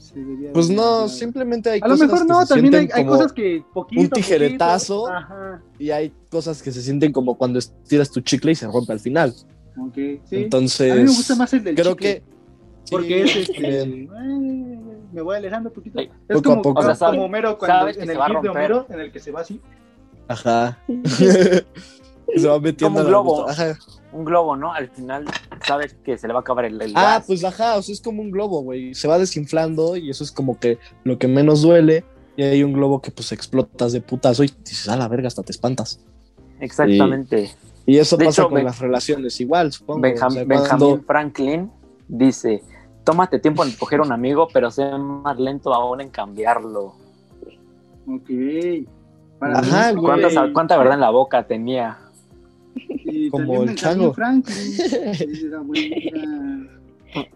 se 0.00 0.50
pues 0.52 0.70
no, 0.70 0.82
hablar. 0.94 1.08
simplemente 1.10 1.70
hay 1.70 1.80
A 1.82 1.88
lo 1.88 1.94
cosas 1.94 2.08
mejor 2.08 2.26
que 2.26 2.32
no, 2.32 2.46
se 2.46 2.54
también 2.54 2.74
hay, 2.74 2.88
hay 2.92 3.04
cosas 3.06 3.32
que 3.32 3.62
poquito. 3.74 4.00
un 4.00 4.06
a 4.06 4.10
poquito, 4.10 4.14
tijeretazo. 4.14 5.08
Ajá, 5.08 5.62
y 5.78 5.90
hay 5.90 6.12
cosas 6.30 6.62
que 6.62 6.72
se 6.72 6.82
sienten 6.82 7.12
como 7.12 7.36
cuando 7.36 7.58
estiras 7.58 8.10
tu 8.10 8.20
chicle 8.22 8.52
y 8.52 8.54
se 8.54 8.66
rompe 8.66 8.92
al 8.92 9.00
final. 9.00 9.34
ok, 9.78 9.94
sí. 9.94 10.36
Entonces, 10.36 10.92
a 10.92 10.94
mí 10.96 11.02
me 11.02 11.08
gusta 11.08 11.34
más 11.36 11.52
el 11.52 11.64
del 11.64 11.74
creo 11.74 11.92
chicle, 11.92 12.22
que 12.22 12.22
Porque 12.90 13.26
sí, 13.28 13.38
es 13.40 13.48
este. 13.50 14.08
Me 15.12 15.22
voy 15.22 15.36
alejando 15.36 15.68
un 15.70 15.74
poquito. 15.74 15.98
Sí. 15.98 16.10
Es 16.28 16.36
Poco 16.36 16.38
a 16.38 16.42
como, 16.52 16.62
poco. 16.62 16.74
como 16.74 16.80
O 16.80 16.82
sea, 16.82 16.94
sabes- 16.94 17.20
Homero 17.20 17.58
cuando 17.58 17.88
en 17.88 17.94
se 17.94 18.00
el 18.00 18.18
gif 18.22 18.42
de. 18.42 18.48
Homero, 18.48 18.86
en 18.90 19.00
el 19.00 19.12
que 19.12 19.18
se 19.20 19.30
va 19.32 19.40
así. 19.40 19.60
Ajá. 20.28 20.78
se 21.16 22.48
va 22.48 22.60
metiendo 22.60 22.94
Como 22.94 23.00
un 23.00 23.06
globo. 23.06 23.48
Ajá. 23.48 23.78
Un 24.12 24.24
globo, 24.24 24.56
¿no? 24.56 24.72
Al 24.72 24.88
final 24.88 25.24
sabes 25.66 25.94
que 26.04 26.16
se 26.16 26.26
le 26.26 26.32
va 26.32 26.40
a 26.40 26.42
acabar 26.42 26.64
el, 26.64 26.80
el 26.80 26.92
Ah, 26.94 27.16
gas. 27.18 27.24
pues 27.26 27.44
ajá, 27.44 27.76
o 27.76 27.82
sea, 27.82 27.92
es 27.92 28.00
como 28.00 28.22
un 28.22 28.30
globo, 28.30 28.62
güey. 28.62 28.94
Se 28.94 29.06
va 29.08 29.18
desinflando 29.18 29.96
y 29.96 30.08
eso 30.10 30.24
es 30.24 30.32
como 30.32 30.58
que 30.58 30.78
lo 31.04 31.18
que 31.18 31.28
menos 31.28 31.62
duele. 31.62 32.04
Y 32.36 32.42
hay 32.44 32.62
un 32.62 32.72
globo 32.72 33.02
que 33.02 33.10
pues 33.10 33.32
explotas 33.32 33.92
de 33.92 34.00
putazo 34.00 34.44
y 34.44 34.52
dices, 34.64 34.88
a 34.88 34.96
la 34.96 35.08
verga, 35.08 35.26
hasta 35.28 35.42
te 35.42 35.50
espantas. 35.52 36.00
Exactamente. 36.60 37.50
Y 37.84 37.98
eso 37.98 38.16
De 38.16 38.26
pasa 38.26 38.42
hecho, 38.42 38.48
con 38.48 38.56
Ben- 38.56 38.64
las 38.66 38.78
relaciones 38.78 39.40
igual, 39.40 39.72
supongo. 39.72 40.00
Benjam- 40.02 40.26
O 40.28 40.30
sea, 40.30 40.44
Benjamin 40.44 40.68
cuando- 40.68 41.02
Franklin 41.06 41.70
dice: 42.06 42.62
Tómate 43.08 43.38
tiempo 43.38 43.62
en 43.62 43.70
escoger 43.70 44.02
un 44.02 44.12
amigo, 44.12 44.48
pero 44.52 44.70
sé 44.70 44.84
más 44.98 45.38
lento 45.40 45.72
aún 45.72 46.02
en 46.02 46.10
cambiarlo. 46.10 46.94
Ok. 48.06 48.28
Para 49.38 49.60
Ajá, 49.60 49.92
mí, 49.94 50.00
güey. 50.02 50.20
¿Cuántas- 50.20 50.52
¿Cuánta 50.52 50.76
verdad 50.76 50.92
en 50.92 51.00
la 51.00 51.08
boca 51.08 51.46
tenía? 51.46 51.96
Y 52.76 53.30
Como 53.30 53.62
el 53.62 53.74
chango. 53.76 54.12
Franklin. 54.12 54.56
Era 55.46 55.60
buena- 55.60 56.68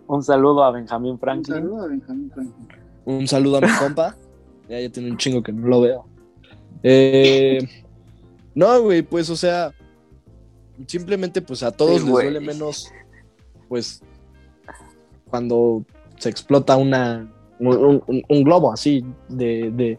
Un 0.06 0.22
saludo 0.22 0.62
a 0.62 0.72
Benjamin 0.72 1.12
Un 1.12 1.18
Franklin. 1.18 1.54
saludo 1.54 1.82
a 1.84 1.86
Benjamin 1.86 2.30
Franklin. 2.30 2.68
Un 3.06 3.26
saludo 3.26 3.56
a 3.56 3.60
mi 3.62 3.68
compa. 3.78 4.14
Ya, 4.68 4.78
ya 4.78 4.90
tiene 4.92 5.10
un 5.10 5.16
chingo 5.16 5.42
que 5.42 5.52
no 5.52 5.68
lo 5.68 5.80
veo. 5.80 6.04
Eh, 6.82 7.66
no, 8.54 8.82
güey, 8.82 9.00
pues, 9.00 9.30
o 9.30 9.36
sea, 9.36 9.72
simplemente, 10.86 11.40
pues, 11.40 11.62
a 11.62 11.70
todos 11.72 11.92
Sí, 11.92 12.04
les 12.04 12.10
duele 12.12 12.40
menos, 12.40 12.92
pues, 13.70 14.02
cuando 15.32 15.82
se 16.18 16.28
explota 16.28 16.76
una, 16.76 17.26
un, 17.58 18.02
un- 18.06 18.22
un 18.28 18.44
globo 18.44 18.70
así, 18.70 19.02
de, 19.30 19.70
de, 19.70 19.98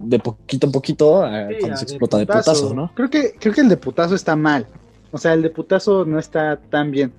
de 0.00 0.18
poquito 0.18 0.66
en 0.66 0.72
poquito, 0.72 1.22
a 1.24 1.48
Sí, 1.48 1.54
cuando 1.60 1.76
se 1.78 1.84
explota 1.84 2.18
de 2.18 2.26
putazo. 2.26 2.50
putazo, 2.52 2.74
¿no? 2.74 2.92
Creo 2.96 3.08
que, 3.08 3.34
creo 3.38 3.54
que 3.54 3.60
el 3.60 3.68
de 3.68 3.76
putazo 3.76 4.16
está 4.16 4.34
mal. 4.34 4.66
O 5.12 5.18
sea, 5.18 5.34
el 5.34 5.42
de 5.42 5.50
putazo 5.50 6.04
no 6.04 6.18
está 6.18 6.56
tan 6.68 6.90
bien. 6.90 7.12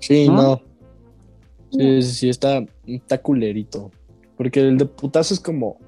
Sí, 0.00 0.28
¿No? 0.28 0.42
no. 0.42 0.62
Sí, 1.70 2.02
sí, 2.02 2.14
sí, 2.14 2.28
está, 2.28 2.64
está 2.84 3.18
culerito. 3.18 3.92
Porque 4.36 4.60
el 4.60 4.76
de 4.76 4.86
putazo 4.86 5.34
es 5.34 5.40
como, 5.40 5.78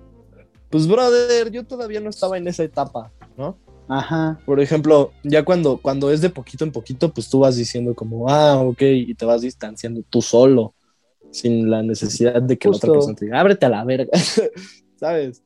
pues, 0.71 0.87
brother, 0.87 1.51
yo 1.51 1.65
todavía 1.67 2.01
no 2.01 2.11
estaba 2.11 2.39
en 2.39 2.47
esa 2.47 2.63
etapa, 2.63 3.11
¿no? 3.37 3.57
Ajá. 3.89 4.39
Por 4.45 4.61
ejemplo, 4.61 5.13
ya 5.25 5.45
cuando, 5.45 5.79
cuando 5.79 6.11
es 6.11 6.21
de 6.21 6.31
poquito 6.31 6.65
en 6.65 6.73
poquito, 6.73 7.13
pues 7.13 7.29
tú 7.29 7.41
vas 7.41 7.57
diciendo 7.57 7.95
como, 7.95 8.29
ah, 8.29 8.61
ok, 8.61 8.83
y 8.83 9.15
te 9.15 9.25
vas 9.25 9.41
distanciando 9.41 10.03
tú 10.09 10.21
solo, 10.21 10.75
sin 11.31 11.71
la 11.71 11.83
necesidad 11.83 12.43
de 12.43 12.59
que 12.59 12.69
la 12.69 12.77
otra 12.77 12.93
persona 12.93 13.15
te 13.15 13.25
diga, 13.27 13.41
ábrete 13.41 13.67
a 13.67 13.71
la 13.71 13.85
verga, 13.85 14.11
¿sabes? 14.97 15.43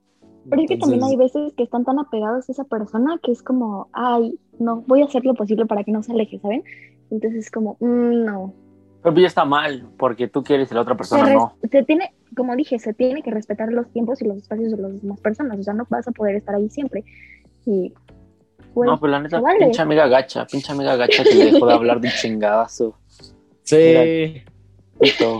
Pero 0.48 0.62
es 0.62 0.68
que 0.68 0.76
también 0.76 1.04
hay 1.04 1.16
veces 1.16 1.52
que 1.56 1.62
están 1.62 1.84
tan 1.84 2.00
apegados 2.00 2.48
a 2.48 2.52
esa 2.52 2.64
persona 2.64 3.18
que 3.22 3.30
es 3.30 3.42
como, 3.42 3.88
ay, 3.92 4.38
no, 4.58 4.82
voy 4.88 5.02
a 5.02 5.04
hacer 5.04 5.24
lo 5.24 5.34
posible 5.34 5.66
para 5.66 5.84
que 5.84 5.92
no 5.92 6.02
se 6.02 6.12
aleje, 6.12 6.40
¿saben? 6.40 6.64
Entonces 7.10 7.46
es 7.46 7.50
como, 7.50 7.76
mm, 7.78 8.24
no. 8.24 8.54
Pero 9.02 9.18
ya 9.18 9.26
está 9.26 9.44
mal, 9.44 9.88
porque 9.98 10.28
tú 10.28 10.42
quieres 10.42 10.70
y 10.70 10.74
la 10.74 10.80
otra 10.80 10.96
persona 10.96 11.32
no. 11.32 11.54
se 11.68 11.82
tiene, 11.82 12.12
como 12.36 12.54
dije, 12.56 12.78
se 12.78 12.94
tiene 12.94 13.22
que 13.22 13.30
respetar 13.30 13.72
los 13.72 13.90
tiempos 13.90 14.22
y 14.22 14.26
los 14.26 14.38
espacios 14.38 14.72
de 14.72 14.78
las 14.78 15.02
demás 15.02 15.20
personas. 15.20 15.58
O 15.58 15.62
sea, 15.62 15.74
no 15.74 15.86
vas 15.90 16.06
a 16.06 16.12
poder 16.12 16.36
estar 16.36 16.54
ahí 16.54 16.68
siempre. 16.70 17.04
Y, 17.66 17.92
No, 18.74 18.98
pues 18.98 19.10
la 19.10 19.20
neta, 19.20 19.38
se 19.38 19.42
vale. 19.42 19.58
pinche 19.60 19.82
amiga 19.82 20.08
gacha, 20.08 20.46
pinche 20.46 20.72
amiga 20.72 20.96
gacha 20.96 21.24
que 21.24 21.34
le 21.34 21.52
dejó 21.52 21.66
de 21.66 21.72
hablar 21.72 22.00
de 22.00 22.10
chingadazo. 22.10 22.96
sí, 23.62 24.42
Puto. 24.98 25.38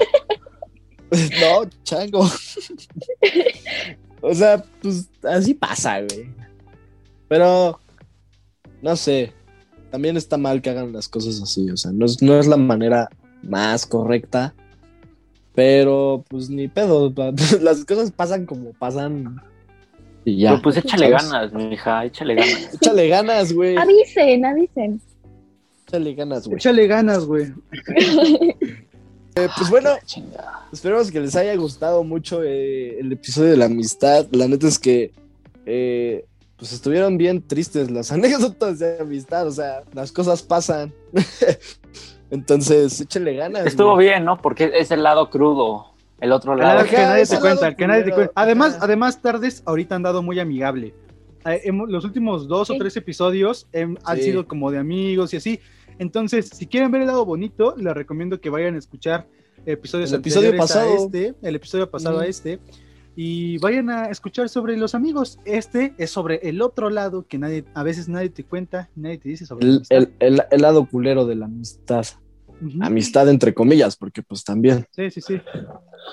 no, 1.40 1.68
chango. 1.84 2.20
o 4.20 4.34
sea, 4.34 4.64
pues 4.80 5.08
así 5.22 5.54
pasa, 5.54 6.00
güey. 6.00 6.28
Pero, 7.28 7.80
no 8.82 8.96
sé, 8.96 9.32
también 9.90 10.16
está 10.16 10.36
mal 10.36 10.62
que 10.62 10.70
hagan 10.70 10.92
las 10.92 11.08
cosas 11.08 11.40
así, 11.42 11.70
o 11.70 11.76
sea, 11.76 11.92
no 11.92 12.06
es, 12.06 12.22
no 12.22 12.38
es 12.38 12.46
la 12.46 12.56
manera 12.56 13.08
más 13.42 13.86
correcta, 13.86 14.54
pero 15.54 16.24
pues 16.28 16.50
ni 16.50 16.68
pedo, 16.68 17.12
las 17.60 17.84
cosas 17.84 18.10
pasan 18.10 18.46
como 18.46 18.72
pasan 18.72 19.40
y 20.24 20.38
ya. 20.38 20.50
Pero 20.50 20.62
pues 20.62 20.76
échale 20.76 21.10
¿sabes? 21.10 21.30
ganas, 21.30 21.52
mija, 21.52 22.04
échale 22.04 22.34
ganas. 22.34 22.74
Échale 22.74 23.08
ganas, 23.08 23.52
güey. 23.52 23.76
Avisen, 23.76 24.44
avisen. 24.44 25.00
Échale 25.86 26.14
ganas, 26.14 26.46
güey. 26.46 26.56
Échale 26.56 26.86
ganas, 26.86 27.24
güey. 27.24 27.52
Eh, 29.34 29.48
pues 29.56 29.70
bueno. 29.70 29.88
Esperemos 30.74 31.10
que 31.10 31.18
les 31.18 31.34
haya 31.36 31.56
gustado 31.56 32.04
mucho 32.04 32.42
eh, 32.42 32.98
el 33.00 33.12
episodio 33.12 33.52
de 33.52 33.56
la 33.56 33.64
amistad. 33.64 34.26
La 34.30 34.46
neta 34.46 34.68
es 34.68 34.78
que 34.78 35.12
eh, 35.64 36.26
pues 36.58 36.74
estuvieron 36.74 37.16
bien 37.16 37.40
tristes 37.46 37.90
las 37.90 38.12
anécdotas 38.12 38.78
de 38.78 38.98
amistad. 39.00 39.46
O 39.46 39.50
sea, 39.50 39.84
las 39.94 40.12
cosas 40.12 40.42
pasan. 40.42 40.92
Entonces, 42.30 43.00
échenle 43.00 43.34
ganas. 43.34 43.64
Estuvo 43.64 43.94
güey. 43.94 44.08
bien, 44.08 44.26
¿no? 44.26 44.36
Porque 44.36 44.70
es 44.74 44.90
el 44.90 45.02
lado 45.02 45.30
crudo. 45.30 45.91
El 46.22 46.32
otro 46.32 46.54
lado. 46.56 46.76
lado 46.76 46.88
que 46.88 46.96
nadie 46.96 47.26
te 47.26 47.38
cuenta, 47.38 47.54
lado 47.54 47.66
el 47.66 47.76
que 47.76 47.86
nadie 47.86 48.02
te 48.04 48.10
culero. 48.10 48.16
cuenta. 48.32 48.32
Además, 48.42 48.78
además, 48.80 49.20
tardes 49.20 49.62
ahorita 49.66 49.96
han 49.96 50.02
dado 50.02 50.22
muy 50.22 50.38
amigable. 50.40 50.94
Eh, 51.44 51.60
hemos- 51.64 51.90
los 51.90 52.04
últimos 52.04 52.46
dos 52.48 52.70
o 52.70 52.74
tres 52.78 52.96
episodios 52.96 53.66
em, 53.72 53.96
han 54.04 54.16
Sí. 54.16 54.22
sido 54.24 54.46
como 54.46 54.70
de 54.70 54.78
amigos 54.78 55.34
y 55.34 55.36
así. 55.38 55.60
Entonces, 55.98 56.48
si 56.48 56.66
quieren 56.66 56.90
ver 56.90 57.02
el 57.02 57.08
lado 57.08 57.24
bonito, 57.26 57.74
les 57.76 57.92
recomiendo 57.92 58.40
que 58.40 58.48
vayan 58.48 58.76
a 58.76 58.78
escuchar 58.78 59.26
episodios 59.66 60.12
El 60.12 60.20
episodio 60.20 60.48
anteriores 60.50 60.70
a 60.70 60.80
pasado. 60.80 61.06
este, 61.06 61.34
el 61.42 61.54
episodio 61.56 61.90
pasado 61.90 62.20
a 62.20 62.26
este, 62.26 62.58
y 63.14 63.58
vayan 63.58 63.90
a 63.90 64.06
escuchar 64.06 64.48
sobre 64.48 64.76
los 64.76 64.94
amigos. 64.94 65.38
Este 65.44 65.92
es 65.98 66.10
sobre 66.10 66.36
el 66.48 66.62
otro 66.62 66.88
lado 66.90 67.26
que 67.28 67.38
nadie, 67.38 67.64
a 67.74 67.82
veces 67.82 68.08
nadie 68.08 68.30
te 68.30 68.44
cuenta, 68.44 68.88
nadie 68.96 69.18
te 69.18 69.28
dice 69.28 69.44
sobre 69.44 69.66
El, 69.66 69.82
el- 69.90 70.12
el- 70.20 70.42
el 70.50 70.62
lado 70.62 70.86
culero 70.86 71.26
de 71.26 71.34
la 71.34 71.44
amistad. 71.46 72.06
Amistad 72.80 73.28
entre 73.28 73.52
comillas, 73.52 73.96
porque 73.96 74.22
pues 74.22 74.44
también. 74.44 74.86
Sí, 74.92 75.10
sí, 75.10 75.20
sí. 75.20 75.40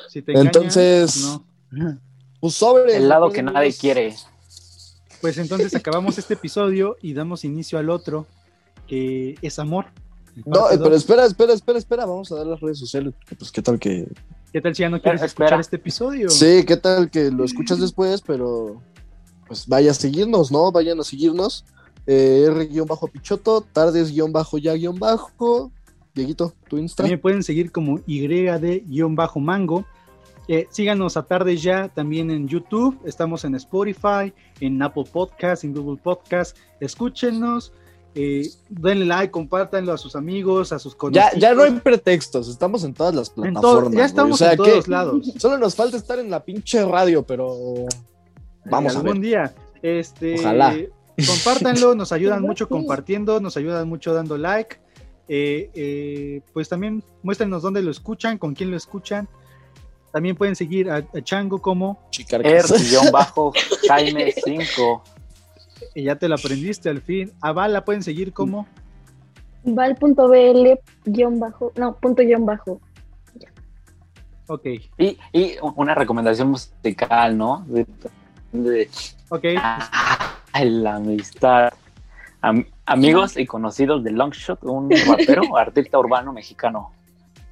Si 0.08 0.22
te 0.22 0.32
engañan, 0.32 0.48
Entonces- 0.48 1.40
no. 1.72 2.00
Pues 2.40 2.54
sobre. 2.56 2.96
El 2.96 3.10
lado 3.10 3.30
que 3.32 3.44
nadie 3.44 3.74
quiere. 3.74 4.16
Pues 5.22 5.38
entonces 5.38 5.76
acabamos 5.76 6.18
este 6.18 6.36
episodio 6.36 6.96
y 7.02 7.14
damos 7.14 7.44
inicio 7.44 7.78
al 7.78 7.90
otro, 7.90 8.26
que 8.88 9.36
es 9.42 9.60
amor. 9.60 9.88
No, 10.46 10.62
Parte 10.62 10.78
pero 10.78 10.96
espera, 10.96 11.26
espera, 11.26 11.54
espera, 11.54 11.78
espera. 11.80 12.06
Vamos 12.06 12.32
a 12.32 12.36
dar 12.36 12.46
las 12.48 12.62
redes 12.62 12.80
sociales. 12.80 13.14
porque, 13.18 13.36
Pues, 13.36 13.52
¿qué 13.52 13.62
tal 13.62 13.78
que.? 13.78 14.08
¿Qué 14.54 14.62
tal 14.62 14.74
si 14.74 14.82
ya 14.82 14.90
no 14.90 15.02
quieres 15.02 15.22
Espera. 15.22 15.46
escuchar 15.48 15.60
este 15.60 15.76
episodio? 15.76 16.30
Sí, 16.30 16.64
¿qué 16.66 16.78
tal 16.78 17.10
que 17.12 17.30
lo 17.30 17.44
escuchas 17.44 17.80
después? 17.80 18.22
Pero. 18.26 18.82
Pues 19.48 19.68
vaya 19.68 19.92
a 19.92 19.94
seguirnos, 19.94 20.52
¿no? 20.52 20.72
Vayan 20.72 21.00
a 21.00 21.04
seguirnos. 21.04 21.66
Eh, 22.08 22.46
R-Pichoto, 22.48 23.62
tardes-ya-bajo. 23.74 24.58
Dieguito, 26.16 26.54
tu 26.68 26.78
Insta. 26.78 27.04
También 27.04 27.20
pueden 27.22 27.44
seguir 27.44 27.72
como 27.72 28.00
YD-mango. 28.06 29.86
Eh, 30.48 30.68
síganos 30.72 31.16
a 31.16 31.24
tarde 31.24 31.56
ya 31.58 31.90
también 31.90 32.32
en 32.32 32.48
YouTube. 32.48 33.00
Estamos 33.06 33.46
en 33.46 33.54
Spotify, 33.56 34.34
en 34.60 34.82
Apple 34.82 35.04
Podcast, 35.12 35.64
en 35.64 35.74
Google 35.74 36.00
Podcast. 36.02 36.58
Escúchenos. 36.80 37.72
eh, 38.16 38.50
denle 38.70 39.06
like, 39.06 39.30
compártanlo 39.30 39.94
a 39.94 39.98
sus 40.00 40.16
amigos, 40.16 40.72
a 40.74 40.80
sus 40.80 40.94
Ya, 40.94 40.98
conocidos. 40.98 41.32
ya 41.38 41.54
no 41.54 41.62
hay 41.62 41.72
pretextos, 41.80 42.50
estamos 42.50 42.84
en 42.84 42.96
todas 42.96 43.14
las 43.14 43.30
plataformas. 43.30 43.94
ya 43.94 44.06
estamos 44.06 44.34
O 44.34 44.38
sea, 44.38 44.54
en 44.54 44.58
que 44.58 44.72
todos 44.72 44.88
lados. 44.88 45.32
Solo 45.38 45.60
nos 45.60 45.76
falta 45.76 45.96
estar 45.98 46.18
en 46.18 46.32
la 46.32 46.44
pinche 46.44 46.84
radio, 46.84 47.22
pero. 47.22 47.54
Vamos 48.66 48.96
a 48.96 48.98
algún 49.00 49.14
ver. 49.14 49.22
día. 49.22 49.54
Este, 49.84 50.40
Ojalá. 50.40 50.76
Compártanlo, 51.28 51.94
nos 51.94 52.12
ayudan 52.12 52.42
mucho 52.48 52.68
compartiendo, 52.68 53.40
nos 53.40 53.56
ayudan 53.58 53.88
mucho 53.88 54.12
dando 54.16 54.38
like. 54.40 54.78
Eh, 55.32 55.70
eh, 55.76 56.42
pues 56.54 56.68
también 56.68 57.04
muéstrenos 57.22 57.62
dónde 57.62 57.84
lo 57.84 57.92
escuchan, 57.92 58.38
con 58.40 58.56
quién 58.56 58.72
lo 58.72 58.78
escuchan. 58.78 59.28
También 60.12 60.36
pueden 60.36 60.56
seguir 60.56 60.90
a, 60.90 60.98
a 60.98 61.22
Chango 61.22 61.62
como, 61.62 62.00
Chicarcas. 62.10 62.72
Er-Jaime 62.72 64.34
5. 64.44 65.04
eh, 65.94 66.04
ya 66.04 66.16
te 66.16 66.28
lo 66.28 66.34
aprendiste 66.36 66.90
al 66.90 67.02
fin. 67.02 67.32
A 67.42 67.52
Bala 67.52 67.86
pueden 67.86 68.02
seguir 68.04 68.34
como, 68.34 68.68
Val.bl 69.64 70.80
guion 71.06 71.40
bajo, 71.40 71.72
no, 71.76 71.96
punto 71.98 72.24
guion 72.24 72.46
bajo. 72.46 72.82
ok, 74.48 74.66
Y, 74.98 75.18
y 75.32 75.56
una 75.76 75.94
recomendación 75.94 76.50
musical, 76.50 77.38
¿no? 77.38 77.66
De, 77.68 77.86
de- 78.52 78.90
ok. 79.30 79.46
Ay, 80.54 80.70
la 80.72 80.96
amistad. 80.96 81.70
Am- 82.42 82.66
amigos 82.92 83.38
y 83.38 83.46
conocidos 83.46 84.04
de 84.04 84.12
Longshot, 84.12 84.64
un 84.64 84.90
rapero, 85.08 85.56
artista 85.58 85.98
urbano 86.00 86.34
mexicano. 86.34 86.92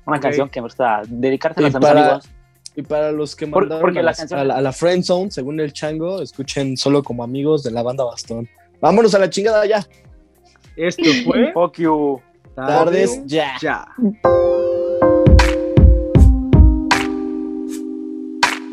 Una 0.06 0.20
canción 0.20 0.50
que 0.50 0.62
me 0.62 0.66
gusta 0.68 1.02
dedicárselas 1.08 1.74
Y 1.74 1.76
a 1.76 1.80
mis 1.80 1.88
para- 1.88 2.02
amigos. 2.06 2.30
Y 2.76 2.82
para 2.84 3.12
los 3.12 3.36
que 3.36 3.48
Por- 3.48 3.64
mandaron 3.64 3.82
porque 3.82 4.00
a, 4.00 4.04
la 4.04 4.14
canción- 4.14 4.40
a 4.40 4.44
la, 4.44 4.56
a 4.58 4.62
la 4.62 4.72
Friend 4.72 5.04
Zone, 5.04 5.32
según 5.32 5.60
el 5.60 5.74
chango, 5.74 6.22
escuchen 6.22 6.78
solo 6.78 7.02
como 7.04 7.24
amigos 7.24 7.64
de 7.64 7.72
la 7.72 7.82
banda 7.82 8.04
Bastón. 8.04 8.48
Vámonos 8.80 9.16
a 9.16 9.20
la 9.20 9.30
chingada 9.30 9.66
ya. 9.66 9.84
Esto 10.76 11.04
fue 11.26 11.52
Fuck 11.54 11.78
you. 11.80 12.22
Tardes 12.56 13.22
ya. 13.26 13.56
ya. 13.60 13.88